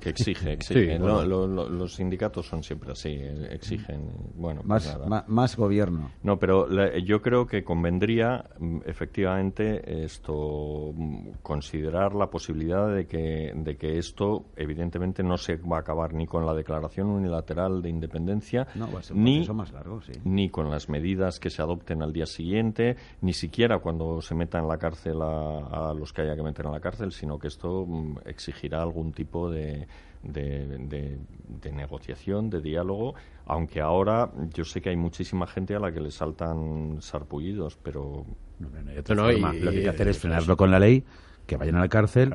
que 0.00 0.10
exige, 0.10 0.52
exige. 0.52 0.98
los 0.98 1.94
sindicatos 1.94 2.46
son 2.46 2.62
siempre 2.62 2.92
así, 2.92 3.10
eh, 3.10 3.48
exigen. 3.50 4.10
Bueno, 4.34 4.62
pues 4.66 4.98
más, 5.06 5.28
más, 5.28 5.56
gobierno. 5.56 6.10
No, 6.22 6.38
pero 6.38 6.68
yo 6.98 7.22
creo 7.22 7.46
que 7.46 7.64
convendría 7.64 8.44
mm, 8.58 8.80
efectivamente 8.84 10.04
esto 10.04 10.92
mm, 10.94 11.28
considerar 11.42 12.14
la 12.14 12.28
posibilidad 12.28 12.94
de 12.94 13.06
que, 13.06 13.52
de 13.54 13.76
que 13.76 13.98
esto 13.98 14.46
evidentemente 14.56 15.22
no 15.22 15.36
se 15.36 15.56
va 15.56 15.78
a 15.78 15.80
acabar 15.80 16.12
ni 16.14 16.26
con 16.26 16.44
la 16.44 16.54
declaración 16.54 17.08
unilateral 17.08 17.80
de 17.80 17.88
independencia, 17.88 18.66
ni, 19.14 19.46
más 19.48 19.72
largo, 19.72 20.00
ni 20.24 20.50
con 20.50 20.70
las 20.70 20.88
medidas 20.88 21.40
que 21.40 21.50
se 21.50 21.62
adopten 21.62 22.02
al 22.02 22.12
día 22.12 22.26
siguiente, 22.26 22.96
ni 23.20 23.32
siquiera 23.32 23.78
cuando 23.78 24.20
se 24.20 24.34
meta 24.34 24.58
en 24.58 24.68
la 24.68 24.78
cárcel 24.78 25.22
a, 25.22 25.90
a 25.90 25.94
los 25.94 26.12
que 26.12 26.22
haya 26.22 26.36
que 26.36 26.42
meter 26.42 26.66
en 26.66 26.72
la 26.72 26.80
cárcel, 26.80 27.12
sino 27.12 27.38
que 27.38 27.48
esto 27.48 27.86
mm, 27.86 28.18
exigirá 28.26 28.82
algún 28.82 29.12
tipo 29.12 29.43
de 29.50 29.86
de, 30.24 31.72
negociación, 31.72 32.50
de 32.50 32.60
diálogo, 32.60 33.14
aunque 33.46 33.80
ahora 33.80 34.30
yo 34.52 34.64
sé 34.64 34.80
que 34.80 34.90
hay 34.90 34.96
muchísima 34.96 35.46
gente 35.46 35.74
a 35.74 35.78
la 35.78 35.92
que 35.92 36.00
le 36.00 36.10
saltan 36.10 36.98
sarpullidos, 37.00 37.76
pero... 37.82 38.24
lo 38.58 38.70
que 38.70 39.68
hay 39.68 39.82
que 39.82 39.88
hacer 39.88 40.08
es 40.08 40.18
frenarlo 40.18 40.56
con 40.56 40.70
la 40.70 40.78
ley 40.78 41.04
que 41.46 41.56
vayan 41.56 41.76
a 41.76 41.80
la 41.80 41.88
cárcel, 41.88 42.34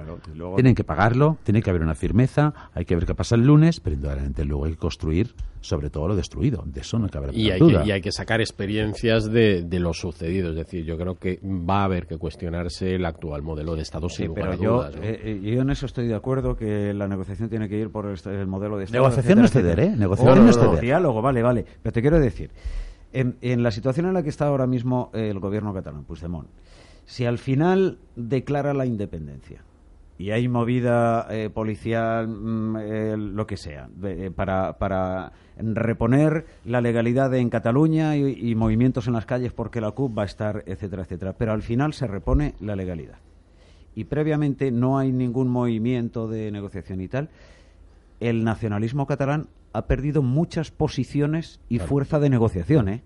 tienen 0.56 0.76
que 0.76 0.84
pagarlo, 0.84 1.38
tiene 1.44 1.62
que 1.62 1.70
haber 1.70 1.82
una 1.82 1.96
firmeza, 1.96 2.54
hay 2.74 2.86
que 2.86 2.96
ver 2.96 3.06
qué 3.06 3.16
pasa 3.16 3.36
el 3.36 3.46
lunes, 3.46 3.80
pero 3.80 3.96
indudablemente 3.96 4.46
luego 4.46 4.66
hay 4.66 4.72
que 4.72 4.78
construir 4.78 5.34
sobre 5.62 5.90
todo 5.90 6.08
lo 6.08 6.16
destruido, 6.16 6.64
de 6.66 6.82
eso 6.82 6.98
no 7.00 7.10
cabe 7.10 7.32
y 7.34 7.50
hay 7.50 7.60
duda. 7.60 7.82
Que, 7.84 7.90
y 7.90 7.92
hay 7.92 8.02
que 8.02 8.12
sacar 8.12 8.40
experiencias 8.40 9.30
de, 9.30 9.64
de, 9.64 9.80
lo 9.80 9.94
sucedido, 9.94 10.52
es 10.52 10.56
decir, 10.56 10.86
yo 10.86 10.98
creo 10.98 11.16
que 11.16 11.40
va 11.44 11.82
a 11.82 11.84
haber 11.84 12.08
que 12.08 12.18
cuestionarse 12.18 12.96
el 12.96 13.06
actual 13.06 13.42
modelo 13.42 13.76
de 13.76 13.82
Estado 13.82 14.08
sí, 14.10 14.28
pero 14.34 14.54
yo, 14.54 14.88
eh, 14.88 15.20
eh, 15.24 15.42
yo 15.44 15.62
en 15.62 15.70
eso 15.70 15.86
estoy 15.86 16.08
de 16.08 16.16
acuerdo 16.16 16.56
que 16.56 16.94
la 16.94 17.08
negociación 17.08 17.50
tiene 17.50 17.68
que 17.68 17.78
ir 17.78 17.90
por 17.90 18.06
el, 18.06 18.48
modelo 18.48 18.78
de 18.78 18.86
Estado. 18.86 19.04
Negociación 19.04 19.40
no 19.40 19.46
es 19.46 19.52
ceder, 19.52 19.80
¿eh? 19.80 19.94
Negociación 19.98 20.46
no, 20.46 20.50
es 20.50 20.58
ceder. 20.58 20.80
Diálogo, 20.80 21.22
vale, 21.22 21.42
vale, 21.42 21.66
pero 21.82 21.92
te 21.92 22.02
quiero 22.02 22.20
decir, 22.20 22.52
en, 23.12 23.36
en 23.42 23.62
la 23.62 23.72
situación 23.72 24.06
en 24.06 24.14
la 24.14 24.24
que 24.24 24.30
está 24.30 24.48
ahora 24.48 24.66
mismo 24.66 25.10
el 25.14 25.40
gobierno 25.40 25.74
catalán, 25.74 26.06
Puigdemont, 26.06 26.48
si 27.10 27.26
al 27.26 27.40
final 27.40 27.98
declara 28.16 28.76
la 28.76 28.86
independencia 28.86 29.64
y 30.20 30.30
hay 30.30 30.48
movida 30.48 31.26
eh, 31.32 31.50
policial, 31.50 32.28
mm, 32.28 32.78
eh, 32.78 33.18
lo 33.18 33.48
que 33.48 33.58
sea, 33.58 33.90
eh, 34.04 34.30
para, 34.36 34.78
para 34.78 35.32
reponer 35.58 36.46
la 36.66 36.82
legalidad 36.82 37.34
en 37.34 37.50
Cataluña 37.50 38.16
y, 38.16 38.54
movimientos 38.54 39.08
en 39.08 39.14
las 39.14 39.26
calles 39.26 39.54
porque 39.54 39.82
la 39.82 39.90
CUP 39.90 40.16
va 40.20 40.22
a 40.22 40.26
estar, 40.26 40.64
etcétera, 40.68 41.02
etcétera. 41.02 41.34
Pero 41.34 41.52
al 41.52 41.64
final 41.64 41.94
se 41.94 42.06
repone 42.06 42.54
la 42.60 42.76
legalidad. 42.76 43.18
Y 43.96 44.04
previamente 44.04 44.70
no 44.70 45.00
hay 45.00 45.12
ningún 45.12 45.48
movimiento 45.48 46.28
de 46.28 46.52
negociación 46.52 47.02
y 47.02 47.08
tal. 47.08 47.30
El 48.20 48.44
nacionalismo 48.44 49.08
catalán 49.08 49.48
ha 49.74 49.88
perdido 49.88 50.22
muchas 50.22 50.70
posiciones 50.70 51.60
y 51.70 51.80
fuerza 51.80 52.20
de 52.20 52.30
negociación, 52.30 52.88
¿eh? 52.88 53.02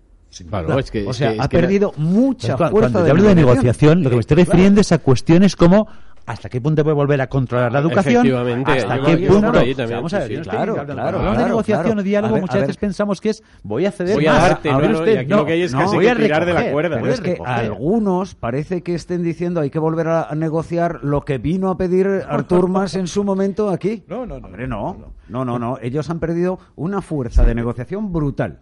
O 1.06 1.12
sea, 1.12 1.34
ha 1.38 1.48
perdido 1.48 1.92
mucha 1.96 2.56
fuerza 2.56 2.70
cuando 2.70 3.04
te 3.04 3.10
hablo 3.10 3.24
de 3.24 3.34
negociación, 3.34 4.02
lo 4.02 4.10
que 4.10 4.16
me 4.16 4.20
estoy 4.20 4.36
refiriendo 4.36 4.80
es 4.80 4.92
a 4.92 4.98
cuestiones 4.98 5.56
como 5.56 5.88
hasta 6.26 6.48
qué 6.48 6.60
punto 6.60 6.82
puede 6.82 6.94
volver 6.94 7.20
a 7.20 7.26
controlar 7.26 7.70
la 7.70 7.80
educación 7.80 8.26
hasta 8.66 9.00
qué 9.02 9.26
punto 9.28 9.52
vamos 9.90 10.14
a 10.14 10.20
ver 10.20 10.40
claro 10.40 10.74
claro, 10.74 11.18
claro, 11.18 11.32
de 11.32 11.44
negociación 11.44 11.98
o 11.98 12.02
diálogo 12.02 12.38
muchas 12.38 12.62
veces 12.62 12.76
pensamos 12.78 13.20
que 13.20 13.30
es 13.30 13.42
voy 13.62 13.84
a 13.84 13.90
ceder 13.90 14.14
voy 14.14 14.26
a 14.26 14.32
darte 14.32 14.72
no, 14.72 14.78
usted, 14.78 15.28
no, 15.28 15.36
lo 15.36 15.46
que 15.46 15.52
hay 15.52 15.62
es 15.62 15.72
casi 15.74 15.96
voy 15.96 16.06
a 16.06 16.14
retirar 16.14 16.46
de 16.46 16.54
la 16.54 16.70
cuerda 16.72 16.98
pero 17.00 17.12
es 17.12 17.20
que 17.20 17.38
algunos 17.44 18.34
parece 18.34 18.82
que 18.82 18.94
estén 18.94 19.22
diciendo 19.22 19.60
hay 19.60 19.68
que 19.68 19.78
volver 19.78 20.08
a 20.08 20.34
negociar 20.34 21.00
lo 21.02 21.22
que 21.22 21.36
vino 21.36 21.68
a 21.68 21.76
pedir 21.76 22.06
Artur 22.26 22.68
Mas 22.74 22.94
en 22.96 23.06
su 23.06 23.24
momento 23.24 23.70
aquí. 23.70 24.04
No 24.08 24.26
no 24.26 24.40
no 24.40 24.46
hombre 24.46 24.66
no. 24.66 25.12
no 25.28 25.44
no 25.44 25.58
no. 25.58 25.78
Ellos 25.80 26.10
han 26.10 26.18
perdido 26.18 26.58
una 26.76 27.02
fuerza 27.02 27.44
de 27.44 27.54
negociación 27.54 28.12
brutal 28.12 28.60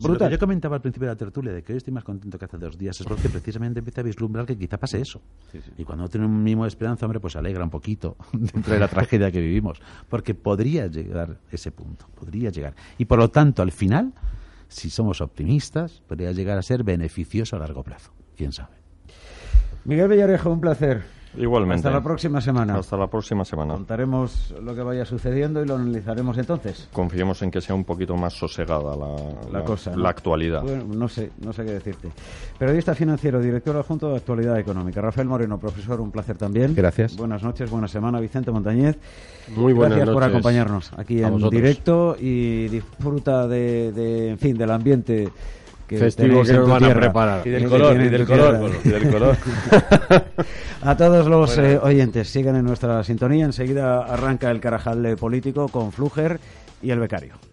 Brutal. 0.00 0.30
yo 0.30 0.38
comentaba 0.38 0.76
al 0.76 0.82
principio 0.82 1.08
de 1.08 1.14
la 1.14 1.18
tertulia 1.18 1.52
de 1.52 1.62
que 1.62 1.72
hoy 1.72 1.78
estoy 1.78 1.92
más 1.92 2.04
contento 2.04 2.38
que 2.38 2.44
hace 2.44 2.58
dos 2.58 2.76
días 2.78 3.00
es 3.00 3.06
porque 3.06 3.28
precisamente 3.28 3.78
empieza 3.78 4.00
a 4.00 4.04
vislumbrar 4.04 4.46
que 4.46 4.56
quizá 4.56 4.78
pase 4.78 5.00
eso. 5.00 5.20
Y 5.78 5.84
cuando 5.84 6.08
tiene 6.08 6.26
un 6.26 6.42
mínimo 6.42 6.64
de 6.64 6.68
esperanza, 6.68 7.06
hombre, 7.06 7.20
pues 7.20 7.36
alegra 7.36 7.64
un 7.64 7.70
poquito 7.70 8.16
dentro 8.32 8.74
de 8.74 8.80
la 8.80 8.88
tragedia 8.88 9.30
que 9.30 9.40
vivimos. 9.40 9.80
Porque 10.08 10.34
podría 10.34 10.86
llegar 10.86 11.38
ese 11.50 11.70
punto, 11.70 12.06
podría 12.14 12.50
llegar. 12.50 12.74
Y 12.98 13.04
por 13.04 13.18
lo 13.18 13.30
tanto, 13.30 13.62
al 13.62 13.72
final, 13.72 14.12
si 14.68 14.90
somos 14.90 15.20
optimistas, 15.20 16.02
podría 16.06 16.32
llegar 16.32 16.58
a 16.58 16.62
ser 16.62 16.84
beneficioso 16.84 17.56
a 17.56 17.58
largo 17.58 17.82
plazo. 17.82 18.12
¿Quién 18.36 18.52
sabe? 18.52 18.76
Miguel 19.84 20.08
Villarejo, 20.08 20.50
un 20.50 20.60
placer. 20.60 21.21
Igualmente. 21.36 21.88
Hasta 21.88 21.98
la 21.98 22.02
próxima 22.02 22.40
semana. 22.40 22.76
Hasta 22.76 22.96
la 22.96 23.06
próxima 23.06 23.44
semana. 23.44 23.74
Contaremos 23.74 24.54
lo 24.62 24.74
que 24.74 24.82
vaya 24.82 25.04
sucediendo 25.04 25.62
y 25.62 25.66
lo 25.66 25.76
analizaremos 25.76 26.36
entonces. 26.38 26.88
Confiemos 26.92 27.42
en 27.42 27.50
que 27.50 27.60
sea 27.60 27.74
un 27.74 27.84
poquito 27.84 28.16
más 28.16 28.34
sosegada 28.34 28.94
la, 29.50 29.64
cosa, 29.64 29.96
la 29.96 30.10
actualidad. 30.10 30.62
Bueno, 30.62 30.84
no 30.84 31.08
sé, 31.08 31.30
no 31.40 31.52
sé 31.52 31.64
qué 31.64 31.72
decirte. 31.72 32.10
Periodista 32.58 32.94
financiero, 32.94 33.40
director 33.40 33.76
adjunto 33.76 34.10
de 34.10 34.16
Actualidad 34.16 34.58
Económica. 34.58 35.00
Rafael 35.00 35.28
Moreno, 35.28 35.58
profesor, 35.58 36.00
un 36.00 36.10
placer 36.10 36.36
también. 36.36 36.74
Gracias. 36.74 37.16
Buenas 37.16 37.42
noches, 37.42 37.70
buena 37.70 37.88
semana. 37.88 38.20
Vicente 38.20 38.50
Montañez. 38.50 38.98
Muy 39.56 39.72
buenas 39.72 39.96
Gracias 39.96 40.14
por 40.14 40.24
acompañarnos 40.24 40.92
aquí 40.96 41.22
en 41.22 41.50
directo 41.50 42.16
y 42.18 42.68
disfruta 42.68 43.48
de, 43.48 43.92
de, 43.92 44.30
en 44.30 44.38
fin, 44.38 44.56
del 44.56 44.70
ambiente 44.70 45.30
festivo 45.98 46.42
que 46.42 46.52
nos 46.52 46.68
van 46.68 46.84
a 46.84 46.94
preparar. 46.94 47.46
Y 47.46 47.50
del 47.50 47.68
color, 47.68 48.00
y 48.00 48.08
del 48.08 48.26
color, 48.26 48.70
y 48.84 48.88
del 48.88 49.10
color. 49.10 49.36
a 50.82 50.96
todos 50.96 51.26
los 51.26 51.58
eh, 51.58 51.78
oyentes, 51.82 52.28
sigan 52.28 52.56
en 52.56 52.64
nuestra 52.64 53.02
sintonía. 53.04 53.44
Enseguida 53.44 54.04
arranca 54.04 54.50
el 54.50 54.60
Carajal 54.60 55.16
político 55.16 55.68
con 55.68 55.92
Fluger 55.92 56.40
y 56.82 56.90
el 56.90 56.98
becario. 56.98 57.51